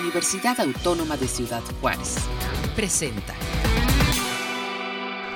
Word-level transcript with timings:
Universidad 0.00 0.58
Autónoma 0.60 1.16
de 1.16 1.28
Ciudad 1.28 1.62
Juárez. 1.80 2.16
Presenta. 2.74 3.34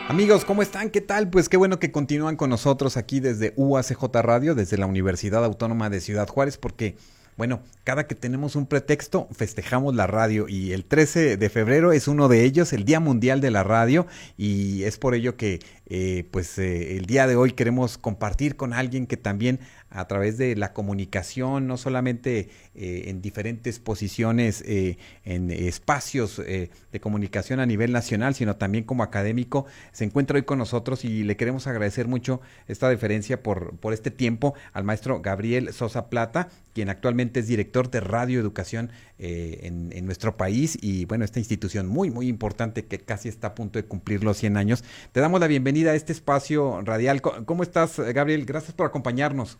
Amigos, 0.09 0.45
¿cómo 0.45 0.63
están? 0.63 0.91
¿Qué 0.91 1.01
tal? 1.01 1.31
Pues 1.31 1.49
qué 1.49 1.57
bueno 1.57 1.79
que 1.79 1.93
continúan 1.93 2.37
con 2.37 2.51
nosotros 2.51 2.97
aquí 2.97 3.21
desde 3.21 3.53
UACJ 3.57 4.03
Radio, 4.23 4.55
desde 4.55 4.77
la 4.77 4.87
Universidad 4.87 5.45
Autónoma 5.45 5.91
de 5.91 6.01
Ciudad 6.01 6.29
Juárez, 6.29 6.57
porque 6.59 6.97
bueno, 7.39 7.61
cada 7.85 8.09
que 8.09 8.17
tenemos 8.17 8.57
un 8.57 8.67
pretexto, 8.67 9.29
festejamos 9.31 9.95
la 9.95 10.09
radio 10.09 10.49
y 10.49 10.73
el 10.73 10.85
13 10.85 11.37
de 11.37 11.49
febrero 11.49 11.93
es 11.93 12.09
uno 12.09 12.27
de 12.27 12.43
ellos, 12.43 12.73
el 12.73 12.85
Día 12.85 12.99
Mundial 12.99 13.41
de 13.41 13.53
la 13.53 13.63
Radio, 13.63 14.09
y 14.37 14.83
es 14.83 14.99
por 14.99 15.15
ello 15.15 15.37
que 15.37 15.61
eh, 15.91 16.29
pues 16.31 16.59
eh, 16.59 16.99
el 16.99 17.07
día 17.07 17.27
de 17.27 17.35
hoy 17.35 17.53
queremos 17.53 17.97
compartir 17.97 18.57
con 18.57 18.75
alguien 18.75 19.07
que 19.07 19.17
también 19.17 19.61
a 19.89 20.07
través 20.07 20.37
de 20.37 20.55
la 20.55 20.75
comunicación, 20.75 21.67
no 21.67 21.79
solamente 21.79 22.51
eh, 22.75 23.05
en 23.07 23.23
diferentes 23.23 23.79
posiciones, 23.79 24.63
en 24.67 25.51
espacios 25.51 26.37
de 26.37 27.01
comunicación 27.01 27.59
a 27.59 27.65
nivel 27.65 27.91
nacional, 27.93 28.35
sino 28.35 28.57
también 28.57 28.85
como 28.85 29.03
académico, 29.03 29.65
se 29.93 30.05
encuentra 30.05 30.37
hoy 30.37 30.43
con 30.43 30.59
nosotros 30.59 31.07
y 31.07 31.25
le 31.25 31.39
queremos 31.39 31.67
agradecer 31.67 32.07
mucho 32.07 32.43
esta 32.67 32.91
deferencia 32.91 33.43
por, 33.43 33.79
por 33.79 33.95
este 33.95 34.11
tiempo 34.11 34.53
al 34.75 34.85
maestro 34.85 35.23
Gabriel 35.23 35.73
Sosa 35.73 36.11
Plata, 36.11 36.49
quien 36.79 36.91
actualmente 36.91 37.41
es 37.41 37.49
director 37.49 37.91
de 37.91 37.99
Radio 37.99 38.39
Educación 38.39 38.93
eh, 39.19 39.63
en, 39.65 40.07
nuestro 40.07 40.37
país 40.37 40.79
y 40.81 41.07
bueno, 41.07 41.25
esta 41.25 41.41
institución 41.41 41.89
muy, 41.89 42.09
muy 42.09 42.29
importante 42.29 42.85
que 42.85 43.01
casi 43.01 43.29
está 43.29 43.49
a 43.49 43.55
punto 43.57 43.81
de 43.81 43.85
cumplir 43.85 44.23
los 44.23 44.37
100 44.37 44.57
años. 44.57 44.85
Te 45.11 45.19
damos 45.19 45.41
la 45.41 45.49
bienvenida 45.49 45.78
a 45.87 45.95
este 45.95 46.13
espacio 46.13 46.81
radial. 46.83 47.21
¿Cómo 47.21 47.63
estás, 47.63 48.01
Gabriel? 48.01 48.45
Gracias 48.47 48.75
por 48.75 48.87
acompañarnos. 48.87 49.59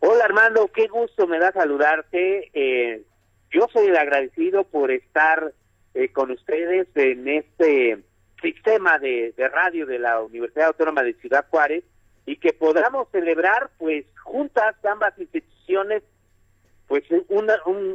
Hola, 0.00 0.24
Armando, 0.24 0.70
qué 0.72 0.86
gusto 0.86 1.26
me 1.26 1.40
da 1.40 1.50
saludarte. 1.50 2.50
Eh, 2.52 3.02
yo 3.50 3.66
soy 3.72 3.88
agradecido 3.88 4.64
por 4.64 4.90
estar 4.90 5.52
eh, 5.94 6.12
con 6.12 6.30
ustedes 6.30 6.86
en 6.94 7.26
este 7.26 7.98
sistema 8.40 8.98
de, 8.98 9.34
radio 9.52 9.86
de 9.86 9.98
la 9.98 10.20
Universidad 10.20 10.68
Autónoma 10.68 11.02
de 11.02 11.14
Ciudad 11.14 11.46
Juárez 11.50 11.82
y 12.26 12.36
que 12.36 12.52
podamos 12.52 13.08
celebrar 13.10 13.70
pues 13.78 14.04
juntas 14.22 14.76
ambas 14.84 15.18
instituciones 15.18 16.02
pues 16.86 17.02
un, 17.28 17.50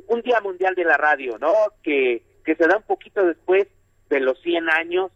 un, 0.07 0.21
Día 0.21 0.41
Mundial 0.41 0.75
de 0.75 0.83
la 0.83 0.97
Radio, 0.97 1.37
¿no? 1.39 1.53
Que, 1.81 2.21
que 2.43 2.55
se 2.55 2.67
da 2.67 2.77
un 2.77 2.83
poquito 2.83 3.25
después 3.25 3.67
de 4.09 4.19
los 4.19 4.39
100 4.41 4.69
años, 4.69 5.11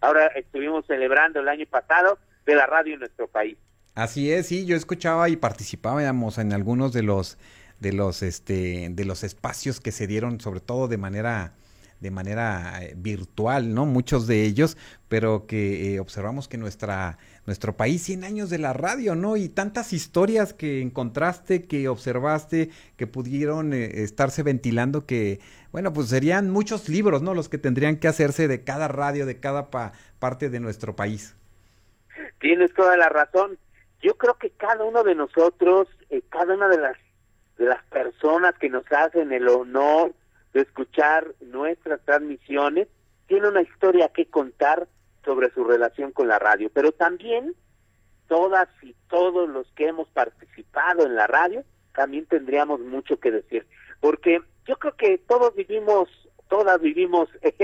ahora 0.00 0.26
estuvimos 0.28 0.86
celebrando 0.86 1.40
el 1.40 1.48
año 1.48 1.66
pasado, 1.66 2.18
de 2.46 2.54
la 2.54 2.66
radio 2.66 2.94
en 2.94 3.00
nuestro 3.00 3.28
país. 3.28 3.58
Así 3.94 4.32
es, 4.32 4.46
sí, 4.46 4.64
yo 4.64 4.76
escuchaba 4.76 5.28
y 5.28 5.36
participábamos 5.36 6.38
en 6.38 6.52
algunos 6.52 6.92
de 6.92 7.02
los 7.02 7.38
de 7.80 7.92
los 7.92 8.22
este 8.22 8.88
de 8.90 9.04
los 9.04 9.22
espacios 9.22 9.80
que 9.80 9.92
se 9.92 10.06
dieron 10.06 10.40
sobre 10.40 10.60
todo 10.60 10.88
de 10.88 10.96
manera 10.96 11.52
de 12.00 12.10
manera 12.10 12.82
eh, 12.82 12.94
virtual, 12.96 13.74
¿no? 13.74 13.86
Muchos 13.86 14.26
de 14.26 14.44
ellos, 14.44 14.76
pero 15.08 15.46
que 15.46 15.94
eh, 15.94 16.00
observamos 16.00 16.48
que 16.48 16.56
nuestra, 16.56 17.18
nuestro 17.48 17.76
país, 17.76 18.02
100 18.02 18.24
años 18.24 18.50
de 18.50 18.58
la 18.58 18.74
radio, 18.74 19.14
¿no? 19.14 19.36
Y 19.36 19.48
tantas 19.48 19.92
historias 19.92 20.52
que 20.52 20.82
encontraste, 20.82 21.66
que 21.66 21.88
observaste, 21.88 22.70
que 22.96 23.06
pudieron 23.06 23.72
eh, 23.72 24.02
estarse 24.02 24.42
ventilando, 24.42 25.06
que, 25.06 25.40
bueno, 25.72 25.92
pues 25.92 26.08
serían 26.08 26.50
muchos 26.50 26.88
libros, 26.88 27.22
¿no? 27.22 27.34
Los 27.34 27.48
que 27.48 27.56
tendrían 27.58 27.96
que 27.96 28.06
hacerse 28.06 28.46
de 28.48 28.62
cada 28.62 28.86
radio, 28.86 29.26
de 29.26 29.40
cada 29.40 29.70
parte 29.70 30.50
de 30.50 30.60
nuestro 30.60 30.94
país. 30.94 31.34
Tienes 32.38 32.72
toda 32.74 32.96
la 32.96 33.08
razón. 33.08 33.58
Yo 34.02 34.16
creo 34.16 34.34
que 34.34 34.50
cada 34.50 34.84
uno 34.84 35.02
de 35.02 35.14
nosotros, 35.14 35.88
cada 36.28 36.54
una 36.54 36.68
de 36.68 36.78
las, 36.78 36.98
de 37.56 37.64
las 37.64 37.82
personas 37.84 38.54
que 38.60 38.68
nos 38.68 38.84
hacen 38.92 39.32
el 39.32 39.48
honor, 39.48 40.12
de 40.52 40.60
escuchar 40.60 41.26
nuestras 41.40 42.00
transmisiones, 42.04 42.88
tiene 43.26 43.48
una 43.48 43.62
historia 43.62 44.08
que 44.08 44.26
contar 44.26 44.86
sobre 45.24 45.50
su 45.50 45.64
relación 45.64 46.12
con 46.12 46.28
la 46.28 46.38
radio, 46.38 46.70
pero 46.72 46.92
también 46.92 47.54
todas 48.28 48.68
y 48.82 48.94
todos 49.08 49.48
los 49.48 49.66
que 49.72 49.88
hemos 49.88 50.08
participado 50.08 51.06
en 51.06 51.14
la 51.14 51.26
radio, 51.26 51.64
también 51.94 52.26
tendríamos 52.26 52.80
mucho 52.80 53.18
que 53.18 53.30
decir, 53.30 53.66
porque 54.00 54.40
yo 54.66 54.76
creo 54.76 54.96
que 54.96 55.18
todos 55.18 55.54
vivimos, 55.54 56.08
todas 56.48 56.80
vivimos 56.80 57.28
eh, 57.42 57.54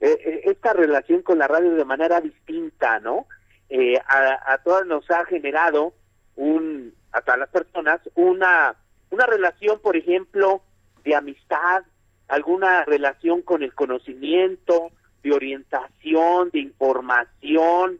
eh, 0.00 0.40
esta 0.44 0.72
relación 0.72 1.22
con 1.22 1.38
la 1.38 1.48
radio 1.48 1.74
de 1.74 1.84
manera 1.84 2.20
distinta, 2.20 2.98
¿no? 3.00 3.26
Eh, 3.70 3.98
a, 4.06 4.52
a 4.52 4.58
todas 4.62 4.86
nos 4.86 5.08
ha 5.10 5.24
generado 5.26 5.92
un, 6.36 6.94
a 7.12 7.20
todas 7.20 7.38
las 7.38 7.50
personas, 7.50 8.00
una, 8.14 8.74
una 9.10 9.26
relación, 9.26 9.80
por 9.80 9.96
ejemplo, 9.96 10.62
de 11.04 11.14
amistad, 11.14 11.84
alguna 12.28 12.84
relación 12.84 13.42
con 13.42 13.62
el 13.62 13.74
conocimiento, 13.74 14.90
de 15.22 15.32
orientación, 15.32 16.50
de 16.50 16.60
información, 16.60 17.98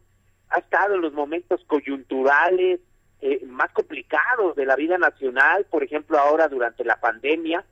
ha 0.50 0.58
estado 0.58 0.94
en 0.94 1.02
los 1.02 1.12
momentos 1.12 1.62
coyunturales 1.66 2.80
eh, 3.20 3.44
más 3.46 3.70
complicados 3.72 4.54
de 4.56 4.64
la 4.64 4.76
vida 4.76 4.96
nacional, 4.96 5.66
por 5.70 5.82
ejemplo 5.82 6.18
ahora 6.18 6.48
durante 6.48 6.84
la 6.84 7.00
pandemia, 7.00 7.64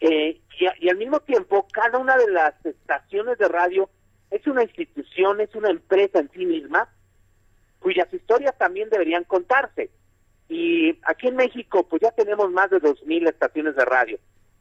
eh, 0.00 0.40
y, 0.58 0.88
al 0.88 0.96
mismo 0.96 1.20
tiempo 1.20 1.66
cada 1.72 1.98
una 1.98 2.16
de 2.16 2.30
las 2.30 2.54
estaciones 2.64 3.38
de 3.38 3.48
radio 3.48 3.88
es 4.30 4.46
una 4.46 4.62
institución, 4.62 5.40
es 5.40 5.54
una 5.54 5.70
empresa 5.70 6.18
en 6.18 6.30
sí 6.30 6.44
misma, 6.44 6.88
cuyas 7.78 8.12
historias 8.12 8.56
también 8.58 8.90
deberían 8.90 9.24
contarse. 9.24 9.90
Y 10.48 10.98
aquí 11.02 11.28
en 11.28 11.36
México 11.36 11.86
pues 11.88 12.02
ya 12.02 12.10
tenemos 12.12 12.50
más 12.50 12.70
de 12.70 12.80
2.000 12.80 13.28
estaciones 13.28 13.76
de 13.76 13.84
radio. 13.84 14.18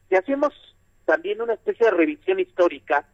Si 0.10 0.16
hacemos 0.16 0.54
también 1.06 1.42
una 1.42 1.54
especie 1.54 1.86
de 1.86 1.92
revisión 1.92 2.40
histórica 2.40 3.08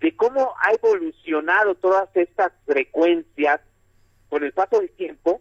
de 0.00 0.16
cómo 0.16 0.54
ha 0.62 0.72
evolucionado 0.72 1.74
todas 1.74 2.08
estas 2.14 2.52
frecuencias 2.66 3.60
con 4.28 4.44
el 4.44 4.52
paso 4.52 4.80
del 4.80 4.90
tiempo, 4.90 5.40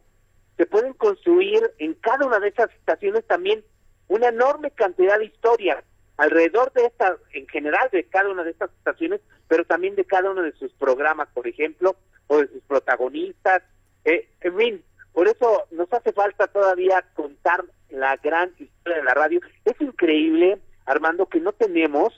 se 0.58 0.66
pueden 0.66 0.94
construir 0.94 1.62
en 1.80 1.94
cada 1.96 2.26
una 2.26 2.40
de 2.40 2.50
esas 2.50 2.72
estaciones 2.72 3.26
también 3.26 3.64
una 4.08 4.30
enorme 4.30 4.72
cantidad 4.72 5.18
de 5.18 5.26
historias 5.26 5.84
alrededor 6.18 6.72
de 6.74 6.86
estas, 6.86 7.18
en 7.34 7.48
general 7.48 7.90
de 7.92 8.06
cada 8.06 8.30
una 8.30 8.44
de 8.44 8.52
estas 8.52 8.72
estaciones, 8.72 9.20
pero 9.48 9.66
también 9.66 9.96
de 9.96 10.06
cada 10.06 10.32
uno 10.32 10.42
de 10.42 10.54
sus 10.54 10.72
programas, 10.74 11.28
por 11.34 11.48
ejemplo, 11.48 11.98
o 12.28 12.38
de 12.38 12.48
sus 12.48 12.62
protagonistas. 12.64 13.64
Eh, 14.06 14.30
en 14.42 14.58
fin, 14.58 14.84
por 15.12 15.28
eso 15.28 15.64
nos 15.72 15.92
hace 15.92 16.14
falta 16.14 16.48
todavía 16.48 17.04
contar 17.16 17.66
la 17.90 18.16
gran 18.18 18.50
historia 18.58 18.98
de 18.98 19.04
la 19.04 19.14
radio. 19.14 19.42
Es 19.66 19.80
increíble 19.82 20.60
Armando, 20.86 21.26
que 21.26 21.40
no 21.40 21.52
tenemos, 21.52 22.14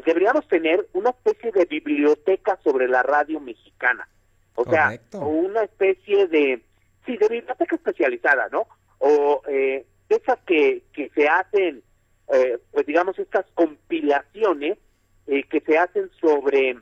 deberíamos 0.00 0.46
tener 0.48 0.86
una 0.92 1.10
especie 1.10 1.52
de 1.52 1.64
biblioteca 1.66 2.58
sobre 2.62 2.88
la 2.88 3.02
radio 3.02 3.40
mexicana. 3.40 4.08
O 4.56 4.64
sea, 4.64 4.98
o 5.14 5.26
una 5.26 5.62
especie 5.62 6.28
de, 6.28 6.62
sí, 7.04 7.16
de 7.16 7.28
biblioteca 7.28 7.74
especializada, 7.74 8.48
¿no? 8.52 8.66
O 8.98 9.42
eh, 9.48 9.84
esas 10.08 10.38
que, 10.46 10.84
que 10.92 11.10
se 11.10 11.28
hacen, 11.28 11.82
eh, 12.32 12.58
pues 12.70 12.86
digamos, 12.86 13.18
estas 13.18 13.46
compilaciones 13.54 14.78
eh, 15.26 15.42
que 15.44 15.60
se 15.60 15.78
hacen 15.78 16.10
sobre 16.20 16.78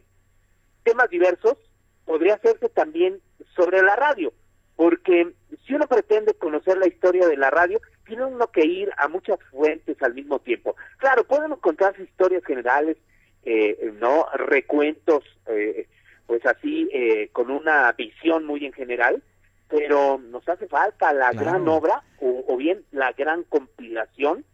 temas 0.83 1.09
diversos, 1.11 1.57
podría 2.05 2.35
hacerse 2.35 2.69
también 2.69 3.21
sobre 3.55 3.83
la 3.83 3.97
radio, 3.97 4.33
porque 4.77 5.33
si 5.67 5.75
uno 5.75 5.87
pretende 5.87 6.35
conocer 6.35 6.77
la 6.77 6.89
historia 6.89 7.27
de 7.27 7.37
la 7.37 7.51
radio, 7.51 7.81
tiene 8.07 8.25
uno 8.25 8.47
que 8.49 8.65
ir 8.65 8.91
a 8.97 9.09
muchas 9.09 9.39
fuentes 9.51 10.01
al 10.03 10.15
mismo 10.15 10.39
tiempo. 10.41 10.77
Claro, 10.99 11.25
podemos 11.25 11.59
contar 11.61 11.95
historias 12.01 12.45
generales, 12.45 12.97
eh, 13.45 13.93
no 14.01 14.27
recuentos, 14.35 15.25
eh, 15.47 15.89
pues 16.27 16.45
así, 16.47 16.89
eh, 16.93 17.29
con 17.33 17.51
una 17.51 17.93
visión 17.93 18.45
muy 18.45 18.65
en 18.65 18.73
general, 18.73 19.23
pero 19.69 20.19
nos 20.19 20.49
hace 20.49 20.67
falta 20.67 21.13
la 21.13 21.33
gran 21.33 21.67
obra 21.69 22.03
o, 22.21 22.57
bien 22.57 22.85
la 22.93 23.13
gran 23.13 23.43
compilación 23.45 24.45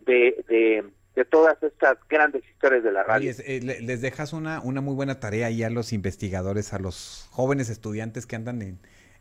de, 0.00 0.44
de, 0.48 0.84
todas 1.24 1.60
estas 1.64 1.98
grandes 2.08 2.44
historias 2.48 2.84
de 2.84 2.92
la 2.92 3.02
radio. 3.02 3.32
les 3.36 4.00
dejas 4.00 4.32
una, 4.32 4.60
una 4.60 4.80
muy 4.80 4.94
buena 4.94 5.18
tarea 5.18 5.48
ahí 5.48 5.64
a 5.64 5.70
los 5.70 5.92
investigadores, 5.92 6.72
a 6.72 6.78
los 6.78 7.28
jóvenes 7.32 7.70
estudiantes 7.70 8.24
que 8.24 8.36
andan 8.36 8.62
en, 8.62 8.78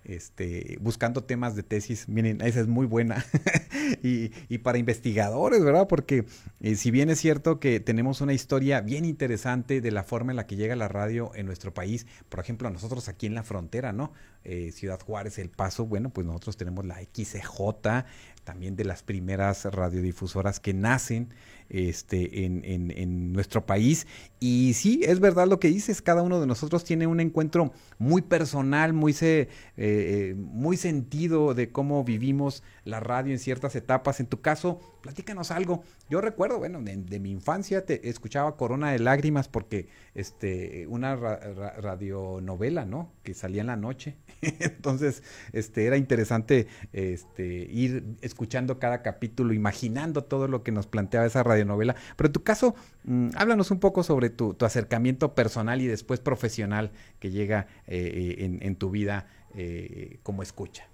este, 0.07 0.77
buscando 0.79 1.23
temas 1.23 1.55
de 1.55 1.63
tesis. 1.63 2.07
Miren, 2.07 2.41
esa 2.41 2.61
es 2.61 2.67
muy 2.67 2.85
buena. 2.85 3.25
y, 4.03 4.31
y, 4.47 4.59
para 4.59 4.77
investigadores, 4.77 5.63
¿verdad? 5.63 5.87
Porque 5.87 6.25
eh, 6.61 6.75
si 6.75 6.91
bien 6.91 7.09
es 7.09 7.19
cierto 7.19 7.59
que 7.59 7.79
tenemos 7.79 8.21
una 8.21 8.33
historia 8.33 8.81
bien 8.81 9.05
interesante 9.05 9.81
de 9.81 9.91
la 9.91 10.03
forma 10.03 10.31
en 10.31 10.37
la 10.37 10.47
que 10.47 10.55
llega 10.55 10.75
la 10.75 10.87
radio 10.87 11.31
en 11.35 11.45
nuestro 11.45 11.73
país, 11.73 12.07
por 12.29 12.39
ejemplo, 12.39 12.69
nosotros 12.69 13.09
aquí 13.09 13.25
en 13.25 13.35
la 13.35 13.43
frontera, 13.43 13.91
¿no? 13.91 14.13
Eh, 14.43 14.71
Ciudad 14.71 14.99
Juárez, 15.01 15.37
El 15.39 15.49
Paso, 15.49 15.85
bueno, 15.85 16.09
pues 16.09 16.25
nosotros 16.25 16.55
tenemos 16.55 16.85
la 16.85 17.01
XCJ, 17.01 18.05
también 18.47 18.77
de 18.77 18.85
las 18.85 19.03
primeras 19.03 19.65
radiodifusoras 19.65 20.61
que 20.61 20.73
nacen 20.73 21.33
este, 21.67 22.45
en, 22.45 22.63
en, 22.63 23.33
nuestro 23.33 23.65
país. 23.65 24.07
Y 24.39 24.71
sí, 24.73 25.01
es 25.03 25.19
verdad 25.19 25.49
lo 25.49 25.59
que 25.59 25.67
dices, 25.67 26.01
cada 26.01 26.21
uno 26.21 26.39
de 26.39 26.47
nosotros 26.47 26.85
tiene 26.85 27.07
un 27.07 27.19
encuentro 27.19 27.73
muy 27.97 28.21
personal, 28.21 28.93
muy, 28.93 29.11
se, 29.11 29.41
eh, 29.41 29.47
eh, 29.75 30.35
muy 30.37 30.77
sentido 30.77 31.53
de 31.55 31.73
cómo 31.73 32.05
vivimos 32.05 32.63
la 32.87 32.99
radio 32.99 33.33
en 33.33 33.39
ciertas 33.39 33.75
etapas. 33.75 34.19
En 34.19 34.27
tu 34.27 34.41
caso, 34.41 34.79
platícanos 35.01 35.51
algo. 35.51 35.83
Yo 36.09 36.21
recuerdo, 36.21 36.57
bueno, 36.57 36.81
de, 36.81 37.19
mi 37.19 37.31
infancia 37.31 37.85
te 37.85 38.09
escuchaba 38.09 38.55
Corona 38.55 38.91
de 38.91 38.99
Lágrimas 38.99 39.47
porque 39.47 39.89
este, 40.15 40.87
una 40.87 41.15
radionovela, 41.15 42.85
¿no? 42.85 43.11
Que 43.23 43.33
salía 43.33 43.61
en 43.61 43.67
la 43.67 43.75
noche. 43.75 44.15
Entonces, 44.41 45.23
este, 45.53 45.85
era 45.85 45.97
interesante 45.97 46.67
este, 46.93 47.45
ir 47.45 48.17
escuchando 48.21 48.79
cada 48.79 49.01
capítulo, 49.01 49.53
imaginando 49.53 50.23
todo 50.23 50.47
lo 50.47 50.63
que 50.63 50.71
nos 50.71 50.87
planteaba 50.87 51.25
esa 51.25 51.43
radio 51.43 51.65
novela, 51.65 51.95
Pero 52.15 52.27
en 52.27 52.33
tu 52.33 52.43
caso, 52.43 52.75
mm, 53.03 53.29
háblanos 53.35 53.71
un 53.71 53.79
poco 53.79 54.03
sobre 54.03 54.29
tu, 54.29 54.55
acercamiento 54.61 55.33
personal 55.33 55.81
y 55.81 55.87
después 55.87 56.19
profesional 56.19 56.91
que 57.19 57.31
llega 57.31 57.67
eh, 57.87 58.35
eh, 58.37 58.59
en, 58.61 58.75
tu 58.75 58.89
vida 58.89 59.27
eh, 59.55 60.19
como 60.23 60.43
escucha. 60.43 60.87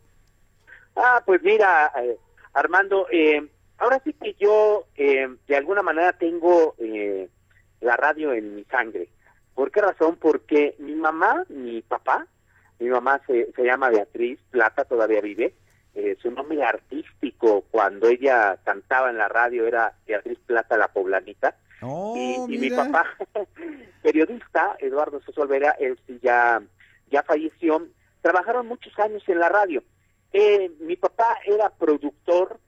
Ah, 0.96 1.22
pues 1.26 1.42
mira, 1.44 1.92
Armando, 2.54 3.08
ahora 3.78 4.02
sí 4.04 4.14
que 4.14 4.36
yo 4.40 4.86
de 4.96 5.56
alguna 5.56 5.82
manera 5.82 6.14
tengo 6.14 6.76
la 7.82 7.98
radio 7.98 8.34
en 8.34 8.56
mi 8.56 8.64
sangre. 8.66 9.10
¿Por 9.54 9.72
qué 9.72 9.82
razón? 9.82 10.18
Porque 10.20 10.76
mi 10.80 10.96
mamá, 10.96 11.46
mi 11.50 11.82
papá, 11.82 12.26
mi 12.80 12.90
mamá 12.90 13.22
se, 13.28 13.52
se 13.54 13.64
llama 13.64 13.90
Beatriz 13.90 14.40
Plata, 14.50 14.84
todavía 14.86 15.22
vive, 15.22 15.54
eh, 15.96 16.18
su 16.20 16.32
nombre 16.32 16.64
artístico 16.64 17.66
cuando 17.70 18.08
ella 18.08 18.58
cantaba 18.64 19.12
en 19.12 19.18
la 19.18 19.28
radio 19.28 19.68
era 19.68 19.94
Beatriz 20.08 20.40
Plata 20.46 20.76
la 20.76 20.88
Poblanita. 20.88 21.56
Oh, 21.84 22.16
y, 22.18 22.58
mi 22.58 22.72
papá, 22.72 23.06
periodista, 24.02 24.76
Eduardo 24.80 25.22
Sosa 25.22 25.44
él 25.80 26.00
sí 26.08 26.18
ya, 26.24 26.62
ya 27.12 27.22
falleció, 27.22 27.86
trabajaron 28.22 28.68
muchos 28.68 28.98
años 28.98 29.22
en 29.28 29.40
la 29.40 29.50
radio. 29.50 29.84
Eh, 30.34 30.72
mi 30.80 30.96
papá 30.96 31.38
era 31.46 31.70
productor, 31.70 32.60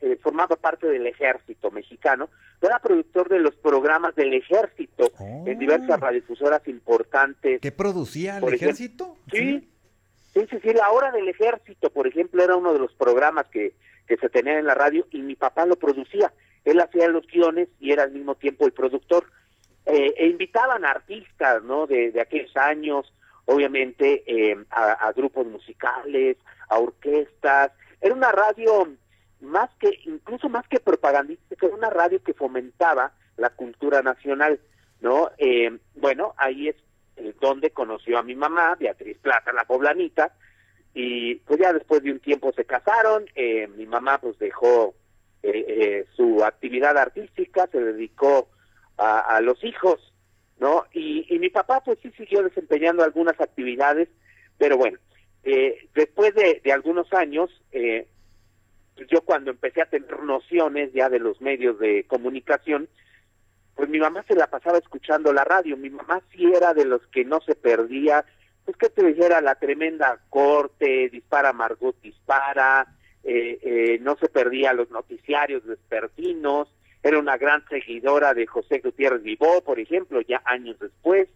eh, 0.00 0.18
formaba 0.22 0.56
parte 0.56 0.88
del 0.88 1.06
ejército 1.06 1.70
mexicano, 1.70 2.30
era 2.60 2.78
productor 2.78 3.28
de 3.28 3.38
los 3.38 3.54
programas 3.56 4.14
del 4.14 4.32
ejército 4.34 5.10
en 5.20 5.58
diversas 5.58 5.98
oh. 5.98 6.00
radiodifusoras 6.00 6.66
importantes. 6.68 7.60
¿Qué 7.60 7.72
producía 7.72 8.38
el 8.38 8.54
ejército? 8.54 9.16
sí, 9.30 9.68
Sí, 10.32 10.46
sí, 10.50 10.56
sí, 10.62 10.72
la 10.72 10.90
hora 10.90 11.10
del 11.12 11.28
ejército, 11.28 11.90
por 11.90 12.06
ejemplo, 12.06 12.42
era 12.42 12.56
uno 12.56 12.72
de 12.72 12.78
los 12.78 12.92
programas 12.94 13.46
que, 13.48 13.74
que 14.06 14.16
se 14.16 14.30
tenían 14.30 14.58
en 14.58 14.66
la 14.66 14.74
radio 14.74 15.06
y 15.10 15.20
mi 15.20 15.34
papá 15.34 15.66
lo 15.66 15.76
producía. 15.76 16.32
Él 16.64 16.80
hacía 16.80 17.08
los 17.08 17.26
guiones 17.26 17.68
y 17.80 17.92
era 17.92 18.04
al 18.04 18.12
mismo 18.12 18.34
tiempo 18.34 18.64
el 18.64 18.72
productor. 18.72 19.26
Eh, 19.84 20.14
e 20.16 20.28
invitaban 20.28 20.84
a 20.84 20.90
artistas, 20.92 21.62
¿no? 21.64 21.86
De, 21.86 22.12
de 22.12 22.20
aquellos 22.20 22.56
años, 22.56 23.12
obviamente, 23.52 24.22
eh, 24.26 24.56
a, 24.70 25.12
grupos 25.12 25.46
musicales, 25.46 26.36
a 26.68 26.78
orquestas. 26.78 27.72
Era 28.00 28.14
una 28.14 28.32
radio 28.32 28.88
más 29.40 29.70
que, 29.78 29.90
incluso 30.04 30.48
más 30.48 30.66
que 30.68 30.80
propagandística, 30.80 31.66
era 31.66 31.74
una 31.74 31.90
radio 31.90 32.22
que 32.22 32.34
fomentaba 32.34 33.12
la 33.36 33.50
cultura 33.50 34.02
nacional, 34.02 34.60
¿no? 35.00 35.30
Eh, 35.38 35.78
bueno, 35.96 36.34
ahí 36.36 36.68
es 36.68 36.76
eh, 37.16 37.34
donde 37.40 37.70
conoció 37.70 38.18
a 38.18 38.22
mi 38.22 38.34
mamá, 38.34 38.76
Beatriz 38.78 39.18
Plata, 39.18 39.52
la 39.52 39.64
poblanita, 39.64 40.32
y 40.94 41.36
pues 41.36 41.60
ya 41.60 41.72
después 41.72 42.02
de 42.02 42.12
un 42.12 42.20
tiempo 42.20 42.52
se 42.52 42.64
casaron, 42.64 43.26
eh, 43.34 43.68
mi 43.76 43.86
mamá 43.86 44.18
pues 44.18 44.38
dejó 44.38 44.94
eh, 45.42 46.06
su 46.14 46.44
actividad 46.44 46.96
artística, 46.96 47.66
se 47.68 47.80
dedicó 47.80 48.48
a, 48.98 49.40
los 49.40 49.62
hijos, 49.64 50.11
¿no? 50.62 50.86
Y, 50.94 51.26
mi 51.38 51.50
papá 51.50 51.82
pues 51.84 51.98
sí 52.00 52.10
siguió 52.16 52.42
desempeñando 52.42 53.02
algunas 53.02 53.38
actividades, 53.40 54.08
pero 54.56 54.78
bueno, 54.78 54.98
después 55.94 56.34
de, 56.34 56.72
algunos 56.72 57.12
años, 57.12 57.50
yo 59.10 59.22
cuando 59.22 59.50
empecé 59.50 59.82
a 59.82 59.86
tener 59.86 60.22
nociones 60.22 60.92
ya 60.92 61.08
de 61.08 61.18
los 61.18 61.40
medios 61.40 61.78
de 61.78 62.04
comunicación, 62.04 62.88
pues 63.74 63.88
mi 63.88 63.98
mamá 63.98 64.24
se 64.28 64.34
la 64.34 64.48
pasaba 64.48 64.78
escuchando 64.78 65.32
la 65.32 65.44
radio, 65.44 65.76
mi 65.76 65.90
mamá 65.90 66.22
sí 66.32 66.44
era 66.52 66.74
de 66.74 66.84
los 66.84 67.04
que 67.08 67.24
no 67.24 67.40
se 67.40 67.54
perdía, 67.54 68.24
pues 68.64 68.76
que 68.76 68.90
te 68.90 69.04
dijera 69.04 69.40
la 69.40 69.56
tremenda 69.56 70.20
corte, 70.28 71.08
dispara 71.08 71.52
Margot, 71.52 72.00
dispara, 72.00 72.86
eh, 73.24 73.58
eh, 73.62 73.98
no 74.02 74.16
se 74.16 74.28
perdía 74.28 74.72
los 74.72 74.90
noticiarios 74.90 75.64
vespertinos, 75.64 76.68
era 77.02 77.18
una 77.18 77.36
gran 77.36 77.64
seguidora 77.68 78.34
de 78.34 78.46
José 78.46 78.78
Gutiérrez 78.78 79.22
Vivó, 79.22 79.62
por 79.62 79.78
ejemplo, 79.80 80.20
ya 80.20 80.42
años 80.44 80.78
después, 80.78 81.28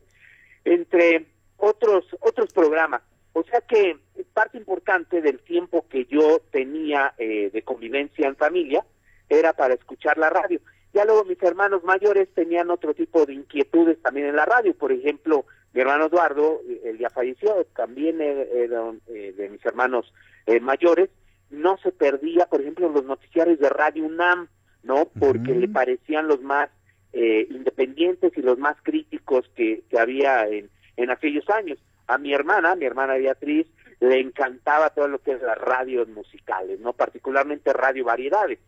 entre 0.64 1.26
otros, 1.56 2.04
otros 2.20 2.52
programas. 2.52 3.02
O 3.32 3.42
sea 3.42 3.60
que 3.60 3.98
parte 4.32 4.56
importante 4.58 5.20
del 5.20 5.40
tiempo 5.40 5.86
que 5.88 6.06
yo 6.06 6.40
tenía 6.50 7.14
eh, 7.18 7.50
de 7.52 7.62
convivencia 7.62 8.26
en 8.26 8.36
familia 8.36 8.84
era 9.28 9.52
para 9.52 9.74
escuchar 9.74 10.18
la 10.18 10.30
radio. 10.30 10.60
Ya 10.94 11.04
luego 11.04 11.24
mis 11.24 11.42
hermanos 11.42 11.84
mayores 11.84 12.28
tenían 12.34 12.70
otro 12.70 12.94
tipo 12.94 13.26
de 13.26 13.34
inquietudes 13.34 14.00
también 14.00 14.28
en 14.28 14.36
la 14.36 14.46
radio. 14.46 14.74
Por 14.74 14.92
ejemplo, 14.92 15.44
mi 15.76 15.82
hermano 15.82 16.06
Eduardo, 16.06 16.62
eh, 16.66 16.80
él 16.84 16.98
ya 16.98 17.10
falleció, 17.10 17.66
también 17.76 18.18
era 18.22 18.94
eh, 19.08 19.34
de 19.36 19.48
mis 19.50 19.62
hermanos 19.66 20.10
eh, 20.46 20.58
mayores, 20.58 21.10
no 21.50 21.76
se 21.82 21.92
perdía, 21.92 22.46
por 22.46 22.62
ejemplo, 22.62 22.88
los 22.88 23.04
noticiarios 23.04 23.58
de 23.58 23.68
Radio 23.68 24.06
UNAM, 24.06 24.48
¿no? 24.87 25.06
Porque 25.19 25.55
le 25.55 25.69
parecían 25.69 26.29
los 26.29 26.41
más 26.43 26.71
independientes 27.12 28.33
y 28.37 28.43
los 28.43 28.59
más 28.59 28.77
críticos 28.83 29.50
que, 29.55 29.83
que 29.88 29.99
había 29.99 30.47
en, 30.49 30.69
en 30.99 31.11
aquellos 31.11 31.49
años. 31.49 31.79
A 32.06 32.19
mi 32.19 32.35
hermana, 32.35 32.77
mi 32.77 32.85
hermana 32.85 33.15
Beatriz, 33.15 33.67
le 34.00 34.21
encantaba 34.21 34.91
todo 34.91 35.09
lo 35.09 35.19
que 35.21 35.33
es 35.33 35.41
las 35.41 35.56
radios 35.56 36.09
musicales, 36.09 36.79
¿no? 36.81 36.93
Particularmente 36.93 37.73
radio 37.73 38.05
variedades 38.05 38.59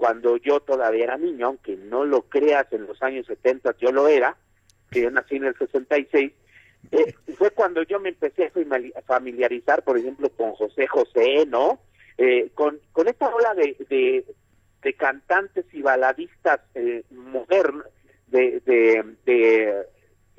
cuando 0.00 0.38
yo 0.38 0.60
todavía 0.60 1.04
era 1.04 1.18
niño, 1.18 1.48
aunque 1.48 1.76
no 1.76 2.06
lo 2.06 2.22
creas, 2.22 2.66
en 2.72 2.86
los 2.86 3.02
años 3.02 3.26
70 3.26 3.76
yo 3.76 3.92
lo 3.92 4.08
era, 4.08 4.34
que 4.90 5.02
yo 5.02 5.10
nací 5.10 5.36
en 5.36 5.44
el 5.44 5.54
66, 5.58 6.32
eh, 6.90 7.14
fue 7.36 7.50
cuando 7.50 7.82
yo 7.82 8.00
me 8.00 8.08
empecé 8.08 8.46
a 8.46 9.02
familiarizar, 9.02 9.84
por 9.84 9.98
ejemplo, 9.98 10.30
con 10.30 10.52
José 10.52 10.86
José, 10.86 11.44
¿no? 11.46 11.80
Eh, 12.16 12.50
con, 12.54 12.80
con 12.92 13.08
esta 13.08 13.28
ola 13.28 13.52
de, 13.52 13.76
de, 13.90 14.24
de 14.82 14.94
cantantes 14.94 15.66
y 15.72 15.82
baladistas 15.82 16.60
eh, 16.74 17.04
modernos, 17.10 17.86
de, 18.28 18.60
de, 18.64 19.04
de 19.26 19.86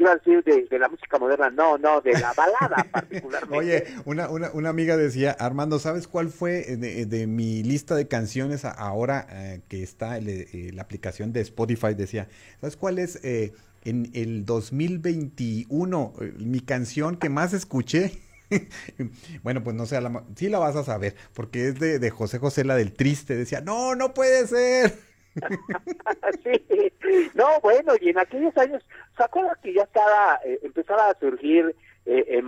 iba 0.01 0.11
a 0.11 0.15
decir 0.15 0.43
de, 0.43 0.79
la 0.79 0.89
música 0.89 1.19
moderna, 1.19 1.49
no, 1.49 1.77
no, 1.77 2.01
de 2.01 2.13
la 2.13 2.33
balada 2.33 2.85
particularmente. 2.91 3.57
Oye, 3.57 3.83
una, 4.05 4.29
una, 4.29 4.51
una, 4.51 4.69
amiga 4.69 4.97
decía, 4.97 5.31
Armando, 5.31 5.79
¿sabes 5.79 6.07
cuál 6.07 6.29
fue 6.29 6.75
de, 6.75 7.27
mi 7.27 7.63
lista 7.63 7.95
de 7.95 8.07
canciones 8.07 8.65
ahora 8.65 9.27
eh, 9.29 9.61
que 9.67 9.83
está 9.83 10.17
eh, 10.17 10.71
la 10.73 10.81
aplicación 10.81 11.31
de 11.33 11.41
Spotify? 11.41 11.93
Decía, 11.93 12.27
¿sabes 12.59 12.75
cuál 12.77 12.99
es 12.99 13.23
eh, 13.23 13.53
en 13.83 14.09
el 14.13 14.45
2021 14.45 16.13
mi 16.39 16.61
canción 16.61 17.15
que 17.17 17.29
más 17.29 17.53
escuché? 17.53 18.19
bueno, 19.43 19.63
pues 19.63 19.75
no 19.75 19.85
sé, 19.85 19.99
la, 20.01 20.23
sí 20.35 20.49
la 20.49 20.59
vas 20.59 20.75
a 20.75 20.83
saber, 20.83 21.15
porque 21.33 21.67
es 21.67 21.79
de, 21.79 21.99
de 21.99 22.09
José 22.09 22.39
José, 22.39 22.63
la 22.63 22.75
del 22.75 22.93
triste. 22.93 23.35
Decía, 23.35 23.61
no, 23.61 23.95
no 23.95 24.13
puede 24.13 24.47
ser. 24.47 24.93
sí, 26.43 26.91
no, 27.35 27.59
bueno, 27.61 27.93
y 28.01 28.09
en 28.09 28.19
aquellos 28.19 28.55
años, 28.57 28.83
¿se 29.15 29.23
acuerdan 29.23 29.55
que 29.63 29.73
ya 29.73 29.83
estaba, 29.83 30.39
eh, 30.45 30.59
empezaba 30.63 31.09
a 31.09 31.19
surgir 31.19 31.75
eh, 32.05 32.41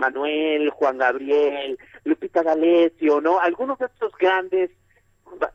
Juan 0.72 0.98
Gabriel, 0.98 1.78
Lupita 2.04 2.42
D'Alessio, 2.42 3.20
¿no? 3.20 3.40
Algunos 3.40 3.78
de 3.78 3.86
estos 3.86 4.12
grandes 4.18 4.70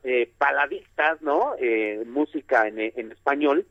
eh, 0.03 0.31
baladistas, 0.39 1.21
¿no? 1.21 1.55
Eh, 1.59 2.03
música 2.05 2.67
en, 2.67 2.79
en 2.79 3.11
español, 3.11 3.65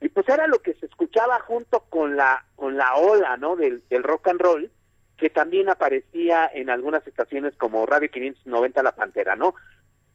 y 0.00 0.08
pues 0.08 0.28
era 0.28 0.46
lo 0.46 0.58
que 0.58 0.74
se 0.74 0.86
escuchaba 0.86 1.40
junto 1.40 1.80
con 1.88 2.16
la 2.16 2.44
con 2.56 2.76
la 2.76 2.94
ola, 2.96 3.36
¿no? 3.36 3.56
Del, 3.56 3.82
del 3.88 4.02
rock 4.02 4.28
and 4.28 4.40
roll, 4.40 4.70
que 5.16 5.30
también 5.30 5.68
aparecía 5.68 6.50
en 6.52 6.70
algunas 6.70 7.06
estaciones 7.06 7.54
como 7.56 7.86
Radio 7.86 8.10
590 8.10 8.82
La 8.82 8.92
Pantera, 8.92 9.36
¿no? 9.36 9.54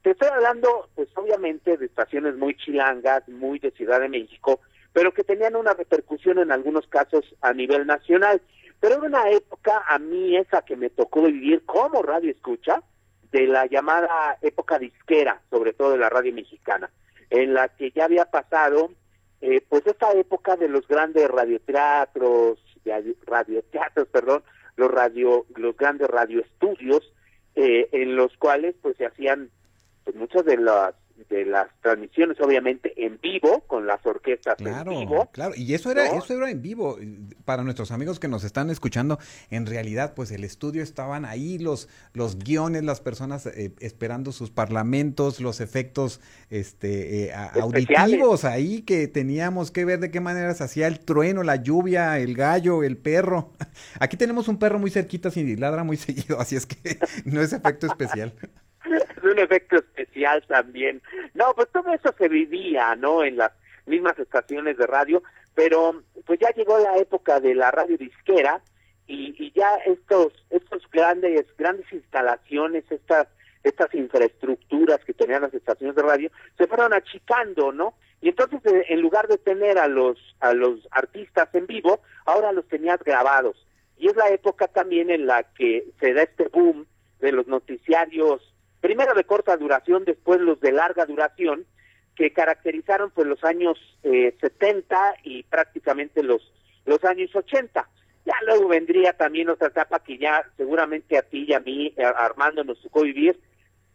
Te 0.04 0.12
estoy 0.12 0.30
hablando, 0.30 0.90
pues 0.96 1.10
obviamente, 1.16 1.78
de 1.78 1.86
estaciones 1.86 2.36
muy 2.36 2.56
chilangas, 2.56 3.28
muy 3.30 3.60
de 3.60 3.72
Ciudad 3.72 4.00
de 4.00 4.10
México, 4.10 4.62
pero 4.94 5.14
que 5.14 5.24
tenían 5.24 5.56
una 5.56 5.74
repercusión 5.74 6.40
en 6.40 6.52
algunos 6.52 6.88
casos 6.88 7.24
a 7.42 7.54
nivel 7.54 7.86
nacional. 7.86 8.42
Pero 8.80 8.96
era 8.96 9.04
una 9.04 9.30
época, 9.30 9.84
a 9.88 10.00
mí 10.00 10.36
esa 10.36 10.64
que 10.64 10.76
me 10.76 10.90
tocó 10.90 11.24
vivir 11.24 11.64
como 11.66 12.02
radio 12.02 12.32
escucha, 12.32 12.82
de 13.32 13.48
la 13.48 13.66
llamada 13.66 14.38
época 14.42 14.78
disquera, 14.78 15.42
sobre 15.50 15.74
todo 15.74 15.92
de 15.92 16.00
la 16.00 16.10
radio 16.10 16.34
mexicana, 16.34 16.90
en 17.30 17.54
la 17.54 17.70
que 17.70 17.92
ya 17.92 18.06
había 18.06 18.26
pasado, 18.26 18.92
eh, 19.40 19.64
pues 19.70 19.86
esta 19.88 20.12
época 20.14 20.58
de 20.58 20.68
los 20.68 20.88
grandes 20.88 21.30
radioteatros, 21.30 22.60
radioteatros, 23.26 24.08
perdón, 24.08 24.44
los 24.76 24.92
radio, 24.92 25.46
los 25.56 25.76
grandes 25.76 26.08
radioestudios, 26.08 27.14
eh, 27.56 27.90
en 27.92 28.16
los 28.16 28.36
cuales 28.38 28.76
pues 28.82 28.98
se 28.98 29.06
hacían 29.06 29.50
pues 30.04 30.16
muchas 30.16 30.46
de 30.46 30.58
las 30.58 30.96
de 31.30 31.46
las 31.46 31.68
transmisiones 31.82 32.40
obviamente 32.42 32.94
en 33.06 33.20
vivo 33.22 33.62
con 33.68 33.88
las 33.88 34.06
orquestas 34.06 34.56
claro, 34.56 34.92
en 34.92 35.00
vivo. 35.00 35.30
Claro, 35.32 35.54
y 35.56 35.74
eso 35.74 35.92
era 35.92 36.08
eso 36.08 36.34
era 36.34 36.50
en 36.50 36.62
vivo 36.62 36.98
para 37.46 37.64
nuestros 37.64 37.92
amigos 37.92 38.20
que 38.20 38.28
nos 38.28 38.44
están 38.44 38.70
escuchando. 38.70 39.20
En 39.50 39.66
realidad, 39.66 40.14
pues 40.16 40.32
el 40.32 40.44
estudio 40.44 40.84
estaban 40.84 41.26
ahí 41.26 41.58
los 41.58 41.90
los 42.14 42.38
guiones, 42.38 42.84
las 42.84 43.02
personas 43.02 43.46
eh, 43.46 43.74
esperando 43.80 44.32
sus 44.32 44.50
parlamentos, 44.50 45.40
los 45.40 45.62
efectos 45.62 46.22
este 46.50 47.26
eh, 47.26 47.34
auditivos 47.34 48.46
ahí 48.46 48.82
que 48.82 49.08
teníamos 49.08 49.72
que 49.72 49.86
ver 49.86 50.00
de 50.00 50.12
qué 50.12 50.20
manera 50.20 50.54
se 50.54 50.64
hacía 50.64 50.88
el 50.88 51.00
trueno, 51.00 51.44
la 51.44 51.58
lluvia, 51.58 52.20
el 52.20 52.36
gallo, 52.36 52.84
el 52.84 52.98
perro. 52.98 53.54
Aquí 54.00 54.18
tenemos 54.18 54.48
un 54.48 54.58
perro 54.58 54.80
muy 54.80 54.92
cerquita 54.92 55.32
sin 55.32 55.60
ladra 55.60 55.84
muy 55.84 55.98
seguido, 55.98 56.40
así 56.40 56.56
es 56.56 56.66
que 56.66 57.00
no 57.26 57.42
es 57.42 57.54
efecto 57.54 57.88
especial. 57.88 58.34
es 58.86 59.24
un 59.24 59.40
efecto 59.40 59.78
también. 60.48 61.02
No, 61.34 61.54
pues 61.56 61.70
todo 61.72 61.94
eso 61.94 62.14
se 62.18 62.28
vivía, 62.28 62.96
¿no? 62.96 63.24
En 63.24 63.38
las 63.38 63.52
mismas 63.86 64.18
estaciones 64.20 64.78
de 64.78 64.88
radio, 64.88 65.24
pero 65.56 66.04
pues 66.26 66.40
ya 66.40 66.50
llegó 66.52 66.78
la 66.80 66.98
época 66.98 67.40
de 67.40 67.56
la 67.56 67.72
radio 67.72 67.98
disquera 67.98 68.62
y, 69.08 69.36
y 69.38 69.52
ya 69.52 69.76
estos 69.86 70.34
estos 70.50 70.90
grandes 70.92 71.46
grandes 71.58 71.92
instalaciones, 71.92 72.86
estas 72.90 73.28
estas 73.64 73.94
infraestructuras 73.94 75.04
que 75.06 75.14
tenían 75.14 75.44
las 75.44 75.54
estaciones 75.54 75.96
de 75.96 76.02
radio 76.02 76.32
se 76.58 76.68
fueron 76.68 76.94
achicando, 76.94 77.72
¿no? 77.72 77.94
Y 78.22 78.30
entonces 78.30 78.60
eh, 78.66 78.86
en 78.90 79.02
lugar 79.02 79.28
de 79.28 79.38
tener 79.38 79.78
a 79.78 79.88
los 79.88 80.18
a 80.40 80.54
los 80.54 80.88
artistas 80.92 81.50
en 81.54 81.68
vivo, 81.68 82.02
ahora 82.26 82.52
los 82.52 82.68
tenías 82.68 83.00
grabados. 83.04 83.68
Y 83.98 84.08
es 84.08 84.16
la 84.16 84.30
época 84.30 84.68
también 84.68 85.10
en 85.12 85.28
la 85.28 85.44
que 85.44 85.86
se 86.00 86.14
da 86.14 86.24
este 86.24 86.48
boom 86.48 86.88
de 87.20 87.32
los 87.32 87.48
noticiarios 87.48 88.51
primero 88.82 89.14
de 89.14 89.24
corta 89.24 89.56
duración, 89.56 90.04
después 90.04 90.42
los 90.42 90.60
de 90.60 90.72
larga 90.72 91.06
duración, 91.06 91.66
que 92.16 92.34
caracterizaron 92.34 93.12
pues 93.12 93.28
los 93.28 93.44
años 93.44 93.78
eh, 94.04 94.36
70 94.42 95.16
y 95.24 95.44
prácticamente 95.44 96.24
los, 96.24 96.52
los 96.86 97.04
años 97.06 97.34
80. 97.34 97.88
Ya 98.26 98.34
luego 98.46 98.68
vendría 98.68 99.14
también 99.14 99.50
otra 99.50 99.70
etapa 99.70 100.00
que 100.00 100.18
ya 100.18 100.44
seguramente 100.58 101.18
a 101.18 101.24
ti 101.24 101.46
y 101.48 101.54
a 101.54 101.60
mí, 101.60 101.94
eh, 101.96 102.04
Armando, 102.04 102.64
nos 102.64 102.82
tocó 102.82 103.04
vivir, 103.04 103.40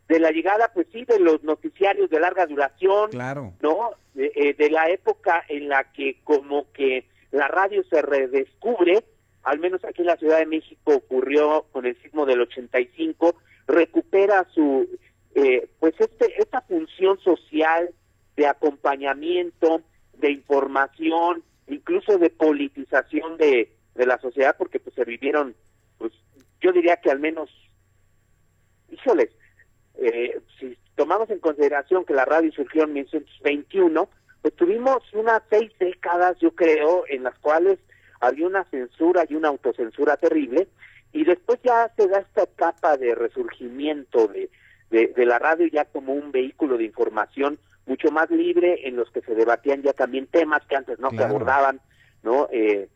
de 0.08 0.20
la 0.20 0.30
llegada, 0.30 0.70
pues 0.72 0.86
sí, 0.92 1.04
de 1.04 1.18
los 1.18 1.42
noticiarios 1.42 2.08
de 2.10 2.20
larga 2.20 2.46
duración, 2.46 3.10
claro. 3.10 3.52
¿no? 3.60 3.90
De, 4.14 4.32
eh, 4.34 4.54
de 4.54 4.70
la 4.70 4.88
época 4.88 5.44
en 5.48 5.68
la 5.68 5.92
que 5.92 6.20
como 6.22 6.72
que 6.72 7.06
la 7.32 7.48
radio 7.48 7.82
se 7.90 8.02
redescubre, 8.02 9.04
al 9.46 9.60
menos 9.60 9.84
aquí 9.84 10.02
en 10.02 10.08
la 10.08 10.16
Ciudad 10.16 10.38
de 10.40 10.46
México 10.46 10.96
ocurrió 10.96 11.66
con 11.70 11.86
el 11.86 11.96
sismo 12.02 12.26
del 12.26 12.40
85, 12.40 13.36
recupera 13.68 14.44
su 14.52 14.88
eh, 15.36 15.68
pues 15.78 15.94
este 16.00 16.34
esta 16.42 16.62
función 16.62 17.20
social 17.20 17.90
de 18.36 18.46
acompañamiento 18.48 19.82
de 20.14 20.32
información 20.32 21.44
incluso 21.68 22.18
de 22.18 22.30
politización 22.30 23.36
de, 23.36 23.72
la 23.94 24.18
sociedad 24.18 24.56
porque 24.58 24.80
pues 24.80 24.96
se 24.96 25.04
vivieron 25.04 25.54
pues 25.98 26.12
yo 26.60 26.72
diría 26.72 26.96
que 26.96 27.12
al 27.12 27.20
menos 27.20 27.48
híjoles 28.90 29.30
eh, 29.94 30.40
si 30.58 30.76
tomamos 30.96 31.30
en 31.30 31.38
consideración 31.38 32.04
que 32.04 32.14
la 32.14 32.24
radio 32.24 32.50
surgió 32.50 32.82
en 32.82 32.94
1921 32.94 34.08
pues 34.42 34.56
tuvimos 34.56 35.04
unas 35.12 35.42
seis 35.48 35.70
décadas 35.78 36.36
yo 36.40 36.52
creo 36.52 37.04
en 37.08 37.22
las 37.22 37.38
cuales 37.38 37.78
había 38.20 38.46
una 38.46 38.64
censura 38.64 39.24
y 39.28 39.34
una 39.34 39.48
autocensura 39.48 40.16
terrible 40.16 40.68
y 41.12 41.24
después 41.24 41.58
ya 41.62 41.90
se 41.96 42.08
da 42.08 42.18
esta 42.18 42.42
etapa 42.42 42.96
de 42.96 43.14
resurgimiento 43.14 44.28
de, 44.28 44.50
de, 44.90 45.26
la 45.26 45.38
radio 45.38 45.66
ya 45.66 45.84
como 45.86 46.12
un 46.12 46.30
vehículo 46.32 46.76
de 46.76 46.84
información 46.84 47.58
mucho 47.86 48.10
más 48.10 48.30
libre 48.30 48.86
en 48.86 48.96
los 48.96 49.10
que 49.10 49.20
se 49.22 49.34
debatían 49.34 49.82
ya 49.82 49.92
también 49.92 50.26
temas 50.26 50.64
que 50.66 50.76
antes 50.76 50.98
no 50.98 51.10
se 51.10 51.22
abordaban, 51.22 51.80
¿no? 52.22 52.48
Eh, 52.50 52.88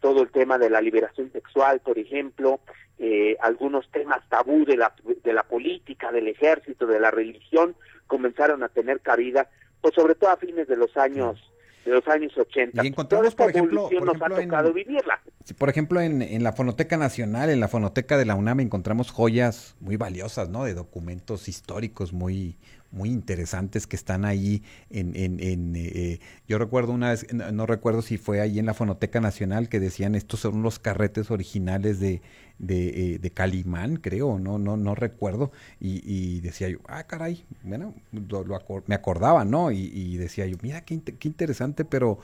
todo 0.00 0.22
el 0.22 0.30
tema 0.30 0.58
de 0.58 0.68
la 0.68 0.82
liberación 0.82 1.32
sexual, 1.32 1.80
por 1.80 1.98
ejemplo, 1.98 2.60
eh, 2.98 3.36
algunos 3.40 3.90
temas 3.90 4.20
tabú 4.28 4.66
de 4.66 4.76
la, 4.76 4.92
de 5.22 5.32
la 5.32 5.44
política, 5.44 6.12
del 6.12 6.28
ejército, 6.28 6.86
de 6.86 7.00
la 7.00 7.10
religión, 7.10 7.74
comenzaron 8.06 8.62
a 8.62 8.68
tener 8.68 9.00
cabida, 9.00 9.48
pues 9.80 9.94
sobre 9.94 10.14
todo 10.14 10.30
a 10.30 10.36
fines 10.36 10.68
de 10.68 10.76
los 10.76 10.94
años 10.98 11.42
de 11.84 11.92
los 11.92 12.06
años 12.08 12.36
80. 12.36 12.84
Y 12.84 12.88
encontramos, 12.88 13.34
por 13.34 13.50
ejemplo, 13.50 13.88
por 13.88 14.04
nos 14.04 14.22
ha 14.22 14.28
tocado 14.28 14.68
en, 14.68 14.74
vivirla. 14.74 15.20
Por 15.58 15.68
ejemplo, 15.68 16.00
en, 16.00 16.22
en, 16.22 16.42
la 16.42 16.52
Fonoteca 16.52 16.96
Nacional, 16.96 17.50
en 17.50 17.60
la 17.60 17.68
Fonoteca 17.68 18.16
de 18.16 18.24
la 18.24 18.34
UNAM, 18.34 18.60
encontramos 18.60 19.10
joyas 19.10 19.76
muy 19.80 19.96
valiosas, 19.96 20.48
¿no? 20.48 20.64
De 20.64 20.74
documentos 20.74 21.48
históricos 21.48 22.12
muy, 22.12 22.56
muy 22.94 23.10
interesantes 23.10 23.86
que 23.86 23.96
están 23.96 24.24
ahí 24.24 24.62
en, 24.90 25.14
en, 25.16 25.40
en 25.40 25.74
eh, 25.76 26.20
yo 26.48 26.58
recuerdo 26.58 26.92
una 26.92 27.10
vez, 27.10 27.26
no, 27.32 27.66
recuerdo 27.66 28.02
si 28.02 28.16
fue 28.16 28.40
ahí 28.40 28.58
en 28.58 28.66
la 28.66 28.74
Fonoteca 28.74 29.20
Nacional 29.20 29.68
que 29.68 29.80
decían 29.80 30.14
estos 30.14 30.40
son 30.40 30.62
los 30.62 30.78
carretes 30.78 31.30
originales 31.30 32.00
de, 32.00 32.22
de, 32.58 33.14
eh, 33.14 33.18
de 33.18 33.30
Calimán, 33.30 33.96
creo, 33.96 34.38
no, 34.38 34.58
no, 34.58 34.76
no 34.76 34.94
recuerdo, 34.94 35.52
y, 35.80 36.02
y 36.04 36.40
decía 36.40 36.68
yo, 36.68 36.78
ah, 36.86 37.04
caray, 37.04 37.44
bueno, 37.62 37.94
me 38.86 38.94
acordaba, 38.94 39.44
¿no? 39.44 39.70
Y, 39.70 39.90
y, 39.92 40.16
decía 40.16 40.46
yo, 40.46 40.56
mira 40.62 40.82
qué, 40.82 41.00
qué 41.00 41.28
interesante, 41.28 41.84
pero 41.84 42.18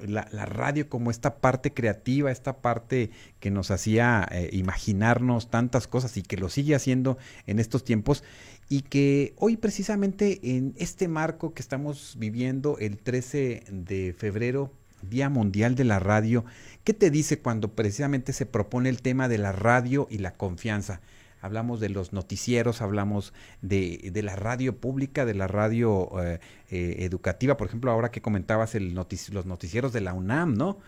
la, 0.00 0.26
la, 0.32 0.46
radio 0.46 0.88
como 0.88 1.10
esta 1.10 1.36
parte 1.36 1.72
creativa, 1.72 2.30
esta 2.30 2.58
parte 2.58 3.10
que 3.40 3.50
nos 3.50 3.70
hacía 3.70 4.26
eh, 4.30 4.48
imaginarnos 4.52 5.50
tantas 5.50 5.86
cosas 5.86 6.16
y 6.16 6.22
que 6.22 6.36
lo 6.36 6.48
sigue 6.48 6.74
haciendo 6.74 7.18
en 7.46 7.58
estos 7.58 7.84
tiempos 7.84 8.24
y 8.68 8.82
que 8.82 9.34
hoy 9.36 9.56
precisamente 9.56 10.56
en 10.56 10.74
este 10.78 11.08
marco 11.08 11.52
que 11.52 11.62
estamos 11.62 12.16
viviendo 12.18 12.78
el 12.78 12.98
13 12.98 13.64
de 13.70 14.14
febrero, 14.16 14.72
Día 15.02 15.28
Mundial 15.28 15.74
de 15.74 15.84
la 15.84 15.98
Radio, 15.98 16.44
¿qué 16.84 16.94
te 16.94 17.10
dice 17.10 17.40
cuando 17.40 17.68
precisamente 17.74 18.32
se 18.32 18.46
propone 18.46 18.88
el 18.88 19.02
tema 19.02 19.28
de 19.28 19.38
la 19.38 19.52
radio 19.52 20.06
y 20.10 20.18
la 20.18 20.34
confianza? 20.34 21.00
hablamos 21.42 21.80
de 21.80 21.90
los 21.90 22.12
noticieros, 22.12 22.80
hablamos 22.80 23.34
de, 23.60 24.10
de 24.12 24.22
la 24.22 24.36
radio 24.36 24.76
pública, 24.76 25.26
de 25.26 25.34
la 25.34 25.48
radio 25.48 26.08
eh, 26.22 26.40
eh, 26.70 26.96
educativa, 27.00 27.56
por 27.56 27.66
ejemplo, 27.66 27.90
ahora 27.90 28.10
que 28.10 28.22
comentabas 28.22 28.74
el 28.74 28.94
los 28.94 29.46
noticieros 29.46 29.92
de 29.92 30.00
la 30.00 30.14
UNAM, 30.14 30.54
¿no? 30.54 30.78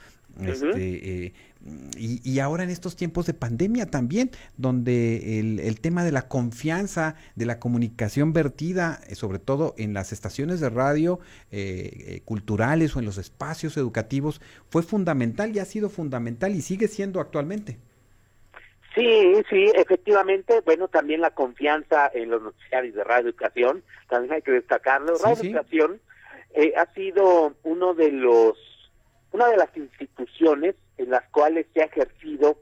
Este, 0.42 1.26
eh, 1.26 1.32
y, 1.96 2.20
y, 2.28 2.38
ahora 2.40 2.64
en 2.64 2.70
estos 2.70 2.96
tiempos 2.96 3.26
de 3.26 3.34
pandemia 3.34 3.86
también, 3.86 4.30
donde 4.56 5.38
el, 5.38 5.60
el 5.60 5.80
tema 5.80 6.04
de 6.04 6.12
la 6.12 6.28
confianza, 6.28 7.14
de 7.36 7.46
la 7.46 7.60
comunicación 7.60 8.32
vertida, 8.32 9.00
sobre 9.12 9.38
todo 9.38 9.74
en 9.78 9.94
las 9.94 10.12
estaciones 10.12 10.60
de 10.60 10.70
radio 10.70 11.20
culturales 12.24 12.96
o 12.96 12.98
en 12.98 13.04
los 13.04 13.18
espacios 13.18 13.76
educativos, 13.76 14.40
fue 14.68 14.82
fundamental 14.82 15.54
y 15.54 15.60
ha 15.60 15.64
sido 15.64 15.88
fundamental 15.88 16.54
y 16.54 16.60
sigue 16.62 16.88
siendo 16.88 17.20
actualmente. 17.20 17.78
Sí, 18.94 19.42
sí, 19.50 19.72
efectivamente, 19.74 20.60
bueno, 20.64 20.86
también 20.86 21.20
la 21.20 21.32
confianza 21.32 22.10
en 22.14 22.30
los 22.30 22.42
noticiarios 22.42 22.94
de 22.94 23.02
Radio 23.02 23.30
Educación, 23.30 23.82
también 24.08 24.34
hay 24.34 24.42
que 24.42 24.52
destacarlo. 24.52 25.18
Radio 25.18 25.42
Educación 25.42 26.00
eh, 26.54 26.72
ha 26.76 26.86
sido 26.94 27.54
uno 27.64 27.94
de 27.94 28.12
los, 28.12 28.56
una 29.34 29.48
de 29.48 29.56
las 29.56 29.76
instituciones 29.76 30.76
en 30.96 31.10
las 31.10 31.28
cuales 31.30 31.66
se 31.74 31.82
ha 31.82 31.86
ejercido 31.86 32.56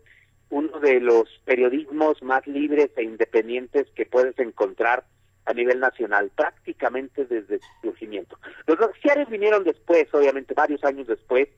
uno 0.48 0.80
de 0.80 1.00
los 1.00 1.28
periodismos 1.44 2.22
más 2.22 2.46
libres 2.46 2.90
e 2.96 3.02
independientes 3.02 3.86
que 3.94 4.06
puedes 4.06 4.38
encontrar 4.38 5.04
a 5.44 5.52
nivel 5.52 5.80
nacional, 5.80 6.30
prácticamente 6.34 7.26
desde 7.26 7.58
su 7.58 7.68
surgimiento. 7.82 8.38
Los 8.66 8.80
noticiarios 8.80 9.28
vinieron 9.28 9.64
después, 9.64 10.06
obviamente, 10.14 10.54
varios 10.54 10.82
años 10.82 11.06
después 11.08 11.48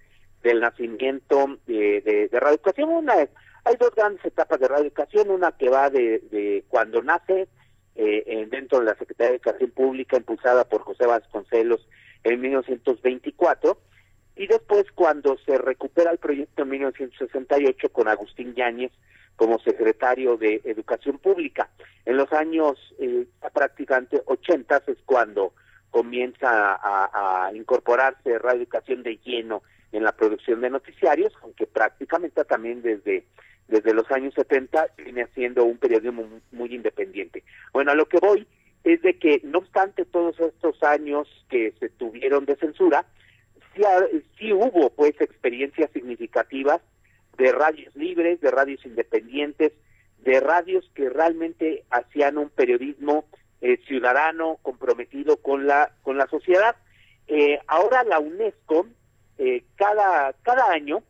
del 0.42 0.58
nacimiento 0.58 1.58
de, 1.66 2.28
de, 2.30 2.40
Radio 2.40 2.56
Educación, 2.56 2.88
una 2.88 3.14
hay 3.14 3.76
dos 3.78 3.94
grandes 3.94 4.24
etapas 4.24 4.58
de 4.58 4.66
radioeducación, 4.66 5.30
una 5.30 5.52
que 5.52 5.68
va 5.68 5.90
de, 5.90 6.18
de 6.30 6.64
cuando 6.68 7.02
nace 7.02 7.46
eh, 7.94 8.48
dentro 8.50 8.80
de 8.80 8.86
la 8.86 8.96
Secretaría 8.96 9.30
de 9.30 9.36
Educación 9.36 9.70
Pública, 9.70 10.16
impulsada 10.16 10.64
por 10.64 10.82
José 10.82 11.06
Vasconcelos 11.06 11.86
en 12.24 12.40
1924, 12.40 13.78
y 14.36 14.46
después 14.46 14.84
cuando 14.94 15.36
se 15.44 15.58
recupera 15.58 16.10
el 16.10 16.18
proyecto 16.18 16.62
en 16.62 16.70
1968 16.70 17.88
con 17.90 18.08
Agustín 18.08 18.54
Yáñez 18.54 18.92
como 19.36 19.58
secretario 19.58 20.36
de 20.36 20.60
Educación 20.64 21.18
Pública. 21.18 21.68
En 22.04 22.16
los 22.16 22.32
años 22.32 22.78
eh, 22.98 23.26
prácticamente 23.52 24.22
80 24.26 24.82
es 24.86 24.98
cuando 25.04 25.52
comienza 25.90 26.74
a, 26.74 27.46
a 27.46 27.54
incorporarse 27.54 28.38
radioeducación 28.38 29.02
de 29.02 29.18
lleno 29.24 29.62
en 29.92 30.02
la 30.02 30.12
producción 30.12 30.60
de 30.60 30.70
noticiarios, 30.70 31.32
aunque 31.42 31.66
prácticamente 31.66 32.44
también 32.44 32.82
desde 32.82 33.24
desde 33.68 33.94
los 33.94 34.10
años 34.10 34.34
70 34.34 34.88
viene 34.98 35.22
haciendo 35.22 35.64
un 35.64 35.78
periodismo 35.78 36.28
muy, 36.52 36.74
independiente. 36.74 37.42
Bueno, 37.72 37.92
a 37.92 37.94
lo 37.94 38.06
que 38.06 38.18
voy 38.18 38.46
es 38.84 39.00
de 39.02 39.18
que 39.18 39.40
no 39.44 39.58
obstante 39.58 40.04
todos 40.04 40.38
estos 40.38 40.82
años 40.82 41.28
que 41.48 41.72
se 41.80 41.88
tuvieron 41.88 42.44
de 42.44 42.56
censura, 42.56 43.06
sí, 44.38 44.52
hubo 44.52 44.90
pues 44.90 45.20
experiencias 45.20 45.90
significativas 45.92 46.80
de 47.36 47.52
radios 47.52 47.94
libres, 47.96 48.40
de 48.40 48.50
radios 48.50 48.84
independientes, 48.84 49.72
de 50.18 50.40
radios 50.40 50.90
que 50.94 51.08
realmente 51.10 51.84
hacían 51.90 52.38
un 52.38 52.50
periodismo 52.50 53.24
eh, 53.60 53.78
ciudadano 53.86 54.58
comprometido 54.62 55.36
con 55.38 55.66
la 55.66 55.92
con 56.02 56.18
la 56.18 56.26
sociedad. 56.26 56.76
Eh, 57.26 57.58
ahora 57.66 58.04
la 58.04 58.18
UNESCO 58.18 58.86
eh, 59.38 59.64
cada 59.76 60.32
cada 60.42 60.70
año, 60.70 61.02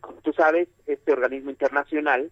como 0.00 0.20
tú 0.20 0.32
sabes, 0.32 0.68
este 0.86 1.12
organismo 1.12 1.50
internacional 1.50 2.30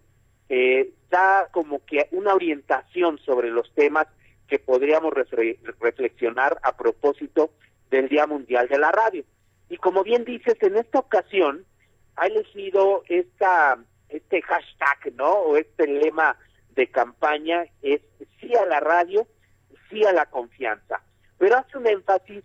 da 1.09 1.49
como 1.51 1.83
que 1.85 2.07
una 2.11 2.33
orientación 2.33 3.17
sobre 3.19 3.49
los 3.49 3.73
temas 3.73 4.07
que 4.47 4.59
podríamos 4.59 5.13
reflexionar 5.13 6.57
a 6.63 6.77
propósito 6.77 7.51
del 7.89 8.07
Día 8.07 8.27
Mundial 8.27 8.67
de 8.69 8.77
la 8.77 8.91
Radio. 8.91 9.25
Y 9.69 9.77
como 9.77 10.03
bien 10.03 10.23
dices, 10.25 10.55
en 10.61 10.77
esta 10.77 10.99
ocasión 10.99 11.65
ha 12.15 12.27
elegido 12.27 13.03
esta 13.07 13.77
este 14.09 14.41
hashtag, 14.41 15.13
¿no? 15.15 15.31
O 15.31 15.57
este 15.57 15.87
lema 15.87 16.37
de 16.75 16.87
campaña 16.87 17.65
es 17.81 18.01
sí 18.39 18.55
a 18.55 18.65
la 18.65 18.79
radio, 18.79 19.27
sí 19.89 20.05
a 20.05 20.13
la 20.13 20.25
confianza. 20.27 21.01
Pero 21.37 21.57
hace 21.57 21.77
un 21.77 21.87
énfasis, 21.87 22.43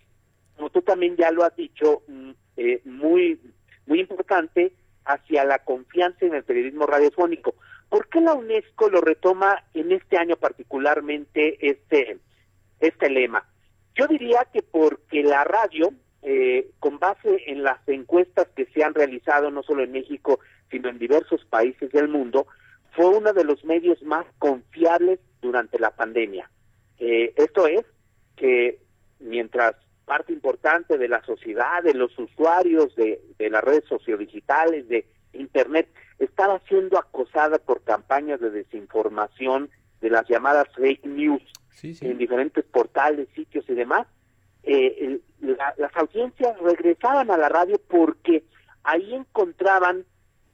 como 0.56 0.70
tú 0.70 0.82
también 0.82 1.16
ya 1.16 1.30
lo 1.30 1.44
has 1.44 1.54
dicho, 1.56 2.02
mm, 2.08 2.30
eh, 2.56 2.80
muy, 2.84 3.40
muy 3.86 4.00
importante 4.00 4.72
hacia 5.04 5.44
la 5.44 5.58
confianza 5.60 6.26
en 6.26 6.34
el 6.34 6.44
periodismo 6.44 6.86
radiofónico. 6.86 7.54
¿Por 7.88 8.08
qué 8.08 8.20
la 8.20 8.34
UNESCO 8.34 8.88
lo 8.88 9.00
retoma 9.00 9.64
en 9.74 9.92
este 9.92 10.16
año 10.16 10.36
particularmente 10.36 11.66
este, 11.68 12.18
este 12.80 13.10
lema? 13.10 13.46
Yo 13.94 14.06
diría 14.06 14.46
que 14.52 14.62
porque 14.62 15.22
la 15.22 15.44
radio, 15.44 15.92
eh, 16.22 16.70
con 16.78 16.98
base 16.98 17.42
en 17.46 17.62
las 17.62 17.86
encuestas 17.88 18.48
que 18.54 18.66
se 18.66 18.84
han 18.84 18.94
realizado 18.94 19.50
no 19.50 19.62
solo 19.62 19.82
en 19.82 19.92
México, 19.92 20.38
sino 20.70 20.88
en 20.88 20.98
diversos 20.98 21.44
países 21.46 21.90
del 21.90 22.08
mundo, 22.08 22.46
fue 22.92 23.06
uno 23.06 23.32
de 23.32 23.44
los 23.44 23.64
medios 23.64 24.00
más 24.02 24.24
confiables 24.38 25.18
durante 25.40 25.78
la 25.78 25.90
pandemia. 25.90 26.48
Eh, 26.98 27.34
esto 27.36 27.66
es 27.66 27.84
que 28.36 28.78
mientras 29.18 29.74
parte 30.04 30.32
importante 30.32 30.98
de 30.98 31.08
la 31.08 31.24
sociedad, 31.24 31.82
de 31.82 31.94
los 31.94 32.16
usuarios 32.18 32.94
de, 32.96 33.20
las 33.50 33.64
redes 33.64 33.84
sociodigitales, 33.88 34.88
de 34.88 35.06
Internet, 35.32 35.88
estaba 36.18 36.60
siendo 36.68 36.98
acosada 36.98 37.58
por 37.58 37.82
campañas 37.82 38.40
de 38.40 38.50
desinformación, 38.50 39.70
de 40.00 40.10
las 40.10 40.28
llamadas 40.28 40.68
fake 40.76 41.06
news, 41.06 41.42
en 41.82 42.18
diferentes 42.18 42.64
portales, 42.64 43.28
sitios 43.34 43.64
y 43.68 43.74
demás, 43.74 44.06
eh, 44.62 45.20
las 45.40 45.96
audiencias 45.96 46.58
regresaban 46.60 47.30
a 47.30 47.36
la 47.36 47.48
radio 47.48 47.80
porque 47.88 48.44
ahí 48.84 49.14
encontraban 49.14 50.04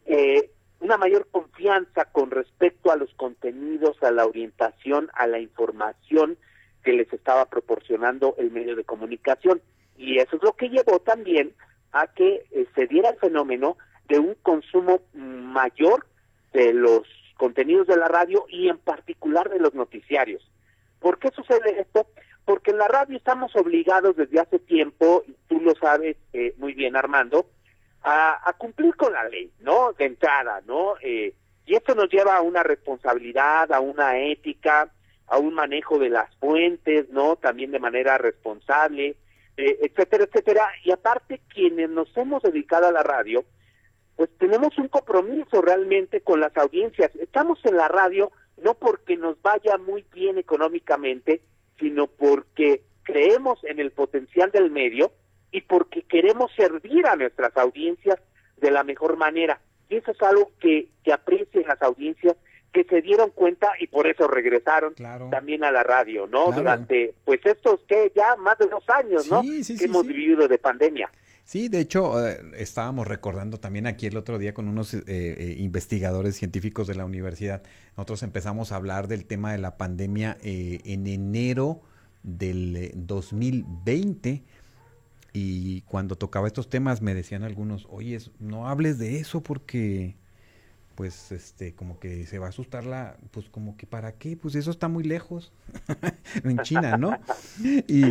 eh, 0.06 0.50
una 0.80 0.96
mayor 0.96 1.26
confianza 1.30 2.06
con 2.06 2.30
respecto 2.30 2.90
a 2.90 2.96
los 2.96 3.12
contenidos, 3.14 4.02
a 4.02 4.10
la 4.10 4.26
orientación, 4.26 5.10
a 5.14 5.26
la 5.26 5.38
información 5.38 6.38
que 6.82 6.92
les 6.92 7.12
estaba 7.12 7.46
proporcionando 7.46 8.34
el 8.38 8.50
medio 8.50 8.76
de 8.76 8.84
comunicación. 8.84 9.60
Y 9.96 10.18
eso 10.18 10.36
es 10.36 10.42
lo 10.42 10.52
que 10.54 10.68
llevó 10.68 11.00
también 11.00 11.52
a 11.92 12.06
que 12.06 12.46
eh, 12.50 12.66
se 12.74 12.86
diera 12.86 13.10
el 13.10 13.18
fenómeno 13.18 13.76
de 14.08 14.18
un 14.18 14.34
consumo 14.42 15.00
mayor 15.12 16.06
de 16.52 16.72
los 16.72 17.02
contenidos 17.36 17.86
de 17.86 17.96
la 17.96 18.08
radio 18.08 18.46
y 18.48 18.68
en 18.68 18.78
particular 18.78 19.48
de 19.50 19.58
los 19.58 19.74
noticiarios. 19.74 20.42
¿Por 21.00 21.18
qué 21.18 21.30
sucede 21.30 21.80
esto? 21.80 22.06
Porque 22.48 22.70
en 22.70 22.78
la 22.78 22.88
radio 22.88 23.14
estamos 23.14 23.54
obligados 23.56 24.16
desde 24.16 24.40
hace 24.40 24.58
tiempo, 24.58 25.22
y 25.28 25.36
tú 25.48 25.60
lo 25.60 25.74
sabes 25.74 26.16
eh, 26.32 26.54
muy 26.56 26.72
bien 26.72 26.96
Armando, 26.96 27.44
a, 28.02 28.54
cumplir 28.56 28.96
con 28.96 29.12
la 29.12 29.28
ley, 29.28 29.52
¿no? 29.60 29.92
De 29.92 30.06
entrada, 30.06 30.62
¿no? 30.64 30.94
Eh, 31.02 31.34
y 31.66 31.74
esto 31.74 31.94
nos 31.94 32.08
lleva 32.08 32.38
a 32.38 32.40
una 32.40 32.62
responsabilidad, 32.62 33.70
a 33.70 33.80
una 33.80 34.18
ética, 34.18 34.90
a 35.26 35.36
un 35.36 35.52
manejo 35.52 35.98
de 35.98 36.08
las 36.08 36.34
fuentes, 36.36 37.10
¿no? 37.10 37.36
También 37.36 37.70
de 37.70 37.80
manera 37.80 38.16
responsable, 38.16 39.16
eh, 39.58 39.78
etcétera, 39.82 40.24
etcétera. 40.24 40.70
Y 40.84 40.90
aparte, 40.90 41.42
quienes 41.52 41.90
nos 41.90 42.16
hemos 42.16 42.42
dedicado 42.42 42.86
a 42.86 42.92
la 42.92 43.02
radio, 43.02 43.44
pues 44.16 44.30
tenemos 44.38 44.78
un 44.78 44.88
compromiso 44.88 45.60
realmente 45.60 46.22
con 46.22 46.40
las 46.40 46.56
audiencias. 46.56 47.14
Estamos 47.16 47.58
en 47.66 47.76
la 47.76 47.88
radio 47.88 48.32
no 48.56 48.72
porque 48.72 49.18
nos 49.18 49.38
vaya 49.42 49.76
muy 49.76 50.06
bien 50.14 50.38
económicamente, 50.38 51.42
sino 51.78 52.06
porque 52.06 52.82
creemos 53.02 53.58
en 53.64 53.80
el 53.80 53.90
potencial 53.90 54.50
del 54.50 54.70
medio 54.70 55.12
y 55.50 55.62
porque 55.62 56.02
queremos 56.02 56.50
servir 56.56 57.06
a 57.06 57.16
nuestras 57.16 57.56
audiencias 57.56 58.18
de 58.58 58.70
la 58.70 58.84
mejor 58.84 59.16
manera. 59.16 59.60
Y 59.88 59.96
eso 59.96 60.10
es 60.10 60.22
algo 60.22 60.50
que, 60.60 60.88
que 61.02 61.12
aprecian 61.12 61.64
las 61.66 61.80
audiencias 61.82 62.36
que 62.72 62.84
se 62.84 63.00
dieron 63.00 63.30
cuenta 63.30 63.72
y 63.80 63.86
por 63.86 64.06
eso 64.06 64.28
regresaron 64.28 64.94
también 65.30 65.64
a 65.64 65.72
la 65.72 65.82
radio, 65.82 66.26
¿no? 66.26 66.52
Durante, 66.52 67.14
pues 67.24 67.40
estos 67.44 67.80
que 67.88 68.12
ya 68.14 68.36
más 68.36 68.58
de 68.58 68.66
dos 68.66 68.84
años, 68.90 69.30
¿no? 69.30 69.42
que 69.42 69.84
hemos 69.84 70.06
vivido 70.06 70.46
de 70.46 70.58
pandemia. 70.58 71.10
Sí, 71.48 71.70
de 71.70 71.80
hecho, 71.80 72.28
eh, 72.28 72.42
estábamos 72.58 73.08
recordando 73.08 73.58
también 73.58 73.86
aquí 73.86 74.04
el 74.04 74.18
otro 74.18 74.36
día 74.36 74.52
con 74.52 74.68
unos 74.68 74.92
eh, 74.92 75.02
eh, 75.06 75.56
investigadores 75.60 76.36
científicos 76.36 76.86
de 76.86 76.94
la 76.94 77.06
universidad. 77.06 77.62
Nosotros 77.96 78.22
empezamos 78.22 78.70
a 78.70 78.76
hablar 78.76 79.08
del 79.08 79.24
tema 79.24 79.52
de 79.52 79.56
la 79.56 79.78
pandemia 79.78 80.36
en 80.42 81.06
enero 81.06 81.80
del 82.22 82.92
2020 82.94 84.44
y 85.32 85.80
cuando 85.86 86.18
tocaba 86.18 86.48
estos 86.48 86.68
temas 86.68 87.00
me 87.00 87.14
decían 87.14 87.44
algunos, 87.44 87.86
oye, 87.88 88.18
no 88.38 88.68
hables 88.68 88.98
de 88.98 89.18
eso 89.18 89.42
porque 89.42 90.16
pues 90.98 91.30
este 91.30 91.76
como 91.76 92.00
que 92.00 92.26
se 92.26 92.40
va 92.40 92.46
a 92.46 92.48
asustar 92.48 92.84
la 92.84 93.16
pues 93.30 93.48
como 93.48 93.76
que 93.76 93.86
para 93.86 94.16
qué 94.18 94.36
pues 94.36 94.56
eso 94.56 94.72
está 94.72 94.88
muy 94.88 95.04
lejos 95.04 95.52
en 96.42 96.58
China 96.58 96.96
no 96.96 97.16
y, 97.86 98.10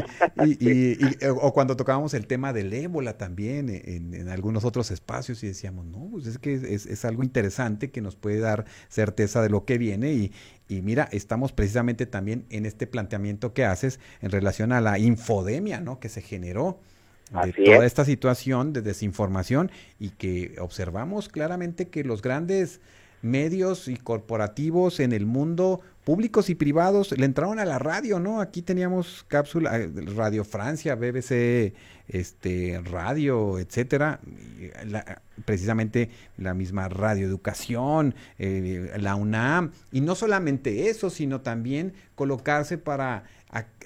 o 1.30 1.52
cuando 1.52 1.76
tocábamos 1.76 2.14
el 2.14 2.28
tema 2.28 2.54
del 2.54 2.72
ébola 2.72 3.18
también 3.18 3.68
en, 3.70 4.30
algunos 4.30 4.64
otros 4.64 4.90
espacios 4.90 5.44
y 5.44 5.48
decíamos 5.48 5.86
no 5.86 6.08
pues 6.10 6.28
es 6.28 6.38
que 6.38 6.54
es, 6.54 6.86
es, 6.86 7.04
algo 7.04 7.24
interesante 7.24 7.92
que 7.92 8.00
nos 8.00 8.16
puede 8.16 8.40
dar 8.40 8.64
certeza 8.88 9.42
de 9.42 9.50
lo 9.50 9.66
que 9.66 9.78
viene 9.78 10.14
y, 10.14 10.32
y 10.70 10.82
mira 10.82 11.10
estamos 11.12 11.52
precisamente 11.52 12.06
también 12.06 12.46
en 12.50 12.66
este 12.66 12.88
planteamiento 12.88 13.54
que 13.54 13.66
haces 13.66 14.00
en 14.22 14.32
relación 14.32 14.72
a 14.72 14.80
la 14.80 14.98
infodemia 14.98 15.82
no 15.82 16.00
que 16.00 16.08
se 16.08 16.22
generó 16.22 16.80
de 17.32 17.54
toda 17.54 17.86
esta 17.86 18.06
situación 18.06 18.74
de 18.74 18.82
desinformación 18.82 19.72
y 20.00 20.10
que 20.12 20.56
observamos 20.60 21.30
claramente 21.30 21.90
que 21.90 22.04
los 22.04 22.22
grandes 22.22 22.80
medios 23.22 23.88
y 23.88 23.98
corporativos 23.98 25.00
en 25.00 25.12
el 25.12 25.26
mundo, 25.26 25.82
públicos 26.08 26.50
y 26.50 26.56
privados, 26.56 27.12
le 27.12 27.26
entraron 27.26 27.60
a 27.60 27.66
la 27.66 27.80
radio, 27.80 28.18
¿no? 28.18 28.40
Aquí 28.40 28.62
teníamos 28.62 29.26
cápsula, 29.28 29.78
eh, 29.78 29.92
Radio 30.16 30.46
Francia, 30.46 30.96
BBC, 30.96 31.74
este, 32.08 32.82
radio, 32.82 33.60
etcétera, 33.60 34.22
precisamente 35.44 36.10
la 36.38 36.54
misma 36.54 36.88
radioeducación, 36.88 38.16
eh, 38.40 38.90
la 38.98 39.16
UNAM, 39.16 39.74
y 39.92 40.00
no 40.00 40.16
solamente 40.16 40.88
eso, 40.88 41.10
sino 41.10 41.42
también 41.42 41.94
colocarse 42.16 42.78
para 42.78 43.26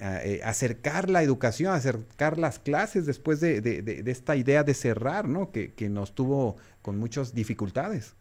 eh, 0.00 0.42
acercar 0.44 1.10
la 1.10 1.24
educación, 1.24 1.74
acercar 1.74 2.38
las 2.38 2.60
clases 2.60 3.04
después 3.04 3.40
de, 3.40 4.04
esta 4.06 4.36
idea 4.36 4.62
de 4.62 4.74
cerrar, 4.74 5.26
¿no? 5.26 5.50
Que 5.50 5.88
nos 5.90 6.14
tuvo 6.14 6.56
con 6.82 7.00
muchas 7.00 7.34
dificultades. 7.34 8.14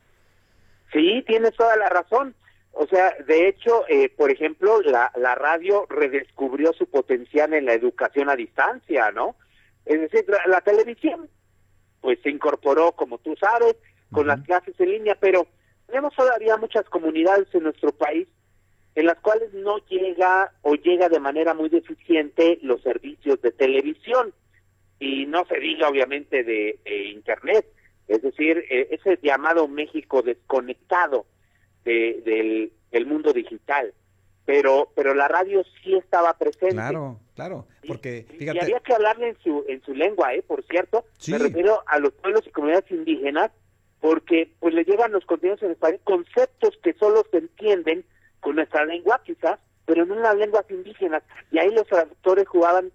Sí, 0.91 1.23
tienes 1.27 1.55
toda 1.55 1.77
la 1.77 1.87
razón. 1.89 2.33
O 2.73 2.88
sea, 2.88 3.15
de 3.27 3.47
hecho, 3.47 3.86
eh, 3.89 4.10
por 4.10 4.31
ejemplo, 4.31 4.81
la, 4.81 5.12
la 5.15 5.36
radio 5.36 5.86
redescubrió 5.89 6.73
su 6.73 6.88
potencial 6.88 7.53
en 7.53 7.65
la 7.65 7.73
educación 7.73 8.29
a 8.29 8.36
distancia, 8.36 9.12
¿no? 9.12 9.36
Es 9.86 9.99
decir, 9.99 10.25
la, 10.47 10.62
televisión, 10.62 11.29
pues 11.99 12.19
se 12.21 12.29
incorporó, 12.29 12.93
como 12.93 13.17
tú 13.17 13.36
sabes, 13.39 13.75
con 14.12 14.27
las 14.27 14.41
clases 14.43 14.79
en 14.79 14.91
línea, 14.91 15.17
pero 15.19 15.47
tenemos 15.88 16.13
todavía 16.15 16.57
muchas 16.57 16.86
comunidades 16.89 17.47
en 17.53 17.63
nuestro 17.63 17.91
país 17.91 18.27
en 18.95 19.05
las 19.05 19.19
cuales 19.19 19.53
no 19.53 19.77
llega 19.88 20.51
o 20.62 20.75
llega 20.75 21.07
de 21.07 21.19
manera 21.19 21.53
muy 21.53 21.69
deficiente 21.69 22.60
los 22.62 22.81
servicios 22.81 23.41
de 23.41 23.51
televisión. 23.51 24.34
Y 24.99 25.25
no 25.25 25.45
se 25.45 25.60
diga 25.60 25.89
obviamente 25.89 26.43
de, 26.43 26.79
internet, 27.12 27.65
es 28.07 28.21
decir, 28.21 28.63
eh, 28.69 28.89
ese 28.91 29.17
llamado 29.23 29.67
México 29.67 30.21
desconectado 30.21 31.25
del, 31.83 32.71
mundo 33.05 33.33
digital. 33.33 33.93
Pero, 34.45 34.91
pero 34.95 35.13
la 35.13 35.27
radio 35.27 35.63
sí 35.81 35.95
estaba 35.95 36.33
presente. 36.37 36.75
Claro, 36.75 37.19
claro, 37.35 37.67
porque 37.87 38.25
y, 38.39 38.47
había 38.49 38.79
que 38.79 38.93
hablarle 38.93 39.29
en 39.29 39.37
su 39.43 39.63
en 39.67 39.81
su 39.83 39.93
lengua, 39.93 40.33
eh, 40.33 40.41
por 40.41 40.63
cierto. 40.65 41.05
Me 41.27 41.37
refiero 41.37 41.83
a 41.85 41.99
los 41.99 42.11
pueblos 42.13 42.45
y 42.47 42.49
comunidades 42.49 42.89
indígenas, 42.89 43.51
porque 43.99 44.51
pues 44.59 44.73
le 44.73 44.83
llevan 44.83 45.11
los 45.11 45.25
contenidos 45.25 45.61
en 45.61 45.71
español 45.71 46.01
conceptos 46.03 46.77
que 46.83 46.93
solo 46.93 47.23
se 47.29 47.37
entienden 47.37 48.03
con 48.39 48.55
nuestra 48.55 48.83
lengua 48.83 49.21
quizás, 49.23 49.59
pero 49.85 50.05
no 50.05 50.15
en 50.15 50.23
las 50.23 50.35
lenguas 50.35 50.65
indígenas. 50.69 51.23
Y 51.51 51.59
ahí 51.59 51.69
los 51.69 51.87
traductores 51.87 52.47
jugaban 52.47 52.91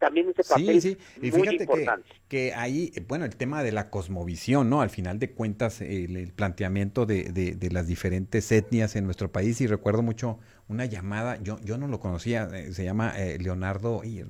también 0.00 0.30
ese 0.30 0.42
papel 0.42 0.80
sí, 0.80 0.96
sí. 0.96 0.98
Y 1.18 1.30
muy 1.30 1.42
fíjate 1.42 1.62
importante. 1.64 2.08
Que, 2.28 2.48
que, 2.48 2.54
ahí, 2.54 2.92
bueno, 3.06 3.24
el 3.26 3.36
tema 3.36 3.62
de 3.62 3.70
la 3.70 3.90
cosmovisión, 3.90 4.68
¿no? 4.68 4.80
Al 4.80 4.90
final 4.90 5.18
de 5.20 5.30
cuentas, 5.30 5.80
el, 5.82 6.16
el 6.16 6.32
planteamiento 6.32 7.06
de, 7.06 7.24
de, 7.24 7.52
de, 7.52 7.70
las 7.70 7.86
diferentes 7.86 8.50
etnias 8.50 8.96
en 8.96 9.04
nuestro 9.04 9.30
país, 9.30 9.60
y 9.60 9.66
recuerdo 9.66 10.02
mucho 10.02 10.38
una 10.66 10.86
llamada, 10.86 11.38
yo, 11.42 11.60
yo 11.60 11.78
no 11.78 11.86
lo 11.86 12.00
conocía, 12.00 12.48
eh, 12.52 12.72
se 12.72 12.82
llama 12.82 13.12
eh, 13.16 13.38
Leonardo, 13.38 14.02
y, 14.02 14.24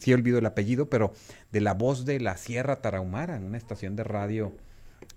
sí 0.00 0.12
olvido 0.12 0.38
el 0.38 0.46
apellido, 0.46 0.90
pero 0.90 1.12
de 1.52 1.60
la 1.60 1.74
voz 1.74 2.04
de 2.04 2.20
la 2.20 2.36
Sierra 2.36 2.82
Tarahumara, 2.82 3.36
en 3.36 3.44
una 3.44 3.58
estación 3.58 3.96
de 3.96 4.04
radio 4.04 4.52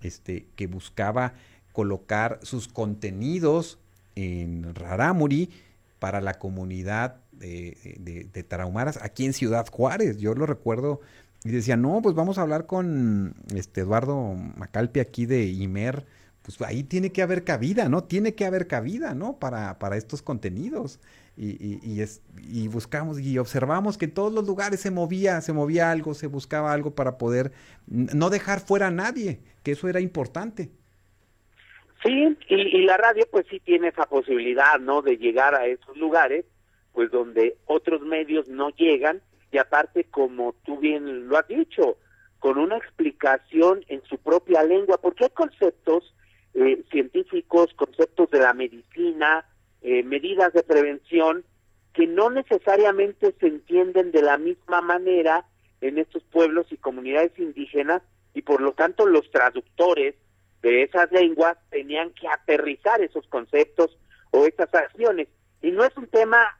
este, 0.02 0.46
que 0.54 0.68
buscaba 0.68 1.34
colocar 1.72 2.38
sus 2.42 2.68
contenidos 2.68 3.78
en 4.14 4.74
Rarámuri 4.74 5.50
para 5.98 6.20
la 6.20 6.34
comunidad 6.34 7.20
de, 7.38 7.96
de, 7.98 8.24
de, 8.24 8.42
Tarahumaras 8.42 9.02
aquí 9.02 9.24
en 9.24 9.32
Ciudad 9.32 9.66
Juárez. 9.70 10.18
Yo 10.18 10.34
lo 10.34 10.46
recuerdo 10.46 11.00
y 11.44 11.50
decía, 11.50 11.76
no, 11.76 12.00
pues 12.02 12.14
vamos 12.14 12.38
a 12.38 12.42
hablar 12.42 12.66
con 12.66 13.34
este 13.54 13.82
Eduardo 13.82 14.34
Macalpi 14.56 15.00
aquí 15.00 15.26
de 15.26 15.44
Imer. 15.46 16.04
Pues 16.42 16.60
ahí 16.62 16.84
tiene 16.84 17.10
que 17.10 17.22
haber 17.22 17.44
cabida, 17.44 17.88
¿no? 17.88 18.04
Tiene 18.04 18.34
que 18.34 18.44
haber 18.44 18.66
cabida, 18.66 19.14
¿no? 19.14 19.38
Para, 19.38 19.78
para 19.78 19.96
estos 19.96 20.22
contenidos. 20.22 21.00
Y, 21.36 21.50
y, 21.50 21.80
y, 21.82 22.00
es, 22.00 22.22
y 22.48 22.68
buscamos 22.68 23.20
y 23.20 23.36
observamos 23.38 23.98
que 23.98 24.06
en 24.06 24.14
todos 24.14 24.32
los 24.32 24.46
lugares 24.46 24.80
se 24.80 24.90
movía, 24.90 25.40
se 25.40 25.52
movía 25.52 25.90
algo, 25.90 26.14
se 26.14 26.28
buscaba 26.28 26.72
algo 26.72 26.94
para 26.94 27.18
poder 27.18 27.52
no 27.86 28.30
dejar 28.30 28.60
fuera 28.60 28.86
a 28.86 28.90
nadie, 28.90 29.40
que 29.62 29.72
eso 29.72 29.88
era 29.88 30.00
importante. 30.00 30.70
Sí, 32.02 32.36
y, 32.48 32.54
y, 32.54 32.84
la 32.84 32.96
radio 32.96 33.26
pues 33.30 33.46
sí 33.50 33.60
tiene 33.60 33.88
esa 33.88 34.06
posibilidad, 34.06 34.78
¿no? 34.78 35.02
De 35.02 35.16
llegar 35.16 35.54
a 35.54 35.66
esos 35.66 35.96
lugares, 35.96 36.44
pues 36.96 37.10
donde 37.10 37.58
otros 37.66 38.00
medios 38.00 38.48
no 38.48 38.70
llegan 38.70 39.20
y 39.52 39.58
aparte, 39.58 40.04
como 40.04 40.54
tú 40.64 40.78
bien 40.78 41.28
lo 41.28 41.36
has 41.36 41.46
dicho, 41.46 41.98
con 42.38 42.56
una 42.56 42.78
explicación 42.78 43.84
en 43.88 44.02
su 44.04 44.16
propia 44.16 44.62
lengua, 44.62 44.96
porque 44.96 45.24
hay 45.24 45.30
conceptos 45.30 46.14
eh, 46.54 46.82
científicos, 46.90 47.74
conceptos 47.76 48.30
de 48.30 48.38
la 48.38 48.54
medicina, 48.54 49.44
eh, 49.82 50.04
medidas 50.04 50.54
de 50.54 50.62
prevención 50.62 51.44
que 51.92 52.06
no 52.06 52.30
necesariamente 52.30 53.34
se 53.40 53.46
entienden 53.46 54.10
de 54.10 54.22
la 54.22 54.38
misma 54.38 54.80
manera 54.80 55.44
en 55.82 55.98
estos 55.98 56.24
pueblos 56.24 56.66
y 56.70 56.78
comunidades 56.78 57.38
indígenas 57.38 58.00
y 58.32 58.40
por 58.40 58.62
lo 58.62 58.72
tanto 58.72 59.04
los 59.04 59.30
traductores 59.30 60.14
de 60.62 60.82
esas 60.82 61.12
lenguas 61.12 61.58
tenían 61.68 62.14
que 62.14 62.26
aterrizar 62.26 63.02
esos 63.02 63.26
conceptos 63.28 63.98
o 64.30 64.46
esas 64.46 64.74
acciones. 64.74 65.28
Y 65.60 65.72
no 65.72 65.84
es 65.84 65.94
un 65.98 66.06
tema 66.06 66.56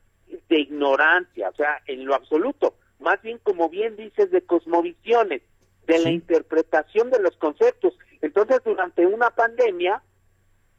de 0.48 0.58
ignorancia, 0.58 1.48
o 1.48 1.54
sea, 1.54 1.80
en 1.86 2.04
lo 2.04 2.14
absoluto, 2.14 2.74
más 2.98 3.20
bien 3.22 3.38
como 3.42 3.68
bien 3.68 3.96
dices, 3.96 4.30
de 4.30 4.42
cosmovisiones, 4.42 5.42
de 5.86 5.98
sí. 5.98 6.04
la 6.04 6.10
interpretación 6.10 7.10
de 7.10 7.20
los 7.20 7.36
conceptos. 7.36 7.96
Entonces, 8.20 8.60
durante 8.64 9.06
una 9.06 9.30
pandemia, 9.30 10.02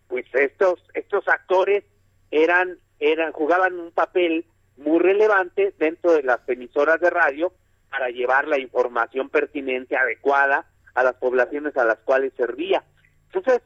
pues 0.07 0.25
estos, 0.33 0.83
estos 0.93 1.27
actores 1.27 1.83
eran, 2.31 2.77
eran, 2.99 3.31
jugaban 3.31 3.79
un 3.79 3.91
papel 3.91 4.45
muy 4.77 4.99
relevante 4.99 5.73
dentro 5.77 6.13
de 6.13 6.23
las 6.23 6.39
emisoras 6.47 6.99
de 6.99 7.09
radio 7.09 7.53
para 7.89 8.09
llevar 8.09 8.47
la 8.47 8.59
información 8.59 9.29
pertinente, 9.29 9.95
adecuada 9.95 10.65
a 10.93 11.03
las 11.03 11.15
poblaciones 11.15 11.75
a 11.77 11.85
las 11.85 11.99
cuales 11.99 12.33
servía. 12.35 12.83
Entonces, 13.31 13.61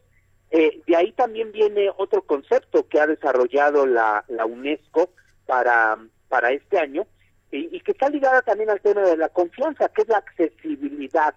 eh, 0.52 0.82
de 0.86 0.96
ahí 0.96 1.12
también 1.14 1.52
viene 1.52 1.90
otro 1.98 2.24
concepto 2.24 2.88
que 2.88 3.00
ha 3.00 3.08
desarrollado 3.08 3.86
la, 3.86 4.26
la 4.28 4.46
UNESCO 4.46 5.10
para, 5.52 5.98
para 6.30 6.54
este 6.54 6.80
año 6.80 7.06
y, 7.52 7.78
que 7.82 7.92
está 7.92 8.08
ligada 8.10 8.42
también 8.42 8.70
al 8.70 8.80
tema 8.80 9.02
de 9.02 9.18
la 9.18 9.28
confianza, 9.28 9.90
que 9.90 10.04
es 10.04 10.08
la 10.08 10.20
accesibilidad. 10.20 11.36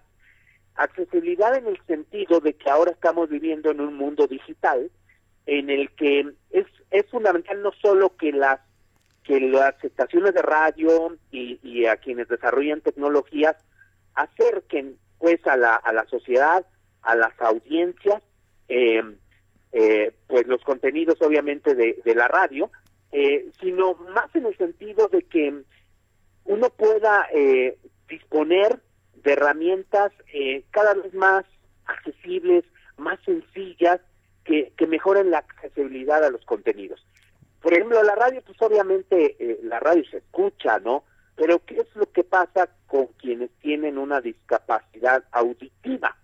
Accesibilidad 0.77 1.57
en 1.57 1.67
el 1.67 1.85
sentido 1.89 2.39
de 2.39 2.53
que 2.55 2.71
ahora 2.71 2.93
estamos 2.93 3.29
viviendo 3.29 3.73
en 3.73 3.81
un 3.81 3.97
mundo 3.97 4.29
digital 4.29 4.89
en 5.47 5.69
el 5.69 5.91
que 5.97 6.33
es, 6.51 6.67
es 6.93 7.11
fundamental 7.11 7.61
no 7.61 7.73
solo 7.83 8.17
que 8.17 8.31
las 8.31 8.61
que 9.25 9.41
las 9.41 9.83
estaciones 9.83 10.33
de 10.33 10.43
radio 10.43 11.17
y, 11.33 11.59
y 11.65 11.87
a 11.87 11.97
quienes 11.97 12.29
desarrollan 12.29 12.83
tecnologías 12.83 13.57
acerquen 14.15 14.97
pues 15.19 15.45
a 15.49 15.57
la, 15.57 15.75
a 15.75 15.93
la 15.93 16.05
sociedad 16.07 16.65
a 17.03 17.17
las 17.17 17.33
audiencias, 17.41 18.23
eh, 18.69 19.03
eh, 19.73 20.15
pues 20.29 20.47
los 20.47 20.63
contenidos 20.63 21.21
obviamente 21.21 21.75
de, 21.75 22.01
de 22.05 22.15
la 22.15 22.29
radio, 22.29 22.71
eh, 23.17 23.49
sino 23.61 23.95
más 24.13 24.35
en 24.35 24.45
el 24.45 24.57
sentido 24.57 25.07
de 25.07 25.23
que 25.23 25.63
uno 26.47 26.71
pueda 26.71 27.29
eh, 27.33 27.79
disponer 28.09 28.81
de 29.23 29.33
herramientas 29.33 30.13
eh, 30.33 30.65
cada 30.73 30.95
vez 30.95 31.15
más 31.15 31.45
accesibles, 31.87 32.65
más 32.97 33.21
sencillas, 33.25 34.01
que, 34.45 34.73
que 34.77 34.87
mejoren 34.89 35.31
la 35.31 35.39
accesibilidad 35.39 36.25
a 36.25 36.31
los 36.31 36.45
contenidos. 36.45 37.07
Por 37.63 37.73
ejemplo, 37.73 38.03
la 38.03 38.17
radio, 38.17 38.43
pues 38.45 38.61
obviamente 38.61 39.37
eh, 39.39 39.61
la 39.63 39.79
radio 39.79 40.05
se 40.11 40.19
escucha, 40.19 40.81
¿no? 40.81 41.05
Pero 41.37 41.65
¿qué 41.65 41.77
es 41.77 41.95
lo 41.95 42.11
que 42.11 42.25
pasa 42.25 42.69
con 42.89 43.07
quienes 43.19 43.51
tienen 43.61 43.97
una 43.97 44.21
discapacidad 44.21 45.23
auditiva? 45.31 46.17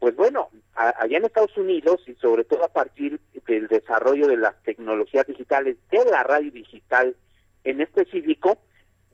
Pues 0.00 0.16
bueno, 0.16 0.50
allá 0.74 1.16
en 1.16 1.24
Estados 1.24 1.56
Unidos 1.56 2.02
y 2.08 2.14
sobre 2.16 2.42
todo 2.42 2.64
a 2.64 2.72
partir 2.72 3.20
del 3.48 3.66
desarrollo 3.66 4.28
de 4.28 4.36
las 4.36 4.62
tecnologías 4.62 5.26
digitales, 5.26 5.76
de 5.90 6.04
la 6.04 6.22
radio 6.22 6.52
digital 6.52 7.16
en 7.64 7.80
específico, 7.80 8.58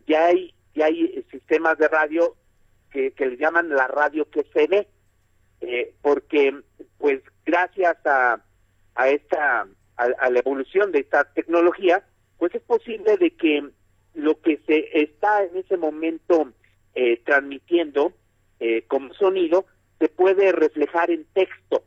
ya 0.06 0.26
hay, 0.26 0.52
ya 0.74 0.86
hay 0.86 1.24
sistemas 1.30 1.78
de 1.78 1.88
radio 1.88 2.36
que, 2.90 3.12
que 3.12 3.26
le 3.26 3.36
llaman 3.36 3.70
la 3.70 3.86
radio 3.86 4.28
que 4.28 4.44
se 4.52 4.66
ve, 4.66 4.88
eh, 5.60 5.94
porque 6.02 6.60
pues 6.98 7.22
gracias 7.46 7.96
a, 8.04 8.42
a 8.94 9.08
esta 9.08 9.66
a, 9.96 10.04
a, 10.18 10.30
la 10.30 10.38
evolución 10.40 10.92
de 10.92 11.00
esta 11.00 11.24
tecnología, 11.32 12.04
pues 12.38 12.54
es 12.54 12.62
posible 12.62 13.16
de 13.16 13.30
que 13.30 13.70
lo 14.14 14.40
que 14.40 14.58
se 14.66 15.00
está 15.00 15.44
en 15.44 15.56
ese 15.56 15.76
momento 15.76 16.52
eh, 16.94 17.22
transmitiendo 17.24 18.12
eh, 18.60 18.84
como 18.88 19.14
sonido 19.14 19.66
se 19.98 20.08
puede 20.08 20.52
reflejar 20.52 21.10
en 21.10 21.24
texto 21.34 21.84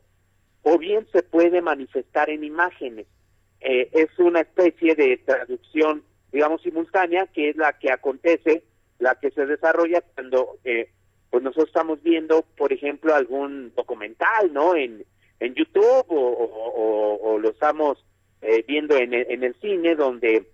o 0.70 0.76
bien 0.76 1.06
se 1.12 1.22
puede 1.22 1.62
manifestar 1.62 2.28
en 2.28 2.44
imágenes. 2.44 3.06
Eh, 3.60 3.88
es 3.92 4.10
una 4.18 4.40
especie 4.40 4.94
de 4.94 5.16
traducción, 5.16 6.02
digamos, 6.30 6.60
simultánea, 6.60 7.26
que 7.26 7.48
es 7.48 7.56
la 7.56 7.72
que 7.78 7.90
acontece, 7.90 8.64
la 8.98 9.14
que 9.14 9.30
se 9.30 9.46
desarrolla 9.46 10.02
cuando 10.14 10.58
eh, 10.64 10.90
pues 11.30 11.42
nosotros 11.42 11.68
estamos 11.68 12.02
viendo, 12.02 12.44
por 12.58 12.70
ejemplo, 12.70 13.14
algún 13.14 13.72
documental, 13.74 14.52
¿no? 14.52 14.76
En, 14.76 15.06
en 15.40 15.54
YouTube 15.54 16.04
o, 16.08 17.38
lo 17.40 17.50
estamos 17.50 18.04
eh, 18.42 18.62
viendo 18.66 18.96
en 18.96 19.14
el, 19.14 19.26
en 19.30 19.44
el 19.44 19.54
cine, 19.60 19.94
donde 19.94 20.50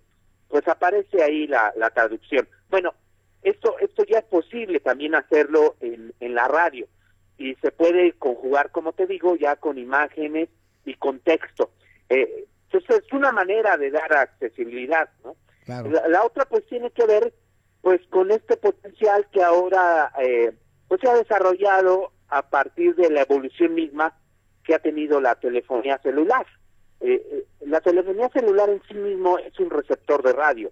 pues 0.47 0.65
aparece 0.67 1.23
ahí 1.23 1.45
la, 1.47 1.73
la 1.75 1.89
traducción. 1.89 2.47
Bueno, 2.69 2.93
esto, 3.41 3.77
esto 3.79 4.05
ya 4.05 4.19
es 4.19 4.25
posible 4.25 4.79
también 4.79 5.15
hacerlo 5.15 5.75
en, 5.81 6.13
en 6.21 6.35
la 6.35 6.47
radio 6.47 6.87
y 7.37 7.55
se 7.55 7.71
puede 7.71 8.13
conjugar, 8.13 8.71
como 8.71 8.93
te 8.93 9.07
digo, 9.07 9.35
ya 9.35 9.55
con 9.55 9.77
imágenes 9.77 10.49
y 10.85 10.95
con 10.95 11.19
texto. 11.19 11.71
Eh, 12.09 12.45
entonces 12.71 13.03
es 13.05 13.13
una 13.13 13.31
manera 13.31 13.77
de 13.77 13.91
dar 13.91 14.13
accesibilidad, 14.13 15.09
¿no? 15.23 15.35
Claro. 15.65 15.89
La, 15.89 16.07
la, 16.07 16.23
otra 16.23 16.45
pues 16.45 16.65
tiene 16.67 16.91
que 16.91 17.05
ver 17.05 17.33
pues 17.81 18.01
con 18.09 18.31
este 18.31 18.57
potencial 18.57 19.27
que 19.31 19.43
ahora 19.43 20.11
eh, 20.21 20.53
pues 20.87 21.01
se 21.01 21.09
ha 21.09 21.15
desarrollado 21.15 22.11
a 22.29 22.49
partir 22.49 22.95
de 22.95 23.09
la 23.09 23.21
evolución 23.21 23.73
misma 23.73 24.15
que 24.63 24.75
ha 24.75 24.79
tenido 24.79 25.21
la 25.21 25.35
telefonía 25.35 25.97
celular. 25.99 26.45
Eh, 26.99 27.21
eh, 27.31 27.45
la 27.67 27.81
telefonía 27.81 28.29
celular 28.29 28.69
en 28.69 28.81
sí 28.87 28.95
mismo 28.95 29.37
es 29.37 29.57
un 29.59 29.69
receptor 29.69 30.23
de 30.23 30.33
radio 30.33 30.71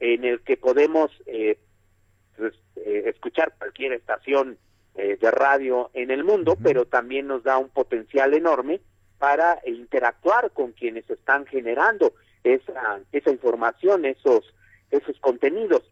en 0.00 0.24
el 0.24 0.40
que 0.40 0.56
podemos 0.56 1.10
eh, 1.26 1.58
pues, 2.36 2.54
escuchar 2.74 3.54
cualquier 3.58 3.92
estación 3.92 4.58
de 4.94 5.30
radio 5.30 5.90
en 5.94 6.10
el 6.10 6.24
mundo, 6.24 6.52
uh 6.52 6.54
-huh. 6.56 6.62
pero 6.62 6.84
también 6.84 7.26
nos 7.26 7.42
da 7.42 7.56
un 7.56 7.70
potencial 7.70 8.34
enorme 8.34 8.80
para 9.18 9.60
interactuar 9.64 10.50
con 10.50 10.72
quienes 10.72 11.08
están 11.08 11.46
generando 11.46 12.12
esa, 12.44 13.00
esa 13.12 13.30
información, 13.30 14.04
esos, 14.04 14.52
esos 14.90 15.18
contenidos. 15.20 15.82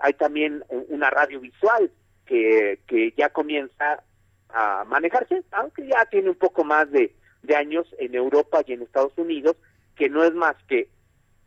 hay 0.00 0.14
también 0.14 0.64
una 0.88 1.10
radio 1.10 1.38
visual 1.40 1.90
que, 2.26 2.80
que 2.86 3.12
ya 3.16 3.28
comienza 3.28 4.02
a 4.48 4.84
manejarse, 4.84 5.42
aunque 5.52 5.86
ya 5.86 6.04
tiene 6.06 6.30
un 6.30 6.36
poco 6.36 6.64
más 6.64 6.90
de, 6.90 7.14
de 7.42 7.56
años 7.56 7.86
en 7.98 8.14
Europa 8.14 8.62
y 8.66 8.72
en 8.72 8.82
Estados 8.82 9.16
Unidos, 9.16 9.56
que 9.96 10.08
no 10.08 10.24
es 10.24 10.32
más 10.32 10.56
que 10.68 10.88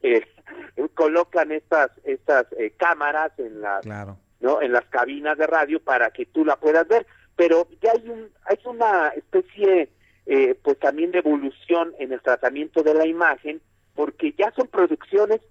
eh, 0.02 0.26
colocan 0.96 1.52
estas 1.52 1.92
estas 2.04 2.46
eh, 2.58 2.74
cámaras 2.78 3.32
en 3.40 3.62
las 3.62 3.82
claro. 3.82 4.18
No 4.44 4.62
en 4.62 4.74
las 4.74 4.86
cabinas 4.86 5.38
de 5.38 5.48
radio 5.48 5.82
para 5.82 6.12
que 6.12 6.26
tú 6.26 6.46
la 6.46 6.58
puedas 6.58 6.88
ver, 6.88 7.08
pero 7.36 7.68
ya 7.82 7.94
hay 7.94 8.10
un 8.10 8.30
hay 8.46 8.60
una 8.66 9.08
especie 9.10 9.90
eh, 10.26 10.56
pues 10.62 10.78
también 10.80 11.12
de 11.12 11.20
evolución 11.20 11.94
en 11.98 12.12
el 12.12 12.22
tratamiento 12.22 12.84
de 12.84 12.94
la 12.94 13.08
imagen, 13.08 13.62
porque 13.96 14.34
ya 14.38 14.52
son 14.56 14.68
producciones 14.68 15.42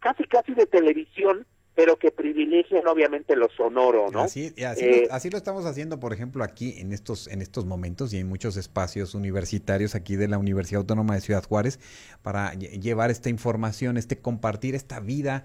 casi 0.00 0.24
casi 0.24 0.52
de 0.52 0.66
televisión 0.66 1.46
pero 1.76 1.98
que 1.98 2.12
privilegian 2.12 2.86
obviamente 2.86 3.34
lo 3.34 3.48
sonoro, 3.50 4.08
¿no? 4.10 4.20
Así, 4.20 4.52
eh, 4.56 5.08
así, 5.10 5.28
lo, 5.28 5.36
estamos 5.36 5.64
haciendo, 5.64 5.98
por 5.98 6.12
ejemplo, 6.12 6.44
aquí 6.44 6.78
en 6.78 6.92
estos, 6.92 7.26
en 7.26 7.42
estos 7.42 7.66
momentos 7.66 8.12
y 8.14 8.18
en 8.18 8.28
muchos 8.28 8.56
espacios 8.56 9.14
universitarios 9.14 9.96
aquí 9.96 10.14
de 10.14 10.28
la 10.28 10.38
Universidad 10.38 10.82
Autónoma 10.82 11.14
de 11.14 11.20
Ciudad 11.20 11.42
Juárez 11.42 11.80
para 12.22 12.54
llevar 12.54 13.10
esta 13.10 13.28
información, 13.28 13.96
este 13.96 14.20
compartir 14.20 14.76
esta 14.76 15.00
vida 15.00 15.44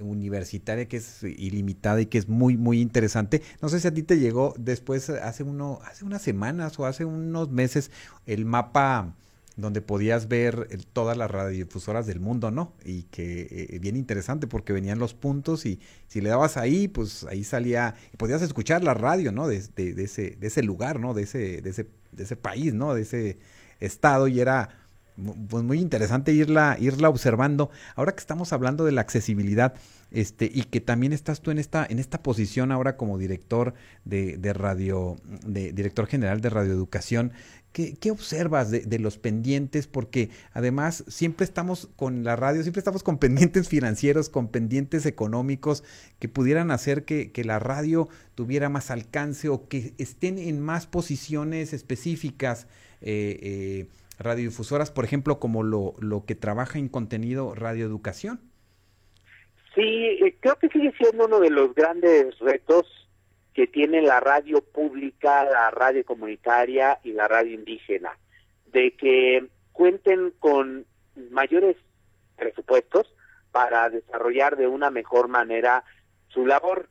universitaria 0.00 0.86
que 0.86 0.98
es 0.98 1.22
ilimitada 1.24 2.00
y 2.00 2.06
que 2.06 2.18
es 2.18 2.28
muy 2.28 2.56
muy 2.56 2.80
interesante. 2.80 3.42
No 3.60 3.68
sé 3.68 3.80
si 3.80 3.88
a 3.88 3.94
ti 3.94 4.02
te 4.02 4.18
llegó 4.18 4.54
después 4.58 5.10
hace 5.10 5.42
uno 5.42 5.80
hace 5.84 6.04
unas 6.04 6.22
semanas 6.22 6.78
o 6.78 6.86
hace 6.86 7.04
unos 7.04 7.50
meses 7.50 7.90
el 8.26 8.44
mapa 8.44 9.14
donde 9.56 9.82
podías 9.82 10.28
ver 10.28 10.68
todas 10.92 11.16
las 11.16 11.30
radiodifusoras 11.30 12.06
del 12.06 12.20
mundo, 12.20 12.50
¿no? 12.50 12.72
Y 12.84 13.04
que 13.04 13.68
eh, 13.70 13.78
bien 13.80 13.96
interesante 13.96 14.46
porque 14.46 14.72
venían 14.72 14.98
los 14.98 15.14
puntos 15.14 15.66
y 15.66 15.80
si 16.08 16.20
le 16.20 16.30
dabas 16.30 16.56
ahí, 16.56 16.88
pues 16.88 17.24
ahí 17.24 17.44
salía, 17.44 17.94
y 18.12 18.16
podías 18.16 18.42
escuchar 18.42 18.82
la 18.82 18.94
radio, 18.94 19.32
¿no? 19.32 19.46
De, 19.48 19.62
de, 19.76 20.02
ese, 20.02 20.36
de 20.38 20.46
ese 20.46 20.62
lugar, 20.62 21.00
¿no? 21.00 21.14
De 21.14 21.22
ese, 21.22 21.60
de, 21.60 21.70
ese, 21.70 21.86
de 22.12 22.24
ese 22.24 22.36
país, 22.36 22.74
¿no? 22.74 22.94
De 22.94 23.02
ese 23.02 23.38
estado 23.80 24.28
y 24.28 24.40
era 24.40 24.81
pues 25.48 25.64
muy 25.64 25.78
interesante 25.78 26.32
irla, 26.32 26.76
irla 26.80 27.08
observando. 27.08 27.70
Ahora 27.94 28.12
que 28.12 28.20
estamos 28.20 28.52
hablando 28.52 28.84
de 28.84 28.92
la 28.92 29.00
accesibilidad, 29.00 29.74
este, 30.10 30.50
y 30.52 30.64
que 30.64 30.80
también 30.80 31.12
estás 31.12 31.40
tú 31.40 31.50
en 31.50 31.58
esta, 31.58 31.86
en 31.88 31.98
esta 31.98 32.22
posición 32.22 32.70
ahora 32.70 32.96
como 32.96 33.16
director 33.16 33.72
de, 34.04 34.36
de 34.36 34.52
radio, 34.52 35.16
de 35.46 35.72
director 35.72 36.06
general 36.06 36.40
de 36.40 36.50
radioeducación, 36.50 37.32
¿Qué, 37.72 38.10
observas 38.10 38.70
de, 38.70 38.98
los 38.98 39.16
pendientes? 39.16 39.86
Porque 39.86 40.28
además 40.52 41.04
siempre 41.08 41.44
estamos 41.44 41.88
con 41.96 42.22
la 42.22 42.36
radio, 42.36 42.60
siempre 42.62 42.80
estamos 42.80 43.02
con 43.02 43.16
pendientes 43.16 43.66
financieros, 43.66 44.28
con 44.28 44.48
pendientes 44.48 45.06
económicos 45.06 45.82
que 46.18 46.28
pudieran 46.28 46.70
hacer 46.70 47.06
que, 47.06 47.32
la 47.44 47.58
radio 47.58 48.10
tuviera 48.34 48.68
más 48.68 48.90
alcance 48.90 49.48
o 49.48 49.68
que 49.68 49.94
estén 49.96 50.38
en 50.38 50.60
más 50.60 50.86
posiciones 50.86 51.72
específicas. 51.72 52.66
Eh, 53.00 53.38
eh, 53.40 53.86
radiodifusoras, 54.18 54.90
por 54.90 55.04
ejemplo, 55.04 55.38
como 55.38 55.62
lo, 55.62 55.94
lo 55.98 56.24
que 56.24 56.34
trabaja 56.34 56.78
en 56.78 56.88
contenido 56.88 57.54
radioeducación? 57.54 58.40
Sí, 59.74 60.18
eh, 60.22 60.36
creo 60.40 60.56
que 60.56 60.68
sigue 60.68 60.92
siendo 60.98 61.26
uno 61.26 61.40
de 61.40 61.50
los 61.50 61.74
grandes 61.74 62.38
retos 62.38 62.86
que 63.54 63.66
tiene 63.66 64.02
la 64.02 64.20
radio 64.20 64.62
pública, 64.62 65.44
la 65.44 65.70
radio 65.70 66.04
comunitaria 66.04 66.98
y 67.02 67.12
la 67.12 67.28
radio 67.28 67.54
indígena, 67.54 68.16
de 68.66 68.92
que 68.96 69.46
cuenten 69.72 70.32
con 70.38 70.86
mayores 71.30 71.76
presupuestos 72.36 73.14
para 73.50 73.90
desarrollar 73.90 74.56
de 74.56 74.66
una 74.66 74.90
mejor 74.90 75.28
manera 75.28 75.84
su 76.28 76.46
labor. 76.46 76.88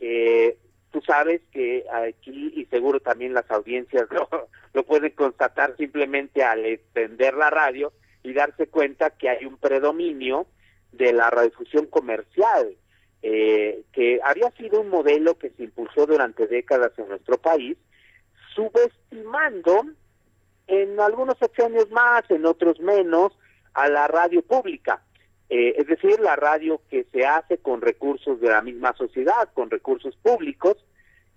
Eh, 0.00 0.58
tú 0.90 1.00
sabes 1.02 1.40
que 1.52 1.84
aquí, 1.92 2.52
y 2.56 2.64
seguro 2.66 3.00
también 3.00 3.34
las 3.34 3.48
audiencias 3.50 4.08
lo, 4.10 4.28
lo 4.72 4.84
pueden 4.84 5.12
constatar 5.12 5.76
simplemente 5.76 6.42
al 6.42 6.64
extender 6.64 7.34
la 7.34 7.50
radio 7.50 7.92
y 8.22 8.32
darse 8.32 8.68
cuenta 8.68 9.10
que 9.10 9.28
hay 9.28 9.44
un 9.44 9.56
predominio 9.56 10.46
de 10.92 11.12
la 11.12 11.30
radiodifusión 11.30 11.86
comercial 11.86 12.76
eh, 13.22 13.82
que 13.92 14.20
había 14.24 14.50
sido 14.52 14.80
un 14.80 14.88
modelo 14.88 15.38
que 15.38 15.50
se 15.50 15.64
impulsó 15.64 16.06
durante 16.06 16.46
décadas 16.46 16.92
en 16.98 17.08
nuestro 17.08 17.36
país, 17.38 17.76
subestimando 18.54 19.84
en 20.66 20.98
algunos 21.00 21.36
años 21.62 21.90
más, 21.90 22.22
en 22.30 22.46
otros 22.46 22.80
menos, 22.80 23.36
a 23.74 23.88
la 23.88 24.08
radio 24.08 24.42
pública. 24.42 25.02
Eh, 25.50 25.74
es 25.76 25.86
decir, 25.86 26.18
la 26.20 26.36
radio 26.36 26.80
que 26.88 27.04
se 27.12 27.26
hace 27.26 27.58
con 27.58 27.80
recursos 27.80 28.40
de 28.40 28.48
la 28.48 28.62
misma 28.62 28.94
sociedad, 28.94 29.50
con 29.52 29.68
recursos 29.68 30.16
públicos, 30.16 30.76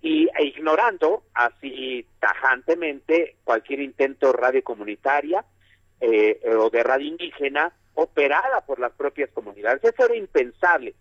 y 0.03 0.27
e 0.37 0.43
ignorando 0.43 1.23
así 1.33 2.05
tajantemente 2.19 3.37
cualquier 3.45 3.79
intento 3.79 4.27
de 4.27 4.33
radio 4.33 4.63
comunitaria 4.63 5.45
eh, 6.01 6.41
o 6.57 6.69
de 6.69 6.83
radio 6.83 7.07
indígena 7.07 7.73
operada 7.93 8.61
por 8.65 8.79
las 8.79 8.91
propias 8.91 9.29
comunidades. 9.31 9.81
Eso 9.81 10.05
era 10.05 10.15
impensable. 10.15 10.93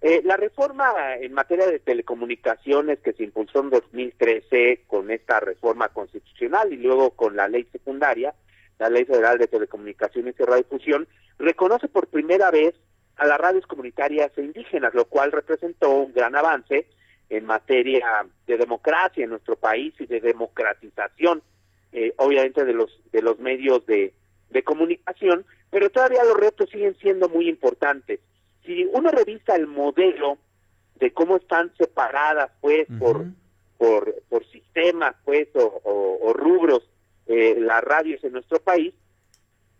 Eh, 0.00 0.22
la 0.24 0.36
reforma 0.36 1.16
en 1.20 1.32
materia 1.32 1.66
de 1.66 1.80
telecomunicaciones 1.80 3.00
que 3.00 3.12
se 3.12 3.24
impulsó 3.24 3.58
en 3.58 3.70
2013 3.70 4.84
con 4.86 5.10
esta 5.10 5.40
reforma 5.40 5.88
constitucional 5.88 6.72
y 6.72 6.76
luego 6.76 7.10
con 7.10 7.34
la 7.34 7.48
ley 7.48 7.66
secundaria, 7.72 8.32
la 8.78 8.88
Ley 8.88 9.04
Federal 9.04 9.38
de 9.38 9.48
Telecomunicaciones 9.48 10.36
y 10.38 10.44
Radiodifusión, 10.44 11.08
reconoce 11.40 11.88
por 11.88 12.06
primera 12.06 12.52
vez 12.52 12.76
a 13.16 13.26
las 13.26 13.38
radios 13.38 13.66
comunitarias 13.66 14.30
e 14.36 14.42
indígenas, 14.42 14.94
lo 14.94 15.06
cual 15.06 15.32
representó 15.32 15.90
un 15.90 16.12
gran 16.12 16.36
avance 16.36 16.86
en 17.30 17.44
materia 17.44 18.26
de 18.46 18.56
democracia 18.56 19.24
en 19.24 19.30
nuestro 19.30 19.56
país 19.56 19.94
y 19.98 20.06
de 20.06 20.20
democratización, 20.20 21.42
eh, 21.92 22.12
obviamente 22.16 22.64
de 22.64 22.72
los 22.72 22.90
de 23.12 23.22
los 23.22 23.38
medios 23.38 23.84
de, 23.86 24.14
de 24.50 24.62
comunicación, 24.62 25.44
pero 25.70 25.90
todavía 25.90 26.24
los 26.24 26.36
retos 26.36 26.68
siguen 26.70 26.96
siendo 26.98 27.28
muy 27.28 27.48
importantes. 27.48 28.20
Si 28.64 28.84
uno 28.92 29.10
revisa 29.10 29.56
el 29.56 29.66
modelo 29.66 30.38
de 30.96 31.12
cómo 31.12 31.36
están 31.36 31.72
separadas, 31.76 32.50
pues, 32.60 32.86
por, 32.98 33.26
por, 33.76 34.22
por 34.28 34.46
sistemas, 34.50 35.16
pues, 35.24 35.48
o, 35.54 36.32
rubros 36.34 36.88
eh, 37.26 37.56
las 37.58 37.82
radios 37.82 38.22
en 38.24 38.32
nuestro 38.32 38.60
país, 38.60 38.94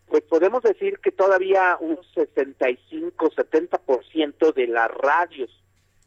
pues 0.06 0.22
podemos 0.22 0.62
decir 0.62 1.00
que 1.00 1.12
todavía 1.12 1.76
un 1.80 1.98
65-70% 2.14 4.54
de 4.54 4.66
las 4.66 4.90
radios, 4.90 5.50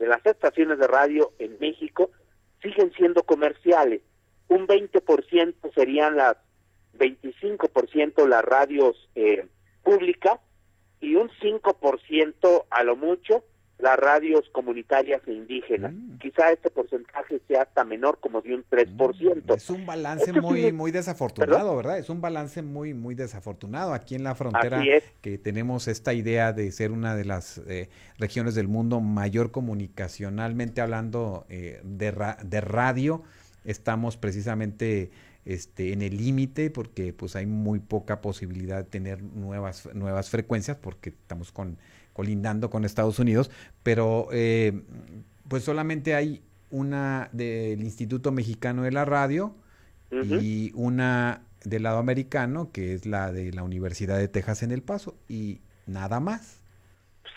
de 0.02 0.08
las 0.08 0.26
estaciones 0.26 0.80
de 0.80 0.88
radio 0.88 1.32
en 1.38 1.58
México, 1.60 2.10
siguen 2.64 2.92
siendo 2.94 3.22
comerciales. 3.22 4.02
Un 4.48 4.68
20% 4.68 5.74
serían 5.76 6.18
las 6.18 6.38
25% 6.98 8.28
las 8.28 8.44
radios 8.44 9.10
eh, 9.14 9.48
públicas 9.84 10.40
y 11.02 11.14
un 11.16 11.30
5% 11.30 12.66
a 12.72 12.84
lo 12.84 12.96
mucho 12.96 13.44
las 13.82 13.98
radios 13.98 14.50
comunitarias 14.52 15.22
e 15.28 15.34
indígenas. 15.34 15.94
Mm. 15.94 16.18
Quizá 16.18 16.52
este 16.52 16.70
porcentaje 16.70 17.42
sea 17.48 17.64
hasta 17.64 17.84
menor, 17.84 18.20
como 18.20 18.42
de 18.42 18.56
un 18.56 18.66
3%. 18.66 19.44
Mm, 19.46 19.54
es 19.54 19.70
un 19.70 19.86
balance 19.86 20.34
muy 20.34 20.72
muy 20.72 20.92
desafortunado, 20.92 21.76
¿verdad? 21.76 21.98
Es 21.98 22.10
un 22.10 22.22
balance 22.22 22.62
muy 22.62 22.94
muy 22.94 23.16
desafortunado 23.16 23.94
aquí 23.94 24.16
en 24.16 24.24
la 24.24 24.36
frontera 24.36 24.82
que 25.22 25.38
tenemos 25.38 25.88
esta 25.88 26.14
idea 26.14 26.54
de 26.54 26.72
ser 26.72 26.92
una 26.92 27.16
de 27.16 27.26
las 27.26 27.60
eh, 27.68 27.90
regiones 28.18 28.56
del 28.56 28.68
mundo 28.68 29.00
mayor 29.00 29.52
comunicacionalmente 29.52 30.82
hablando 30.82 31.46
eh, 31.50 31.82
de, 31.84 32.14
de 32.44 32.62
radio. 32.62 33.24
Estamos 33.64 34.18
precisamente 34.18 35.12
este, 35.44 35.92
en 35.92 36.04
el 36.04 36.18
límite 36.18 36.70
porque 36.70 37.14
pues 37.14 37.36
hay 37.36 37.48
muy 37.48 37.80
poca 37.80 38.22
posibilidad 38.22 38.78
de 38.78 38.84
tener 38.84 39.24
nuevas, 39.24 39.90
nuevas 39.94 40.30
frecuencias 40.30 40.78
porque 40.78 41.10
estamos 41.10 41.52
con, 41.52 41.78
colindando 42.14 42.70
con 42.70 42.86
Estados 42.86 43.20
Unidos, 43.20 43.52
pero 43.84 44.28
eh, 44.32 44.82
pues 45.48 45.64
solamente 45.64 46.16
hay 46.16 46.42
una 46.70 47.30
del 47.32 47.82
Instituto 47.82 48.32
Mexicano 48.32 48.84
de 48.84 48.92
la 48.92 49.06
Radio 49.06 49.56
y 50.12 50.72
una 50.76 51.44
del 51.64 51.84
lado 51.84 52.00
americano 52.00 52.70
que 52.74 52.94
es 52.94 53.06
la 53.06 53.32
de 53.32 53.54
la 53.54 53.64
Universidad 53.64 54.18
de 54.18 54.28
Texas 54.28 54.64
en 54.64 54.72
El 54.72 54.82
Paso 54.82 55.16
y 55.30 55.62
nada 55.86 56.20
más. 56.20 56.62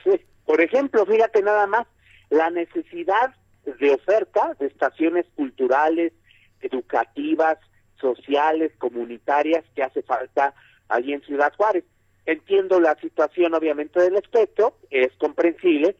Sí, 0.03 0.21
por 0.45 0.61
ejemplo, 0.61 1.07
fíjate 1.07 1.43
nada 1.43 1.67
más, 1.67 1.87
la 2.31 2.51
necesidad 2.51 3.35
de 3.65 3.95
oferta 3.95 4.57
de 4.59 4.67
estaciones 4.67 5.27
culturales, 5.37 6.13
educativas, 6.61 7.59
sociales, 8.01 8.73
comunitarias 8.79 9.65
que 9.75 9.83
hace 9.83 10.03
falta 10.03 10.55
allí 10.89 11.13
en 11.13 11.23
Ciudad 11.23 11.53
Juárez. 11.57 11.85
Entiendo 12.27 12.81
la 12.81 12.95
situación 12.97 13.55
obviamente 13.55 14.01
del 14.01 14.17
espectro, 14.17 14.77
es 14.91 15.13
comprensible, 15.19 15.97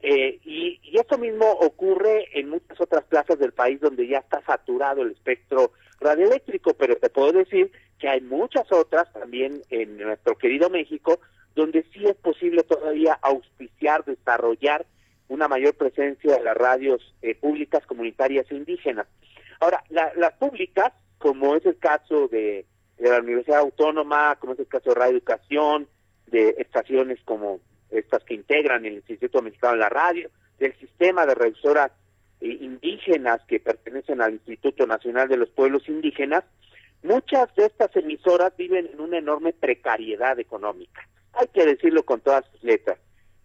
eh, 0.00 0.38
y, 0.44 0.80
y 0.82 0.98
esto 0.98 1.18
mismo 1.18 1.50
ocurre 1.50 2.26
en 2.38 2.50
muchas 2.50 2.80
otras 2.80 3.04
plazas 3.04 3.38
del 3.38 3.52
país 3.52 3.80
donde 3.80 4.06
ya 4.06 4.18
está 4.18 4.42
saturado 4.42 5.02
el 5.02 5.12
espectro 5.12 5.72
radioeléctrico, 6.00 6.74
pero 6.74 6.96
te 6.96 7.10
puedo 7.10 7.32
decir 7.32 7.72
que 7.98 8.08
hay 8.08 8.20
muchas 8.20 8.70
otras 8.70 9.10
también 9.12 9.62
en 9.70 9.96
nuestro 9.98 10.36
querido 10.36 10.70
México 10.70 11.20
donde 11.54 11.84
sí 11.92 12.04
es 12.04 12.14
posible 12.16 12.62
todavía 12.62 13.18
auspiciar, 13.22 14.04
desarrollar 14.04 14.84
una 15.28 15.48
mayor 15.48 15.74
presencia 15.74 16.36
de 16.36 16.44
las 16.44 16.56
radios 16.56 17.14
eh, 17.22 17.34
públicas, 17.34 17.84
comunitarias 17.86 18.46
e 18.50 18.54
indígenas. 18.54 19.06
Ahora, 19.58 19.82
las 19.88 20.34
públicas 20.34 20.92
como 21.18 21.56
es 21.56 21.64
el 21.64 21.78
caso 21.78 22.28
de, 22.28 22.66
la 22.98 23.20
Universidad 23.20 23.60
Autónoma, 23.60 24.36
como 24.36 24.54
es 24.54 24.58
el 24.58 24.66
caso 24.66 24.90
de 24.90 24.94
Radio 24.94 25.16
Educación, 25.16 25.88
de 26.26 26.54
estaciones 26.58 27.18
como 27.24 27.60
estas 27.90 28.24
que 28.24 28.34
integran 28.34 28.84
el 28.84 28.94
Instituto 28.94 29.42
Mexicano 29.42 29.74
de 29.74 29.80
la 29.80 29.88
Radio, 29.88 30.30
del 30.58 30.74
sistema 30.78 31.26
de 31.26 31.34
revisoras 31.34 31.92
eh, 32.40 32.48
indígenas 32.60 33.40
que 33.46 33.60
pertenecen 33.60 34.20
al 34.20 34.34
Instituto 34.34 34.86
Nacional 34.86 35.28
de 35.28 35.36
los 35.36 35.50
Pueblos 35.50 35.88
Indígenas, 35.88 36.44
muchas 37.02 37.54
de 37.54 37.66
estas 37.66 37.94
emisoras 37.96 38.56
viven 38.56 38.88
en 38.92 39.00
una 39.00 39.18
enorme 39.18 39.52
precariedad 39.52 40.38
económica. 40.38 41.06
Hay 41.34 41.48
que 41.48 41.66
decirlo 41.66 42.04
con 42.04 42.20
todas 42.20 42.44
sus 42.52 42.62
letras. 42.64 42.98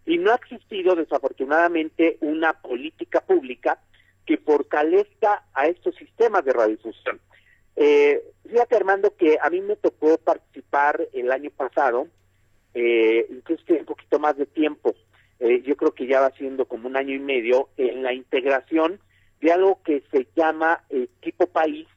y 0.04 0.18
no 0.18 0.32
ha 0.32 0.34
existido 0.34 0.96
desafortunadamente 0.96 2.18
una 2.20 2.54
política 2.54 3.20
pública 3.20 3.78
que 4.26 4.36
fortalezca 4.36 5.44
a 5.54 5.68
estos 5.68 5.94
sistemas 5.94 6.44
de 6.44 6.52
radiodifusión. 6.52 7.20
Eh, 7.76 8.22
fíjate 8.48 8.76
Armando 8.76 9.16
que 9.16 9.38
a 9.40 9.50
mí 9.50 9.60
me 9.60 9.76
tocó 9.76 10.18
participar 10.18 11.08
el 11.12 11.32
año 11.32 11.50
pasado, 11.50 12.08
eh, 12.74 13.26
incluso 13.30 13.64
un 13.68 13.84
poquito 13.84 14.18
más 14.18 14.36
de 14.36 14.46
tiempo, 14.46 14.94
eh, 15.40 15.62
yo 15.62 15.76
creo 15.76 15.92
que 15.94 16.06
ya 16.06 16.20
va 16.20 16.30
siendo 16.32 16.66
como 16.66 16.88
un 16.88 16.96
año 16.96 17.14
y 17.14 17.18
medio, 17.18 17.68
en 17.76 18.02
la 18.02 18.12
integración 18.12 19.00
de 19.40 19.52
algo 19.52 19.82
que 19.82 20.02
se 20.10 20.28
llama 20.36 20.84
Equipo 20.88 21.46
País 21.48 21.88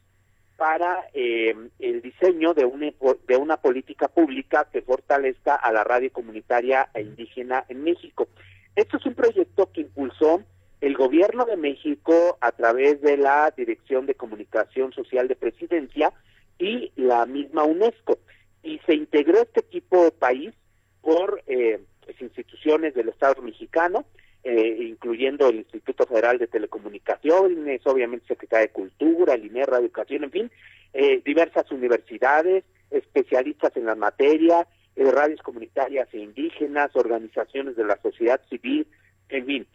para 0.57 1.09
eh, 1.13 1.53
el 1.79 2.01
diseño 2.01 2.53
de 2.53 2.65
una, 2.65 2.91
de 3.27 3.37
una 3.37 3.57
política 3.57 4.07
pública 4.07 4.67
que 4.71 4.81
fortalezca 4.81 5.55
a 5.55 5.71
la 5.71 5.83
radio 5.83 6.11
comunitaria 6.11 6.89
e 6.93 7.01
indígena 7.01 7.65
en 7.67 7.83
México. 7.83 8.27
Esto 8.75 8.97
es 8.97 9.05
un 9.05 9.15
proyecto 9.15 9.71
que 9.71 9.81
impulsó 9.81 10.41
el 10.81 10.95
gobierno 10.95 11.45
de 11.45 11.57
México 11.57 12.37
a 12.41 12.51
través 12.51 13.01
de 13.01 13.17
la 13.17 13.53
Dirección 13.55 14.05
de 14.05 14.15
Comunicación 14.15 14.93
Social 14.93 15.27
de 15.27 15.35
Presidencia 15.35 16.13
y 16.59 16.91
la 16.95 17.25
misma 17.25 17.63
UNESCO. 17.63 18.19
Y 18.63 18.79
se 18.85 18.95
integró 18.95 19.41
este 19.41 19.61
equipo 19.61 20.11
país 20.11 20.53
por 21.01 21.41
eh, 21.47 21.79
pues, 22.03 22.21
instituciones 22.21 22.93
del 22.93 23.09
Estado 23.09 23.41
mexicano, 23.41 24.05
eh, 24.43 24.77
incluyendo 24.81 25.49
el 25.49 25.57
Instituto 25.57 26.05
Federal 26.05 26.37
de 26.37 26.47
Telecomunicaciones, 26.47 27.81
obviamente 27.85 28.27
Secretaría 28.27 28.67
de 28.67 28.73
Cultura, 28.73 29.33
el 29.33 29.45
INER, 29.45 29.67
Radio 29.67 29.85
Educación, 29.85 30.23
en 30.25 30.31
fin, 30.31 30.51
eh, 30.93 31.21
diversas 31.25 31.71
universidades, 31.71 32.63
especialistas 32.91 33.75
en 33.75 33.85
la 33.85 33.95
materia, 33.95 34.67
eh, 34.95 35.11
radios 35.11 35.41
comunitarias 35.41 36.07
e 36.13 36.19
indígenas, 36.19 36.95
organizaciones 36.95 37.75
de 37.75 37.83
la 37.83 37.99
sociedad 38.01 38.39
civil, 38.49 38.87
en 39.29 39.45
fin. 39.45 39.67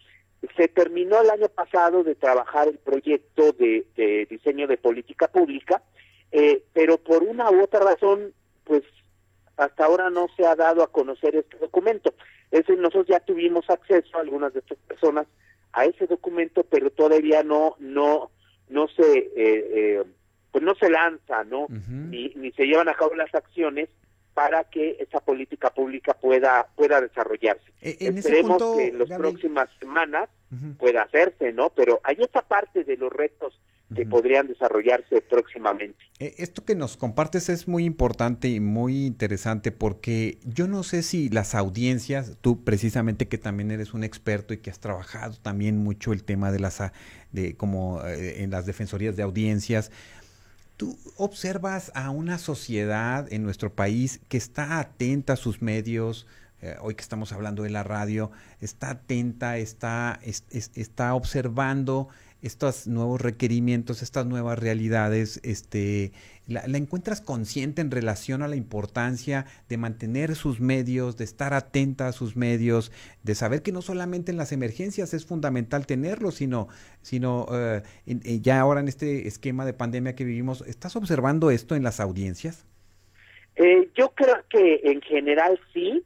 Se 0.57 0.69
terminó 0.69 1.21
el 1.21 1.31
año 1.31 1.49
pasado 1.49 2.03
de 2.03 2.15
trabajar 2.15 2.69
el 2.69 2.79
proyecto 2.79 3.53
de, 3.53 3.87
de 3.97 4.27
diseño 4.31 4.67
de 4.67 4.79
política 4.79 5.29
pública, 5.29 5.83
pero 6.73 6.99
por 6.99 7.23
una 7.23 7.51
u 7.51 7.63
otra 7.63 7.81
razón, 7.81 8.33
pues 8.65 8.83
hasta 9.61 9.85
ahora 9.85 10.09
no 10.09 10.29
se 10.37 10.47
ha 10.47 10.57
dado 10.57 10.83
a 10.83 10.91
conocer 10.91 11.37
este 11.37 11.59
documento. 11.59 12.15
Es 12.51 12.61
decir, 12.61 12.79
nosotros 12.79 13.07
ya 13.09 13.21
tuvimos 13.21 13.69
acceso 13.69 14.17
a 14.17 14.21
algunas 14.21 14.55
de 14.55 14.61
estas 14.61 14.79
personas 14.79 15.27
a 15.73 15.85
ese 15.85 16.07
documento, 16.07 16.65
pero 16.65 16.91
todavía 16.91 17.43
no 17.43 17.77
no 17.79 18.31
no 18.69 18.89
se 18.89 19.19
eh, 19.19 19.31
eh, 19.37 20.05
pues 20.51 20.65
no 20.65 20.75
se 20.75 20.91
lanza, 20.91 21.45
¿no? 21.45 21.67
ni, 21.69 22.31
ni 22.35 22.51
se 22.53 22.65
llevan 22.65 22.89
a 22.89 22.95
cabo 22.95 23.15
las 23.15 23.33
acciones 23.35 23.89
para 24.41 24.65
que 24.65 24.97
esa 24.99 25.21
política 25.21 25.69
pública 25.69 26.15
pueda 26.15 26.67
pueda 26.75 26.99
desarrollarse. 26.99 27.71
E, 27.83 27.97
Esperemos 28.01 28.57
que 28.75 28.87
en 28.87 28.99
las 28.99 29.09
próximas 29.19 29.69
semanas 29.79 30.31
pueda 30.79 31.03
hacerse, 31.03 31.53
¿no? 31.53 31.69
Pero 31.71 32.01
hay 32.05 32.17
esta 32.19 32.41
parte 32.41 32.85
de 32.85 32.97
los 32.97 33.13
retos 33.13 33.61
que 33.95 34.07
podrían 34.07 34.47
desarrollarse 34.47 35.21
próximamente. 35.21 35.99
E, 36.21 36.37
esto 36.39 36.65
que 36.65 36.75
nos 36.75 36.97
compartes 36.97 37.51
es 37.51 37.69
muy 37.69 37.85
importante 37.85 38.49
y 38.49 38.61
muy 38.61 39.05
interesante 39.05 39.73
porque 39.73 40.39
yo 40.45 40.67
no 40.69 40.85
sé 40.85 41.03
si 41.03 41.29
las 41.29 41.55
audiencias, 41.55 42.39
tú 42.41 42.65
precisamente 42.65 43.29
que 43.29 43.37
también 43.37 43.71
eres 43.71 43.93
un 43.93 44.05
experto 44.05 44.55
y 44.55 44.59
que 44.59 44.71
has 44.71 44.81
trabajado 44.81 45.35
también 45.43 45.77
mucho 45.77 46.15
el 46.15 46.25
tema 46.25 46.51
de 46.51 46.61
las 46.61 46.81
de 47.33 47.57
como 47.57 48.03
eh, 48.07 48.43
en 48.43 48.51
las 48.51 48.65
defensorías 48.65 49.17
de 49.17 49.23
audiencias, 49.23 49.91
tú 50.81 50.99
observas 51.19 51.93
a 51.95 52.09
una 52.09 52.39
sociedad 52.39 53.31
en 53.31 53.43
nuestro 53.43 53.75
país 53.75 54.19
que 54.31 54.39
está 54.39 54.79
atenta 54.79 55.35
a 55.35 55.37
sus 55.37 55.61
medios, 55.61 56.27
eh, 56.63 56.77
hoy 56.81 56.95
que 56.95 57.03
estamos 57.03 57.33
hablando 57.33 57.65
de 57.65 57.69
la 57.69 57.83
radio, 57.83 58.31
está 58.63 58.89
atenta, 58.89 59.59
está, 59.59 60.19
está 60.25 61.15
observando 61.15 62.09
estos 62.41 62.87
nuevos 62.87 63.21
requerimientos, 63.21 64.01
estas 64.01 64.25
nuevas 64.25 64.59
realidades, 64.59 65.41
este, 65.43 66.13
la, 66.51 66.65
encuentras 66.77 67.21
consciente 67.21 67.81
en 67.81 67.91
relación 67.91 68.43
a 68.43 68.49
la 68.49 68.57
importancia 68.57 69.47
de 69.69 69.77
mantener 69.77 70.35
sus 70.35 70.61
medios, 70.61 71.17
de 71.17 71.25
estar 71.25 71.55
atenta 71.55 72.09
a 72.09 72.13
sus 72.13 72.37
medios, 72.37 72.91
de 73.23 73.35
saber 73.35 73.63
que 73.63 73.73
no 73.73 73.83
solamente 73.83 74.33
en 74.33 74.37
las 74.37 74.53
emergencias 74.53 75.15
es 75.15 75.25
fundamental 75.25 75.87
tenerlos, 75.87 76.35
sino, 76.35 76.69
sino 77.03 77.47
eh, 77.53 77.83
ya 78.43 78.61
ahora 78.61 78.81
en 78.81 78.89
este 78.89 79.29
esquema 79.29 79.65
de 79.65 79.73
pandemia 79.73 80.15
que 80.15 80.25
vivimos, 80.25 80.63
¿estás 80.67 80.97
observando 80.97 81.51
esto 81.51 81.77
en 81.77 81.85
las 81.85 82.01
audiencias? 82.01 82.67
Eh, 83.57 83.91
yo 83.95 84.11
creo 84.11 84.43
que 84.49 84.81
en 84.85 85.01
general 85.03 85.61
sí, 85.73 86.03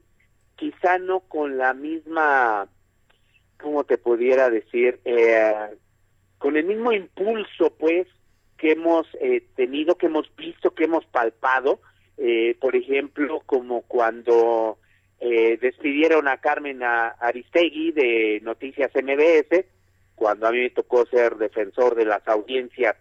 quizá 0.57 0.99
no 0.99 1.21
con 1.21 1.57
la 1.57 1.73
misma, 1.73 2.69
¿cómo 3.61 3.85
te 3.85 3.97
pudiera 3.97 4.51
decir? 4.51 5.01
Eh, 5.05 5.55
con 6.39 6.57
el 6.57 6.67
mismo 6.67 6.93
impulso, 6.93 7.73
pues, 7.79 8.07
que 8.65 8.73
hemos 8.73 9.07
eh, 9.21 9.47
tenido, 9.57 9.97
que 9.97 10.07
hemos 10.07 10.35
visto, 10.37 10.75
que 10.75 10.85
hemos 10.85 11.05
palpado, 11.05 11.81
eh, 12.17 12.57
por 12.59 12.75
ejemplo, 12.75 13.43
como 13.45 13.83
cuando 13.83 14.79
eh, 15.21 15.59
despidieron 15.61 16.29
a 16.29 16.39
Carmen 16.39 16.83
Aristegui 16.83 17.93
de 17.93 18.41
Noticias 18.43 18.91
MBS, 18.95 19.67
cuando 20.15 20.47
a 20.47 20.51
mí 20.51 20.61
me 20.61 20.71
tocó 20.71 21.05
ser 21.05 21.37
defensor 21.37 21.95
de 21.95 22.07
las 22.07 22.27
audiencias 22.27 22.97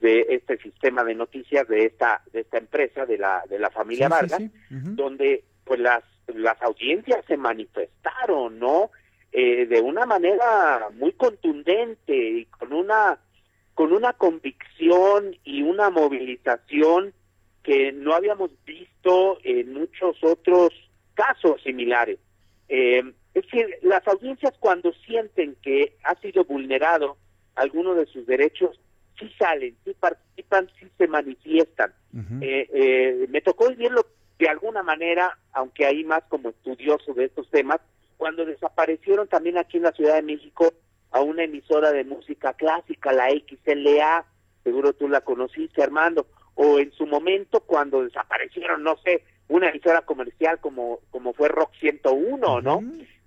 de 0.00 0.26
este 0.30 0.58
sistema 0.58 1.04
de 1.04 1.14
noticias 1.14 1.68
de 1.68 1.84
esta 1.84 2.22
de 2.32 2.40
esta 2.40 2.58
empresa 2.58 3.06
de 3.06 3.18
la 3.18 3.44
de 3.48 3.60
la 3.60 3.70
familia 3.70 4.08
Vargas, 4.08 4.42
donde 4.70 5.44
pues 5.62 5.78
las 5.78 6.02
las 6.34 6.60
audiencias 6.62 7.24
se 7.28 7.36
manifestaron, 7.36 8.58
¿no? 8.58 8.90
Eh, 9.30 9.66
de 9.66 9.80
una 9.80 10.04
manera 10.04 10.88
muy 10.94 11.12
contundente 11.12 12.16
y 12.16 12.46
con 12.46 12.72
una 12.72 13.20
con 13.76 13.92
una 13.92 14.14
convicción 14.14 15.36
y 15.44 15.60
una 15.60 15.90
movilización 15.90 17.12
que 17.62 17.92
no 17.92 18.14
habíamos 18.14 18.50
visto 18.64 19.38
en 19.44 19.74
muchos 19.74 20.16
otros 20.22 20.70
casos 21.12 21.62
similares. 21.62 22.18
Eh, 22.70 23.02
es 23.34 23.42
decir, 23.44 23.66
las 23.82 24.08
audiencias 24.08 24.54
cuando 24.60 24.94
sienten 25.06 25.56
que 25.60 25.94
ha 26.04 26.14
sido 26.20 26.46
vulnerado 26.46 27.18
alguno 27.54 27.94
de 27.94 28.06
sus 28.06 28.26
derechos, 28.26 28.80
sí 29.20 29.30
salen, 29.38 29.76
sí 29.84 29.94
participan, 30.00 30.70
sí 30.80 30.86
se 30.96 31.06
manifiestan. 31.06 31.92
Eh, 32.40 32.70
eh, 32.72 33.26
me 33.28 33.42
tocó 33.42 33.68
vivirlo 33.68 34.06
de 34.38 34.48
alguna 34.48 34.82
manera, 34.82 35.36
aunque 35.52 35.84
ahí 35.84 36.02
más 36.02 36.22
como 36.30 36.48
estudioso 36.48 37.12
de 37.12 37.26
estos 37.26 37.50
temas, 37.50 37.80
cuando 38.16 38.46
desaparecieron 38.46 39.28
también 39.28 39.58
aquí 39.58 39.76
en 39.76 39.82
la 39.82 39.92
Ciudad 39.92 40.14
de 40.14 40.22
México 40.22 40.72
a 41.16 41.22
una 41.22 41.44
emisora 41.44 41.92
de 41.92 42.04
música 42.04 42.52
clásica, 42.52 43.12
la 43.12 43.30
XLA, 43.30 44.26
seguro 44.62 44.92
tú 44.92 45.08
la 45.08 45.22
conociste, 45.22 45.82
Armando, 45.82 46.26
o 46.54 46.78
en 46.78 46.92
su 46.92 47.06
momento 47.06 47.60
cuando 47.60 48.02
desaparecieron, 48.02 48.82
no 48.82 48.96
sé, 48.98 49.24
una 49.48 49.70
emisora 49.70 50.02
comercial 50.02 50.60
como 50.60 51.00
como 51.10 51.32
fue 51.32 51.48
Rock 51.48 51.72
101, 51.80 52.60
¿no? 52.60 52.82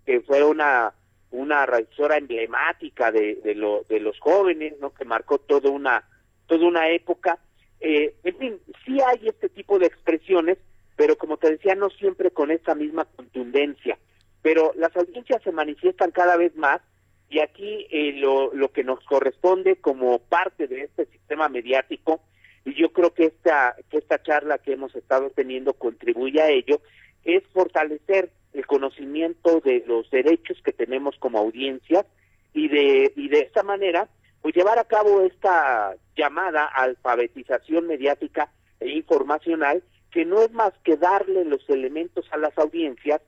Que 0.06 0.21
fue 0.21 0.43
una 0.43 0.93
una 1.32 1.63
emisora 1.63 2.17
emblemática 2.17 3.12
de, 3.12 3.36
de, 3.43 3.56
lo, 3.56 3.84
de 3.88 3.99
los 3.99 4.19
jóvenes, 4.19 4.73
¿no? 4.80 4.93
Que 4.93 5.06
marcó 5.06 5.39
toda 5.39 5.69
una 5.69 6.04
toda 6.47 6.67
una 6.67 6.89
época. 6.89 7.39
Eh, 7.80 8.15
en 8.23 8.38
fin, 8.38 8.60
sí 8.86 8.99
hay 9.02 9.28
este 9.28 9.49
tipo 9.49 9.80
de 9.80 9.88
expresiones, 9.88 10.58
pero 10.95 11.17
como 11.17 11.38
te 11.38 11.49
decía, 11.49 11.75
no 11.75 11.89
siempre 11.89 12.30
con 12.32 12.52
esta 12.52 12.75
misma 12.75 13.06
contundencia 13.06 13.97
pero 14.41 14.73
las 14.75 14.95
audiencias 14.95 15.41
se 15.43 15.52
manifiestan 15.52 16.12
cada 16.12 16.38
vez 16.38 16.56
más 16.56 16.82
y 17.29 17.39
aquí 17.39 17.87
eh, 17.91 18.13
lo, 18.13 18.53
lo 18.53 18.71
que 18.71 18.83
nos 18.83 19.03
corresponde 19.05 19.75
como 19.75 20.19
parte 20.19 20.67
de 20.67 20.83
este 20.83 21.05
sistema 21.05 21.47
mediático, 21.47 22.21
y 22.65 22.73
yo 22.73 22.91
creo 22.91 23.13
que 23.13 23.25
esta, 23.25 23.75
que 23.89 23.97
esta 23.97 24.21
charla 24.21 24.57
que 24.57 24.73
hemos 24.73 24.95
estado 24.95 25.29
teniendo 25.29 25.73
contribuye 25.73 26.41
a 26.41 26.49
ello, 26.49 26.81
es 27.23 27.43
fortalecer 27.53 28.31
el 28.53 28.65
conocimiento 28.65 29.59
de 29.59 29.83
los 29.85 30.09
derechos 30.09 30.57
que 30.63 30.71
tenemos 30.71 31.15
como 31.19 31.37
audiencias 31.37 32.05
y 32.53 32.67
de, 32.67 33.13
y 33.15 33.29
de 33.29 33.39
esta 33.39 33.61
manera, 33.61 34.09
pues 34.41 34.55
llevar 34.55 34.79
a 34.79 34.85
cabo 34.85 35.21
esta 35.21 35.95
llamada 36.15 36.65
alfabetización 36.65 37.87
mediática 37.87 38.51
e 38.79 38.89
informacional, 38.89 39.83
que 40.11 40.25
no 40.25 40.41
es 40.41 40.51
más 40.51 40.73
que 40.83 40.97
darle 40.97 41.45
los 41.45 41.67
elementos 41.69 42.25
a 42.31 42.37
las 42.37 42.57
audiencias 42.57 43.21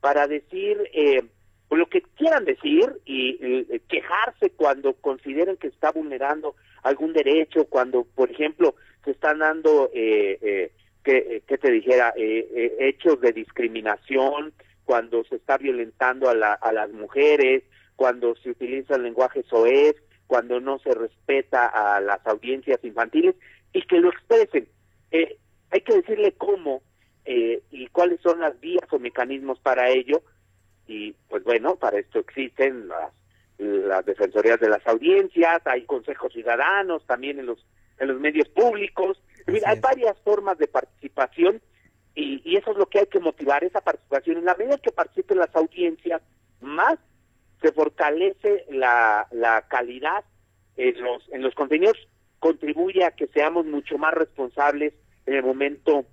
para 0.00 0.28
decir 0.28 0.78
eh, 0.92 1.24
lo 1.76 1.86
que 1.86 2.02
quieran 2.16 2.44
decir 2.44 2.92
y 3.04 3.38
eh, 3.40 3.80
quejarse 3.88 4.50
cuando 4.50 4.94
consideren 4.94 5.56
que 5.56 5.68
está 5.68 5.92
vulnerando 5.92 6.54
algún 6.82 7.12
derecho, 7.12 7.66
cuando, 7.66 8.04
por 8.04 8.30
ejemplo, 8.30 8.74
se 9.04 9.10
están 9.10 9.40
dando, 9.40 9.90
eh, 9.92 10.38
eh 10.40 10.72
que, 11.04 11.42
te 11.56 11.70
dijera, 11.70 12.12
hechos 12.18 13.18
de 13.22 13.32
discriminación, 13.32 14.52
cuando 14.84 15.24
se 15.24 15.36
está 15.36 15.56
violentando 15.56 16.28
a, 16.28 16.34
la, 16.34 16.52
a 16.52 16.70
las 16.70 16.90
mujeres, 16.92 17.62
cuando 17.96 18.36
se 18.36 18.50
utiliza 18.50 18.96
el 18.96 19.04
lenguaje 19.04 19.42
soez, 19.44 19.96
cuando 20.26 20.60
no 20.60 20.78
se 20.80 20.92
respeta 20.92 21.66
a 21.66 22.02
las 22.02 22.26
audiencias 22.26 22.84
infantiles, 22.84 23.36
y 23.72 23.80
que 23.86 24.00
lo 24.00 24.10
expresen. 24.10 24.68
hay 25.10 25.80
que 25.80 25.94
decirle 25.94 26.34
cómo 26.36 26.82
eh, 27.30 27.62
y 27.70 27.88
cuáles 27.88 28.22
son 28.22 28.40
las 28.40 28.58
vías 28.58 28.90
o 28.90 28.98
mecanismos 28.98 29.60
para 29.60 29.90
ello. 29.90 30.22
Y 30.88 31.12
pues 31.28 31.44
bueno, 31.44 31.76
para 31.76 31.98
esto 31.98 32.18
existen 32.18 32.88
las, 32.88 33.12
las 33.58 34.04
defensorías 34.06 34.58
de 34.58 34.70
las 34.70 34.84
audiencias, 34.86 35.60
hay 35.66 35.82
consejos 35.84 36.32
ciudadanos 36.32 37.06
también 37.06 37.38
en 37.38 37.46
los, 37.46 37.64
en 37.98 38.08
los 38.08 38.18
medios 38.18 38.48
públicos, 38.48 39.22
hay 39.46 39.80
varias 39.80 40.18
formas 40.24 40.58
de 40.58 40.66
participación 40.66 41.60
y, 42.14 42.42
y, 42.44 42.56
eso 42.56 42.72
es 42.72 42.78
lo 42.78 42.86
que 42.86 43.00
hay 43.00 43.06
que 43.06 43.20
motivar, 43.20 43.62
esa 43.62 43.80
participación. 43.80 44.38
En 44.38 44.44
la 44.44 44.56
medida 44.56 44.76
que 44.78 44.90
participen 44.90 45.38
las 45.38 45.54
audiencias, 45.54 46.20
más 46.60 46.98
se 47.62 47.70
fortalece 47.72 48.64
la, 48.70 49.28
la 49.30 49.62
calidad 49.68 50.24
en 50.76 51.00
los, 51.00 51.22
en 51.32 51.42
los 51.42 51.54
contenidos, 51.54 51.96
contribuye 52.40 53.04
a 53.04 53.12
que 53.12 53.28
seamos 53.28 53.66
mucho 53.66 53.98
más 53.98 54.14
responsables 54.14 54.94
en 55.26 55.34
el 55.34 55.42
momento 55.42 56.06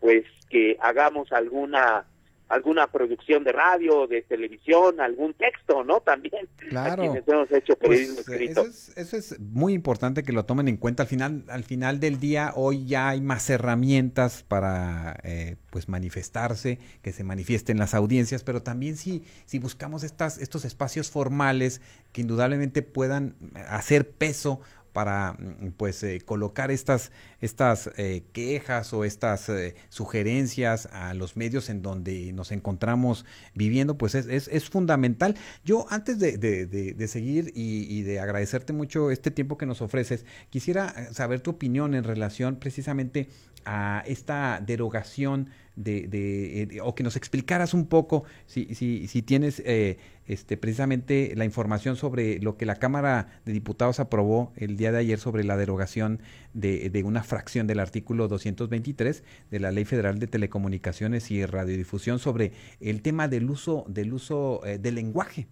pues 0.00 0.24
que 0.50 0.76
hagamos 0.80 1.32
alguna 1.32 2.06
alguna 2.52 2.86
producción 2.86 3.44
de 3.44 3.52
radio, 3.52 4.06
de 4.06 4.20
televisión, 4.20 5.00
algún 5.00 5.32
texto, 5.32 5.84
¿no? 5.84 6.00
También. 6.00 6.46
Claro. 6.68 7.02
hemos 7.02 7.50
hecho 7.50 7.76
periodismo 7.76 8.16
pues, 8.16 8.28
escrito. 8.28 8.60
Eso 8.60 8.70
es, 8.70 8.92
eso 8.98 9.16
es, 9.16 9.40
muy 9.40 9.72
importante 9.72 10.22
que 10.22 10.32
lo 10.32 10.44
tomen 10.44 10.68
en 10.68 10.76
cuenta. 10.76 11.02
Al 11.04 11.08
final, 11.08 11.44
al 11.48 11.64
final 11.64 11.98
del 11.98 12.20
día, 12.20 12.52
hoy 12.54 12.84
ya 12.84 13.08
hay 13.08 13.22
más 13.22 13.48
herramientas 13.48 14.42
para, 14.42 15.18
eh, 15.24 15.56
pues, 15.70 15.88
manifestarse, 15.88 16.78
que 17.00 17.12
se 17.12 17.24
manifiesten 17.24 17.78
las 17.78 17.94
audiencias, 17.94 18.44
pero 18.44 18.62
también 18.62 18.98
si, 18.98 19.24
si 19.46 19.58
buscamos 19.58 20.04
estas, 20.04 20.36
estos 20.36 20.66
espacios 20.66 21.10
formales 21.10 21.80
que 22.12 22.20
indudablemente 22.20 22.82
puedan 22.82 23.34
hacer 23.66 24.10
peso 24.10 24.60
para 24.92 25.32
mm, 25.32 25.72
pues 25.76 26.02
eh, 26.02 26.20
colocar 26.24 26.70
estas 26.70 27.12
estas 27.40 27.90
eh, 27.96 28.24
quejas 28.32 28.92
o 28.92 29.04
estas 29.04 29.48
eh, 29.48 29.74
sugerencias 29.88 30.86
a 30.92 31.14
los 31.14 31.36
medios 31.36 31.68
en 31.70 31.82
donde 31.82 32.32
nos 32.32 32.52
encontramos 32.52 33.24
viviendo 33.54 33.98
pues 33.98 34.14
es, 34.14 34.48
es, 34.48 34.70
fundamental. 34.70 35.36
Yo 35.64 35.86
antes 35.90 36.18
de, 36.18 36.38
de, 36.38 37.08
seguir 37.08 37.52
y, 37.54 37.84
y, 37.92 38.02
de 38.02 38.20
agradecerte 38.20 38.72
mucho 38.72 39.10
este 39.10 39.30
tiempo 39.30 39.58
que 39.58 39.66
nos 39.66 39.82
ofreces 39.82 40.24
quisiera 40.50 41.12
saber 41.12 41.40
tu 41.40 41.50
opinión 41.50 41.94
en 41.94 42.04
relación 42.04 42.56
precisamente 42.56 43.28
a 43.64 44.02
esta 44.06 44.60
derogación 44.60 45.50
de, 45.76 46.06
de, 46.06 46.80
o 46.82 46.94
que 46.94 47.02
nos 47.02 47.16
explicaras 47.16 47.72
un 47.72 47.88
poco 47.88 48.24
si, 48.46 48.74
si, 48.74 49.08
si 49.08 49.22
tienes 49.22 49.60
eh, 49.64 49.98
este, 50.26 50.56
precisamente 50.56 51.32
la 51.34 51.44
información 51.44 51.96
sobre 51.96 52.38
lo 52.40 52.56
que 52.56 52.66
la 52.66 52.76
Cámara 52.76 53.40
de 53.44 53.52
Diputados 53.52 54.00
aprobó 54.00 54.52
el 54.56 54.76
día 54.76 54.92
de 54.92 54.98
ayer 54.98 55.18
sobre 55.18 55.44
la 55.44 55.56
derogación 55.56 56.20
de, 56.52 56.90
de 56.90 57.04
una 57.04 57.22
fracción 57.22 57.66
del 57.66 57.80
artículo 57.80 58.28
223 58.28 59.24
de 59.50 59.60
la 59.60 59.70
Ley 59.70 59.84
Federal 59.84 60.18
de 60.18 60.26
Telecomunicaciones 60.26 61.30
y 61.30 61.44
Radiodifusión 61.46 62.18
sobre 62.18 62.52
el 62.80 63.02
tema 63.02 63.28
del 63.28 63.48
uso 63.48 63.84
del 63.88 64.12
uso 64.12 64.64
eh, 64.66 64.78
del 64.78 64.96
lenguaje. 64.96 65.46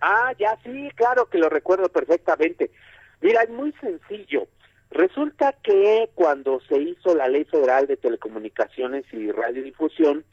Ah, 0.00 0.32
ya 0.38 0.58
sí, 0.62 0.90
claro 0.94 1.26
que 1.26 1.38
lo 1.38 1.48
recuerdo 1.48 1.88
perfectamente. 1.88 2.70
Mira, 3.22 3.42
es 3.42 3.50
muy 3.50 3.72
sencillo. 3.80 4.46
Resulta 4.90 5.52
que 5.62 6.10
cuando 6.14 6.60
se 6.68 6.78
hizo 6.78 7.14
la 7.14 7.28
Ley 7.28 7.44
Federal 7.44 7.86
de 7.86 7.96
Telecomunicaciones 7.96 9.04
y 9.12 9.30
Radiodifusión, 9.30 10.24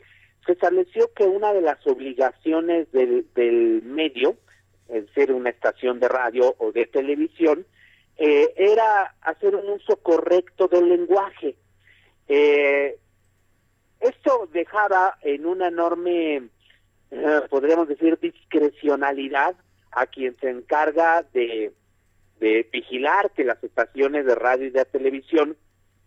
se 0.46 0.54
estableció 0.54 1.12
que 1.14 1.24
una 1.24 1.54
de 1.54 1.62
las 1.62 1.86
obligaciones 1.88 2.92
del, 2.92 3.26
del 3.34 3.82
medio, 3.84 4.38
es 4.90 5.06
ser 5.16 5.32
una 5.32 5.50
estación 5.50 6.00
de 6.00 6.08
radio 6.08 6.56
o 6.60 6.72
de 6.72 6.86
televisión, 6.86 7.66
eh, 8.18 8.54
era 8.56 9.16
hacer 9.22 9.56
un 9.56 9.70
uso 9.70 9.98
correcto 9.98 10.68
del 10.68 10.90
lenguaje. 10.90 11.56
Eh, 12.28 12.98
esto 14.00 14.50
dejaba 14.52 15.18
en 15.22 15.46
una 15.46 15.70
enorme, 15.70 16.50
eh, 17.12 17.42
podríamos 17.50 17.88
decir, 17.88 18.20
discrecionalidad 18.20 19.56
a 19.92 20.06
quien 20.08 20.36
se 20.40 20.50
encarga 20.50 21.24
de 21.34 21.72
de 22.44 22.68
vigilar 22.74 23.32
que 23.32 23.46
las 23.46 23.64
estaciones 23.64 24.26
de 24.26 24.36
radio 24.36 24.68
y 24.68 24.72
de 24.72 24.84
televisión 24.84 25.56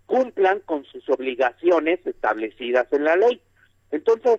cumplan 0.04 0.60
con 0.60 0.84
sus 0.84 1.08
obligaciones 1.08 2.06
establecidas 2.06 2.92
en 2.92 3.04
la 3.04 3.16
ley. 3.16 3.40
Entonces, 3.90 4.38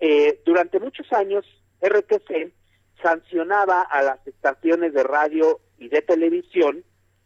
eh, 0.00 0.40
durante 0.46 0.80
muchos 0.80 1.12
años, 1.12 1.44
RTC 1.82 2.50
sancionaba 3.02 3.82
a 3.82 4.00
las 4.00 4.26
estaciones 4.26 4.94
de 4.94 5.02
radio 5.02 5.60
y 5.78 5.88
de 5.88 6.00
televisión 6.00 6.82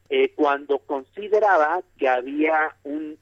eh, 0.09 0.35
cuando 0.35 0.81
consideraba 0.81 1.83
que 1.97 2.09
había 2.09 2.75
un, 2.83 3.16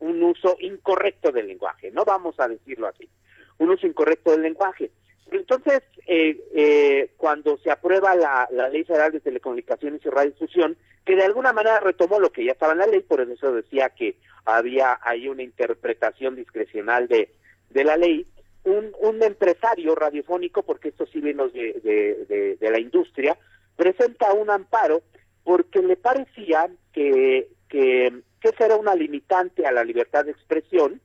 un, 0.00 0.22
uso 0.22 0.56
incorrecto 0.60 1.32
del 1.32 1.46
lenguaje, 1.46 1.90
no 1.90 2.04
vamos 2.04 2.38
a 2.38 2.48
decirlo 2.48 2.86
así, 2.88 3.08
un 3.56 3.70
uso 3.70 3.86
incorrecto 3.86 4.32
del 4.32 4.42
lenguaje. 4.42 4.90
Entonces, 5.36 5.82
eh, 6.06 6.40
eh, 6.54 7.10
cuando 7.16 7.56
se 7.58 7.70
aprueba 7.70 8.14
la, 8.14 8.48
Ley 8.70 8.84
Federal 8.84 9.12
de 9.12 9.20
Telecomunicaciones 9.20 10.04
y 10.04 10.08
Radiodifusión, 10.08 10.76
que 11.04 11.16
de 11.16 11.24
alguna 11.24 11.52
manera 11.52 11.80
retomó 11.80 12.20
lo 12.20 12.30
que 12.30 12.44
ya 12.44 12.52
estaba 12.52 12.72
en 12.72 12.78
la 12.78 12.86
ley, 12.86 13.00
por 13.00 13.20
eso 13.20 13.52
decía 13.52 13.90
que 13.90 14.16
había 14.44 14.98
ahí 15.02 15.28
una 15.28 15.42
interpretación 15.42 16.36
discrecional 16.36 17.08
de, 17.08 17.32
de 17.70 17.84
la 17.84 17.96
ley, 17.96 18.26
un, 18.64 18.92
un 19.00 19.22
empresario 19.22 19.94
radiofónico, 19.94 20.62
porque 20.62 20.88
esto 20.88 21.06
sí 21.06 21.20
viene 21.20 21.48
de, 21.48 22.56
de, 22.60 22.70
la 22.70 22.78
industria, 22.78 23.36
presenta 23.76 24.32
un 24.32 24.50
amparo 24.50 25.02
porque 25.42 25.80
le 25.80 25.96
parecía 25.96 26.68
que, 26.92 27.48
que, 27.68 28.22
que 28.40 28.48
eso 28.48 28.64
era 28.64 28.76
una 28.76 28.94
limitante 28.94 29.66
a 29.66 29.72
la 29.72 29.82
libertad 29.82 30.24
de 30.24 30.30
expresión, 30.32 31.00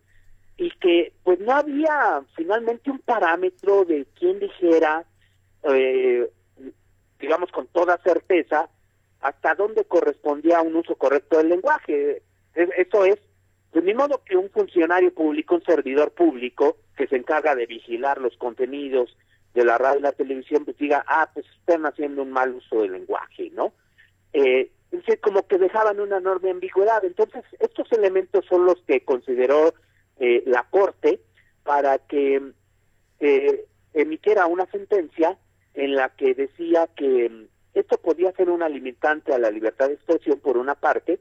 y 0.58 0.72
que 0.72 1.14
pues 1.24 1.40
no 1.40 1.54
había 1.54 2.24
finalmente 2.36 2.90
un 2.90 3.00
parámetro 3.00 3.86
de 3.86 4.06
quien 4.18 4.40
dijera, 4.40 5.06
eh, 5.64 6.30
digamos 7.20 7.52
con 7.52 7.68
toda 7.68 7.98
certeza, 8.00 8.70
hasta 9.22 9.56
dónde 9.56 9.86
correspondía 9.86 10.62
un 10.62 10.76
uso 10.76 10.96
correcto 10.96 11.38
del 11.38 11.50
lenguaje. 11.50 12.24
Eso 12.56 13.06
es, 13.06 13.20
de 13.74 13.82
mi 13.82 13.94
modo 13.94 14.24
que 14.24 14.36
un 14.36 14.50
funcionario 14.50 15.14
público, 15.14 15.56
un 15.56 15.64
servidor 15.64 16.12
público 16.12 16.78
que 16.96 17.08
se 17.08 17.18
encarga 17.18 17.56
de 17.56 17.68
vigilar 17.68 18.20
los 18.20 18.36
contenidos 18.38 19.16
de 19.54 19.64
la 19.64 19.78
radio 19.78 20.00
y 20.00 20.04
la 20.04 20.12
televisión, 20.12 20.66
pues 20.66 20.78
diga, 20.78 21.04
ah, 21.08 21.30
pues 21.34 21.46
están 21.60 21.86
haciendo 21.86 22.24
un 22.24 22.32
mal 22.32 22.56
uso 22.56 22.82
del 22.82 22.94
lenguaje, 22.94 23.52
¿no? 23.54 23.74
Eh, 24.34 24.72
como 25.22 25.48
que 25.48 25.58
dejaban 25.58 26.00
una 26.00 26.18
enorme 26.18 26.50
ambigüedad. 26.50 27.04
Entonces, 27.04 27.44
estos 27.60 27.92
elementos 27.92 28.46
son 28.46 28.66
los 28.66 28.82
que 28.84 29.04
consideró 29.04 29.74
eh, 30.20 30.44
la 30.46 30.64
Corte 30.64 31.20
para 31.64 31.98
que 31.98 32.42
eh, 33.20 33.66
emitiera 33.94 34.46
una 34.46 34.66
sentencia 34.68 35.38
en 35.74 35.96
la 35.96 36.10
que 36.10 36.34
decía 36.34 36.88
que 36.96 37.30
mm, 37.30 37.80
esto 37.80 37.98
podía 37.98 38.32
ser 38.34 38.50
una 38.50 38.70
limitante 38.70 39.34
a 39.34 39.40
la 39.40 39.52
libertad 39.52 39.88
de 39.88 39.94
expresión 39.94 40.40
por 40.40 40.58
una 40.58 40.76
parte, 40.76 41.20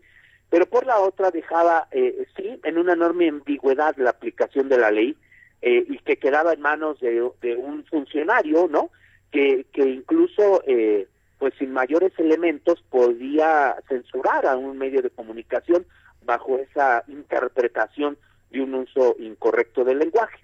pero 0.48 0.66
por 0.66 0.86
la 0.86 1.00
otra 1.00 1.30
dejaba, 1.30 1.88
eh, 1.90 2.26
sí, 2.36 2.60
en 2.64 2.78
una 2.78 2.94
enorme 2.94 3.28
ambigüedad 3.28 3.96
la 3.96 4.10
aplicación 4.10 4.68
de 4.68 4.78
la 4.78 4.90
ley 4.90 5.16
eh, 5.62 5.84
y 5.88 5.98
que 5.98 6.16
quedaba 6.16 6.52
en 6.52 6.60
manos 6.60 7.00
de, 7.00 7.22
un 7.22 7.84
funcionario, 7.86 8.68
¿no? 8.68 8.90
Que, 9.30 9.66
que 9.72 9.82
incluso, 9.82 10.62
eh, 10.66 11.08
pues 11.38 11.52
sin 11.58 11.72
mayores 11.72 12.12
elementos, 12.18 12.82
podía 12.88 13.76
censurar 13.88 14.46
a 14.46 14.56
un 14.56 14.78
medio 14.78 15.02
de 15.02 15.10
comunicación 15.10 15.84
bajo 16.24 16.58
esa 16.58 17.04
interpretación 17.08 18.16
de 18.56 18.62
un 18.62 18.74
uso 18.74 19.16
incorrecto 19.18 19.84
del 19.84 19.98
lenguaje. 19.98 20.38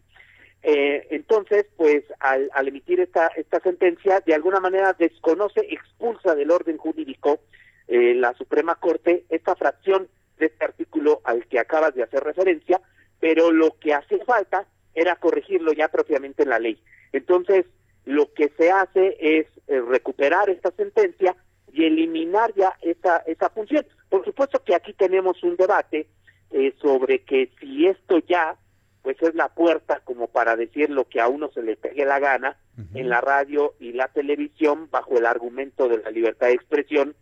Eh, 0.62 1.08
entonces, 1.10 1.66
pues 1.76 2.04
al, 2.20 2.50
emitir 2.68 3.00
esta, 3.00 3.28
esta 3.28 3.58
sentencia, 3.60 4.20
de 4.24 4.34
alguna 4.34 4.60
manera 4.60 4.92
desconoce, 4.92 5.60
expulsa 5.70 6.34
del 6.34 6.50
orden 6.50 6.76
jurídico 6.76 7.40
eh, 7.88 8.14
la 8.14 8.32
Suprema 8.34 8.76
Corte 8.76 9.24
esta 9.28 9.56
fracción 9.56 10.08
de 10.38 10.46
este 10.46 10.64
artículo 10.64 11.20
al 11.24 11.46
que 11.46 11.58
acabas 11.58 11.94
de 11.94 12.04
hacer 12.04 12.22
referencia, 12.22 12.80
pero 13.18 13.50
lo 13.50 13.78
que 13.78 13.94
hace 13.94 14.18
falta 14.24 14.66
era 14.94 15.16
corregirlo 15.16 15.72
ya 15.72 15.88
propiamente 15.88 16.44
en 16.44 16.50
la 16.50 16.58
ley. 16.58 16.80
Entonces, 17.12 17.66
lo 18.04 18.32
que 18.32 18.52
se 18.56 18.70
hace 18.70 19.16
es 19.20 19.46
eh, 19.68 19.80
recuperar 19.80 20.50
esta 20.50 20.70
sentencia 20.72 21.34
y 21.72 21.84
eliminar 21.84 22.52
ya 22.54 22.76
esa, 22.82 23.18
esa 23.26 23.48
función. 23.50 23.86
Por 24.10 24.24
supuesto 24.24 24.62
que 24.62 24.74
aquí 24.74 24.92
tenemos 24.92 25.42
un 25.42 25.56
debate 25.56 26.08
eh, 26.52 26.74
sobre 26.80 27.22
que 27.24 27.50
si 27.60 27.86
esto 27.86 28.18
ya 28.18 28.56
pues 29.02 29.20
es 29.20 29.34
la 29.34 29.48
puerta 29.48 30.00
como 30.04 30.28
para 30.28 30.54
decir 30.54 30.90
lo 30.90 31.08
que 31.08 31.20
a 31.20 31.28
uno 31.28 31.50
se 31.52 31.62
le 31.62 31.76
pegue 31.76 32.04
la 32.04 32.20
gana 32.20 32.56
en 32.94 33.08
la 33.08 33.20
radio 33.20 33.74
y 33.80 33.92
la 33.92 34.08
televisión 34.08 34.88
bajo 34.90 35.18
el 35.18 35.26
argumento 35.26 35.88
de 35.88 35.98
la 35.98 36.10
libertad 36.10 36.46
de 36.46 36.54
expresión 36.54 37.14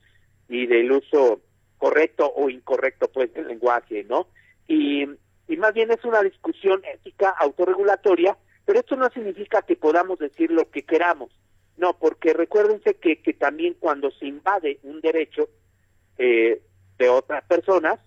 y 0.48 0.66
del 0.66 0.92
uso 0.92 1.40
correcto 1.78 2.30
o 2.36 2.50
incorrecto 2.50 3.08
pues 3.08 3.32
del 3.32 3.48
lenguaje, 3.48 4.04
¿no? 4.04 4.28
Y, 4.68 5.06
y 5.48 5.56
más 5.56 5.72
bien 5.72 5.90
es 5.90 6.04
una 6.04 6.22
discusión 6.22 6.82
ética 6.84 7.30
autorregulatoria, 7.30 8.36
pero 8.64 8.78
esto 8.78 8.94
no 8.96 9.08
significa 9.10 9.62
que 9.62 9.76
podamos 9.76 10.18
decir 10.18 10.50
lo 10.50 10.70
que 10.70 10.82
queramos, 10.82 11.32
no, 11.80 11.98
porque 11.98 12.34
recuérdense 12.34 12.94
que, 12.96 13.22
que 13.22 13.32
también 13.32 13.74
cuando 13.80 14.10
se 14.10 14.26
invade 14.26 14.78
un 14.82 15.00
derecho 15.00 15.48
eh, 16.18 16.60
de 16.98 17.08
otras 17.08 17.42
personas, 17.44 17.98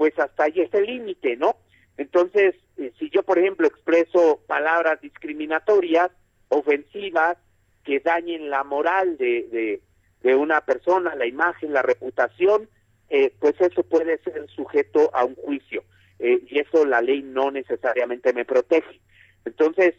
pues 0.00 0.18
hasta 0.18 0.44
ahí 0.44 0.62
es 0.62 0.72
el 0.72 0.86
límite, 0.86 1.36
¿no? 1.36 1.56
Entonces, 1.98 2.54
eh, 2.78 2.90
si 2.98 3.10
yo, 3.10 3.22
por 3.22 3.38
ejemplo, 3.38 3.66
expreso 3.66 4.40
palabras 4.46 4.98
discriminatorias, 5.02 6.10
ofensivas 6.48 7.36
que 7.84 8.00
dañen 8.00 8.48
la 8.48 8.64
moral 8.64 9.18
de, 9.18 9.82
de, 10.22 10.34
una 10.34 10.62
persona, 10.62 11.14
la 11.16 11.26
imagen, 11.26 11.74
la 11.74 11.82
reputación, 11.82 12.66
eh, 13.10 13.34
pues 13.40 13.60
eso 13.60 13.82
puede 13.82 14.16
ser 14.22 14.48
sujeto 14.48 15.10
a 15.12 15.26
un 15.26 15.34
juicio. 15.34 15.84
Eh, 16.18 16.44
y 16.48 16.60
eso 16.60 16.86
la 16.86 17.02
ley 17.02 17.20
no 17.20 17.50
necesariamente 17.50 18.32
me 18.32 18.46
protege. 18.46 19.02
Entonces, 19.44 19.96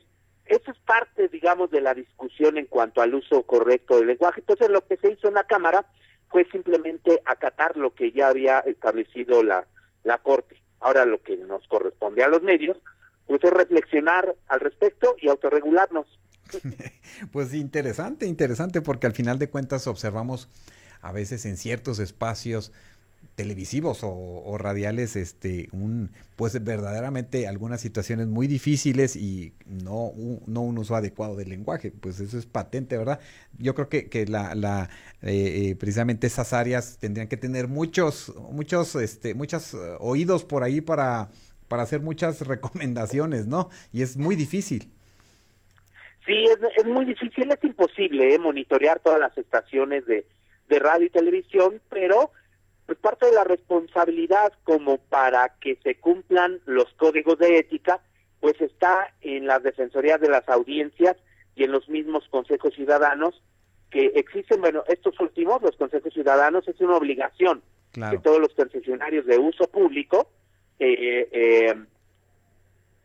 eso 0.47 0.71
es 0.71 0.79
parte, 0.79 1.27
digamos, 1.27 1.69
de 1.69 1.81
la 1.81 1.93
discusión 1.93 2.57
en 2.57 2.65
cuanto 2.65 3.03
al 3.03 3.13
uso 3.13 3.43
correcto 3.43 3.97
del 3.97 4.07
lenguaje. 4.07 4.39
Entonces, 4.39 4.67
lo 4.71 4.83
que 4.83 4.97
se 4.97 5.11
hizo 5.11 5.27
en 5.27 5.35
la 5.35 5.43
Cámara 5.43 5.85
fue 6.29 6.43
simplemente 6.45 7.21
acatar 7.23 7.77
lo 7.77 7.93
que 7.93 8.11
ya 8.11 8.29
había 8.29 8.61
establecido 8.61 9.43
la, 9.43 9.67
la 10.03 10.17
Corte. 10.17 10.61
Ahora 10.79 11.05
lo 11.05 11.21
que 11.21 11.37
nos 11.37 11.67
corresponde 11.67 12.23
a 12.23 12.27
los 12.27 12.41
medios, 12.41 12.77
pues 13.27 13.43
es 13.43 13.51
reflexionar 13.51 14.35
al 14.47 14.59
respecto 14.59 15.15
y 15.21 15.29
autorregularnos. 15.29 16.07
pues 17.31 17.53
interesante, 17.53 18.25
interesante, 18.25 18.81
porque 18.81 19.07
al 19.07 19.13
final 19.13 19.39
de 19.39 19.49
cuentas 19.49 19.87
observamos 19.87 20.49
a 21.01 21.11
veces 21.11 21.45
en 21.45 21.57
ciertos 21.57 21.99
espacios 21.99 22.71
televisivos 23.35 24.01
o, 24.03 24.57
radiales 24.57 25.15
este 25.15 25.69
un 25.71 26.11
pues 26.35 26.63
verdaderamente 26.63 27.47
algunas 27.47 27.81
situaciones 27.81 28.27
muy 28.27 28.45
difíciles 28.47 29.15
y 29.15 29.53
no 29.65 30.07
un, 30.07 30.43
no 30.45 30.61
un 30.61 30.77
uso 30.77 30.95
adecuado 30.95 31.35
del 31.35 31.49
lenguaje. 31.49 31.91
Pues 31.91 32.19
eso 32.19 32.37
es 32.37 32.45
patente 32.45 32.97
verdad 32.97 33.19
yo 33.57 33.73
creo 33.73 33.89
que, 33.89 34.09
que 34.09 34.25
la, 34.25 34.53
la 34.55 34.89
eh, 35.21 35.69
eh, 35.69 35.75
precisamente 35.75 36.27
esas 36.27 36.53
áreas 36.53 36.97
tendrían 36.99 37.27
que 37.27 37.37
tener 37.37 37.67
muchos 37.67 38.33
muchos 38.51 38.95
este 38.95 39.33
muchos 39.33 39.73
eh, 39.73 39.77
oídos 39.99 40.43
por 40.43 40.63
ahí 40.63 40.81
para 40.81 41.29
para 41.67 41.83
hacer 41.83 42.01
muchas 42.01 42.41
recomendaciones 42.47 43.47
no 43.47 43.69
y 43.93 44.01
es 44.01 44.17
muy 44.17 44.35
difícil. 44.35 44.91
Sí 46.25 46.45
es, 46.45 46.59
es 46.77 46.85
muy 46.85 47.05
difícil 47.05 47.51
es 47.51 47.63
imposible 47.63 48.37
monitorear 48.39 48.99
todas 48.99 49.19
las 49.19 49.35
estaciones 49.37 50.05
de 50.05 50.25
de 50.69 50.79
radio 50.79 51.07
y 51.07 51.09
televisión 51.09 51.81
pero 51.89 52.31
pues 52.85 52.97
parte 52.99 53.27
de 53.27 53.33
la 53.33 53.43
responsabilidad 53.43 54.53
como 54.63 54.97
para 54.97 55.55
que 55.59 55.77
se 55.83 55.95
cumplan 55.95 56.59
los 56.65 56.91
códigos 56.93 57.37
de 57.39 57.57
ética, 57.57 58.01
pues 58.39 58.59
está 58.59 59.13
en 59.21 59.45
las 59.45 59.63
defensorías 59.63 60.19
de 60.19 60.29
las 60.29 60.47
audiencias 60.49 61.15
y 61.55 61.63
en 61.63 61.71
los 61.71 61.87
mismos 61.89 62.27
consejos 62.29 62.73
ciudadanos 62.73 63.41
que 63.89 64.05
existen, 64.15 64.61
bueno, 64.61 64.83
estos 64.87 65.19
últimos, 65.19 65.61
los 65.61 65.75
consejos 65.75 66.13
ciudadanos, 66.13 66.67
es 66.67 66.79
una 66.79 66.95
obligación 66.95 67.61
de 67.93 68.17
todos 68.19 68.39
los 68.39 68.53
concesionarios 68.53 69.25
de 69.25 69.37
uso 69.37 69.67
público, 69.67 70.29
eh, 70.79 71.27
eh, 71.31 71.75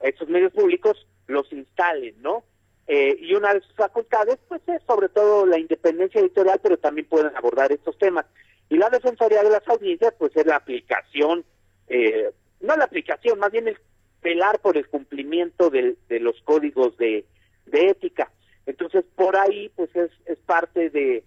estos 0.01 0.29
medios 0.29 0.53
públicos 0.53 1.07
los 1.27 1.53
instalen, 1.53 2.15
¿no? 2.23 2.45
Eh, 2.87 3.17
y 3.21 3.35
una 3.35 3.53
de 3.53 3.61
sus 3.63 3.75
facultades, 3.75 4.39
pues 4.47 4.63
es 4.69 4.81
sobre 4.87 5.09
todo 5.09 5.45
la 5.45 5.59
independencia 5.59 6.21
editorial, 6.21 6.61
pero 6.63 6.79
también 6.79 7.09
pueden 7.09 7.35
abordar 7.37 7.73
estos 7.73 7.99
temas. 7.99 8.27
Y 8.69 8.77
la 8.77 8.91
Defensoría 8.91 9.43
de 9.43 9.51
las 9.51 9.67
Audiencias, 9.69 10.15
pues 10.19 10.37
es 10.37 10.47
la 10.47 10.57
aplicación, 10.57 11.45
eh, 11.89 12.31
no 12.61 12.77
la 12.77 12.85
aplicación, 12.85 13.39
más 13.39 13.53
bien 13.53 13.69
el 13.69 13.79
velar 14.23 14.59
por 14.61 14.77
el 14.77 14.89
cumplimiento 14.89 15.71
de, 15.71 15.97
los 16.09 16.41
códigos 16.43 16.97
de, 16.97 17.25
ética. 17.73 18.33
Entonces, 18.67 19.05
por 19.15 19.37
ahí, 19.37 19.71
pues 19.77 19.95
es, 19.95 20.11
es 20.27 20.39
parte 20.39 20.91
de, 20.91 21.25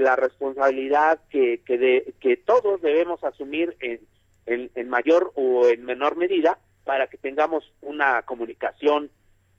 la 0.00 0.14
responsabilidad 0.14 1.20
que, 1.30 1.62
que, 1.64 2.14
que 2.20 2.36
todos 2.36 2.80
debemos 2.80 3.24
asumir 3.24 3.76
en, 3.80 4.00
en 4.46 4.88
mayor 4.88 5.32
o 5.34 5.66
en 5.66 5.84
menor 5.84 6.16
medida 6.16 6.58
para 6.84 7.08
que 7.08 7.18
tengamos 7.18 7.72
una 7.80 8.22
comunicación 8.22 9.10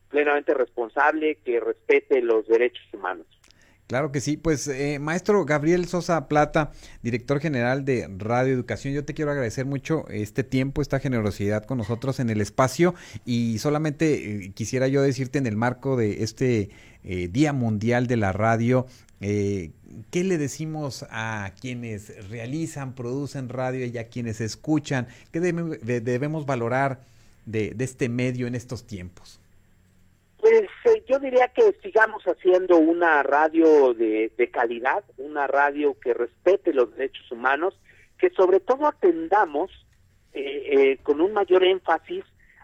plenamente 0.10 0.54
responsable 0.54 1.40
que 1.44 1.60
respete 1.60 2.22
los 2.22 2.48
derechos 2.48 2.86
humanos. 2.94 3.28
Claro 3.88 4.12
que 4.12 4.20
sí, 4.20 4.36
pues 4.36 4.68
eh, 4.68 5.00
maestro 5.00 5.46
Gabriel 5.46 5.88
Sosa 5.88 6.28
Plata, 6.28 6.72
director 7.04 7.40
general 7.40 7.86
de 7.86 8.10
Radio 8.18 8.54
Educación, 8.54 8.94
yo 8.94 9.06
te 9.06 9.14
quiero 9.14 9.32
agradecer 9.32 9.66
mucho 9.66 10.06
este 10.10 10.44
tiempo, 10.44 10.82
esta 10.82 11.00
generosidad 11.00 11.64
con 11.64 11.78
nosotros 11.78 12.20
en 12.20 12.30
el 12.30 12.42
espacio 12.42 12.96
y 13.26 13.60
solamente 13.60 14.48
eh, 14.48 14.52
quisiera 14.54 14.90
yo 14.90 15.02
decirte 15.02 15.38
en 15.38 15.48
el 15.48 15.56
marco 15.56 15.96
de 15.96 16.22
este 16.22 16.70
eh, 17.06 17.30
Día 17.32 17.54
Mundial 17.54 18.08
de 18.08 18.18
la 18.18 18.34
Radio, 18.34 18.88
¿qué 19.22 19.72
le 20.12 20.38
decimos 20.38 21.06
a 21.10 21.54
quienes 21.62 22.30
realizan, 22.30 22.94
producen 22.94 23.48
radio 23.48 23.86
y 23.86 23.98
a 23.98 24.10
quienes 24.10 24.42
escuchan? 24.42 25.08
¿Qué 25.32 25.40
debemos 25.40 26.46
valorar 26.46 27.06
de 27.46 27.74
este 27.80 28.10
medio 28.10 28.48
en 28.48 28.56
estos 28.56 28.86
tiempos? 28.86 29.40
Eh, 31.18 31.20
yo 31.20 31.20
diría 31.20 31.48
que 31.50 31.74
sigamos 31.82 32.24
haciendo 32.24 32.78
una 32.78 33.24
radio 33.24 33.94
de, 33.94 34.50
calidad, 34.52 35.04
una 35.18 35.48
radio 35.48 35.96
que 36.00 36.14
respete 36.14 36.74
los 36.74 36.96
derechos 36.96 37.32
humanos, 37.32 37.80
que 38.18 38.30
sobre 38.32 38.60
todo 38.60 38.88
atendamos 38.88 39.72
eh, 40.34 40.70
eh, 40.72 40.98
con 41.04 41.22
un 41.22 41.34
mayor 41.34 41.64
énfasis 41.64 42.24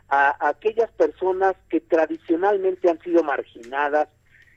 a, 0.10 0.50
aquellas 0.50 0.92
personas 0.92 1.56
que 1.70 1.80
tradicionalmente 1.80 2.90
han 2.90 3.00
sido 3.00 3.24
marginadas 3.24 4.10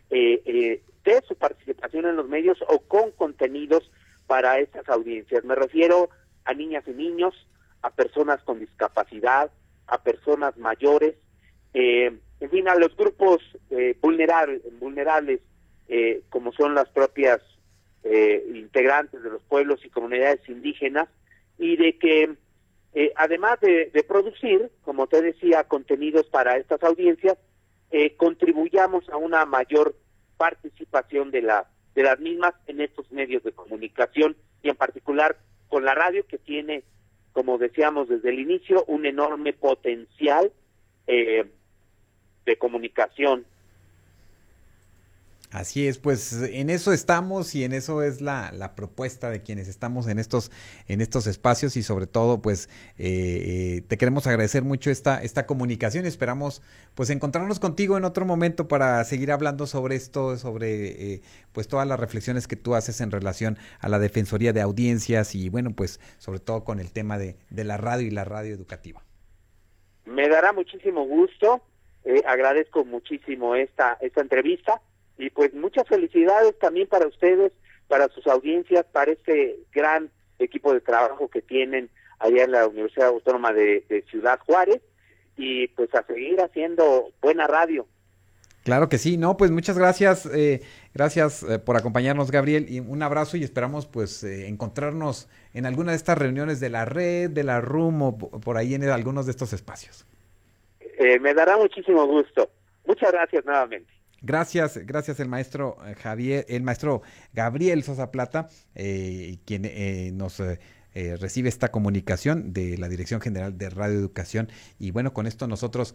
de 0.09 0.81
su 1.27 1.35
participación 1.37 2.07
en 2.07 2.17
los 2.17 2.29
medios 2.29 2.59
o 2.69 2.79
con 2.81 3.11
contenidos 3.13 3.91
para 4.27 4.59
estas 4.59 4.89
audiencias. 4.89 5.45
Me 5.45 5.55
refiero 5.55 6.11
a 6.45 6.55
niñas 6.55 6.85
y 6.87 6.93
niños, 6.93 7.35
a 7.83 7.91
personas 7.91 8.43
con 8.43 8.61
discapacidad, 8.61 9.51
a 9.89 10.03
personas 10.03 10.57
mayores, 10.59 11.17
eh, 11.75 12.17
en 12.41 12.51
fin, 12.51 12.69
a 12.69 12.75
los 12.75 12.97
grupos 12.97 13.41
eh, 13.71 13.97
vulnerables, 14.01 15.41
eh, 15.89 16.23
como 16.29 16.53
son 16.53 16.75
las 16.75 16.89
propias 16.89 17.41
eh, 18.05 18.45
integrantes 18.55 19.23
de 19.23 19.31
los 19.31 19.43
pueblos 19.43 19.85
y 19.85 19.91
comunidades 19.91 20.47
indígenas, 20.49 21.09
y 21.59 21.77
de 21.77 21.99
que 21.99 22.35
además 23.17 23.61
de, 23.61 23.91
producir, 24.09 24.71
como 24.83 25.07
te 25.07 25.21
decía, 25.21 25.65
contenidos 25.65 26.27
para 26.27 26.57
estas 26.57 26.83
audiencias, 26.83 27.37
contribuyamos 28.17 29.07
a 29.11 29.19
una 29.19 29.45
mayor 29.45 29.95
participación 30.39 31.31
de, 31.31 31.43
la, 31.43 31.67
de 31.95 32.03
las 32.03 32.19
mismas 32.21 32.55
en 32.67 32.81
estos 32.81 33.11
medios 33.13 33.43
de 33.43 33.53
comunicación 33.53 34.35
y 34.63 34.71
en 34.71 34.77
particular 34.77 35.37
con 35.69 35.85
la 35.85 35.95
radio 35.95 36.27
que 36.27 36.39
tiene, 36.39 36.85
como 37.33 37.59
decíamos 37.59 38.09
desde 38.09 38.31
el 38.31 38.39
inicio, 38.39 38.85
un 38.87 39.05
enorme 39.05 39.53
potencial 39.53 40.53
eh, 41.07 41.45
de 42.47 42.57
comunicación. 42.57 43.45
Así 45.53 45.87
es, 45.87 45.99
pues 45.99 46.33
en 46.43 46.71
eso 46.71 46.93
estamos 46.93 47.55
y 47.55 47.65
en 47.65 47.73
eso 47.73 48.03
es 48.03 48.21
la, 48.21 48.51
la 48.53 48.75
propuesta 48.75 49.31
de 49.31 49.43
quienes 49.43 49.69
estamos 49.69 50.09
en 50.09 50.19
estos, 50.19 50.51
en 50.89 51.01
estos 51.01 51.27
espacios 51.29 51.77
y 51.77 51.83
sobre 51.83 52.07
todo 52.07 52.43
pues 52.43 52.69
eh, 52.99 53.79
eh, 53.79 53.83
te 53.87 53.97
queremos 53.97 54.27
agradecer 54.27 54.65
mucho 54.65 54.91
esta, 54.91 55.23
esta 55.23 55.47
comunicación. 55.47 56.05
Esperamos 56.05 56.63
pues 56.95 57.11
encontrarnos 57.11 57.61
contigo 57.61 57.97
en 57.97 58.05
otro 58.05 58.27
momento 58.27 58.67
para 58.67 59.03
seguir 59.05 59.31
hablando 59.31 59.67
sobre 59.67 59.95
esto, 59.95 60.37
sobre 60.37 61.15
eh, 61.15 61.23
pues 61.53 61.69
todas 61.69 61.87
las 61.87 62.01
reflexiones 62.01 62.49
que 62.49 62.57
tú 62.57 62.75
haces 62.75 63.01
en 63.01 63.13
relación 63.13 63.57
a 63.79 63.89
la 63.89 64.01
Defensoría 64.01 64.53
de 64.53 64.63
Audiencias 64.63 65.35
y 65.37 65.49
bueno 65.49 65.71
pues 65.71 66.01
sobre 66.19 66.41
todo 66.41 66.65
con 66.65 66.81
el 66.81 66.93
tema 66.93 67.19
de, 67.19 67.37
de 67.51 67.65
la 67.65 67.77
radio 67.77 68.07
y 68.07 68.11
la 68.11 68.25
radio 68.25 68.53
educativa. 68.53 69.05
Me 70.05 70.29
dará 70.29 70.53
muchísimo 70.53 71.07
gusto 71.07 71.63
eh, 72.07 72.23
agradezco 72.25 72.85
muchísimo 72.85 73.57
esta, 73.57 73.99
esta 74.01 74.21
entrevista 74.21 74.81
y 75.19 75.29
pues 75.31 75.53
muchas 75.55 75.89
felicidades 75.89 76.57
también 76.61 76.87
para 76.87 77.09
ustedes, 77.09 77.51
para 77.89 78.07
sus 78.11 78.25
audiencias, 78.29 78.87
para 78.93 79.11
este 79.11 79.57
gran 79.75 80.09
equipo 80.39 80.73
de 80.73 80.81
trabajo 80.81 81.29
que 81.29 81.43
tienen 81.43 81.91
allá 82.21 82.45
en 82.45 82.53
la 82.53 82.69
Universidad 82.69 83.09
Autónoma 83.09 83.53
de, 83.53 84.05
Ciudad 84.09 84.39
Juárez 84.47 84.83
y 85.37 85.67
pues 85.69 85.93
a 85.97 86.07
seguir 86.07 86.41
haciendo 86.41 87.11
buena 87.21 87.49
radio. 87.49 87.89
Claro 88.63 88.89
que 88.89 88.99
sí, 88.99 89.17
no, 89.17 89.37
pues 89.37 89.51
muchas 89.51 89.77
gracias, 89.77 90.27
eh, 90.27 90.63
gracias 90.95 91.43
eh, 91.43 91.59
por 91.59 91.77
acompañarnos 91.77 92.31
Gabriel 92.31 92.67
y 92.69 92.79
un 92.79 93.03
abrazo 93.03 93.37
y 93.37 93.43
esperamos 93.43 93.87
pues 93.87 94.23
encontrarnos 94.23 95.29
en 95.55 95.67
alguna 95.67 95.91
de 95.91 95.97
estas 95.97 96.19
reuniones 96.19 96.61
de 96.61 96.71
la 96.71 96.85
red, 96.85 97.31
de 97.31 97.43
la 97.43 97.61
RUM 97.61 98.03
o 98.03 98.17
por 98.17 98.59
ahí 98.59 98.75
en 98.75 98.85
algunos 98.85 99.27
de 99.27 99.33
estos 99.33 99.53
espacios. 99.53 100.07
Eh, 100.99 101.19
me 101.19 101.35
dará 101.35 101.57
muchísimo 101.57 102.07
gusto. 102.07 102.51
Muchas 102.87 103.13
gracias 103.13 103.45
nuevamente. 103.45 103.93
Gracias, 104.23 104.79
gracias 104.79 105.21
el 105.21 105.29
maestro 105.29 105.77
eh, 105.87 105.95
Javier, 105.95 106.47
el 106.49 106.63
maestro 106.63 107.03
Gabriel 107.33 107.83
Sosa 107.83 108.11
Plata, 108.11 108.49
eh, 108.75 109.39
quien 109.45 110.17
nos 110.17 110.43
recibe 111.21 111.51
esta 111.51 111.71
comunicación 111.71 112.55
de 112.55 112.79
la 112.79 112.89
Dirección 112.89 113.21
General 113.21 113.59
de 113.59 113.69
Radio 113.69 113.99
Educación. 113.99 114.49
Y 114.79 114.93
bueno, 114.93 115.13
con 115.13 115.27
esto 115.27 115.47
nosotros 115.47 115.95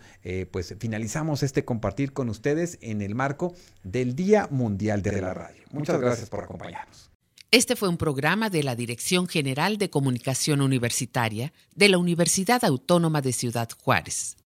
pues 0.52 0.76
finalizamos 0.80 1.42
este 1.42 1.66
compartir 1.66 2.14
con 2.14 2.30
ustedes 2.30 2.78
en 2.84 3.02
el 3.02 3.16
marco 3.16 3.56
del 3.82 4.16
Día 4.16 4.48
Mundial 4.52 5.02
de 5.02 5.20
la 5.20 5.34
Radio. 5.34 5.64
Muchas 5.72 6.00
gracias 6.00 6.30
por 6.30 6.44
acompañarnos. 6.44 7.10
Este 7.54 7.76
fue 7.76 7.90
un 7.90 7.98
programa 7.98 8.50
de 8.50 8.64
la 8.64 8.76
Dirección 8.76 9.28
General 9.28 9.78
de 9.78 9.90
Comunicación 9.90 10.62
Universitaria 10.62 11.52
de 11.76 11.90
la 11.90 11.98
Universidad 11.98 12.64
Autónoma 12.64 13.22
de 13.22 13.34
Ciudad 13.34 13.68
Juárez. 13.84 14.38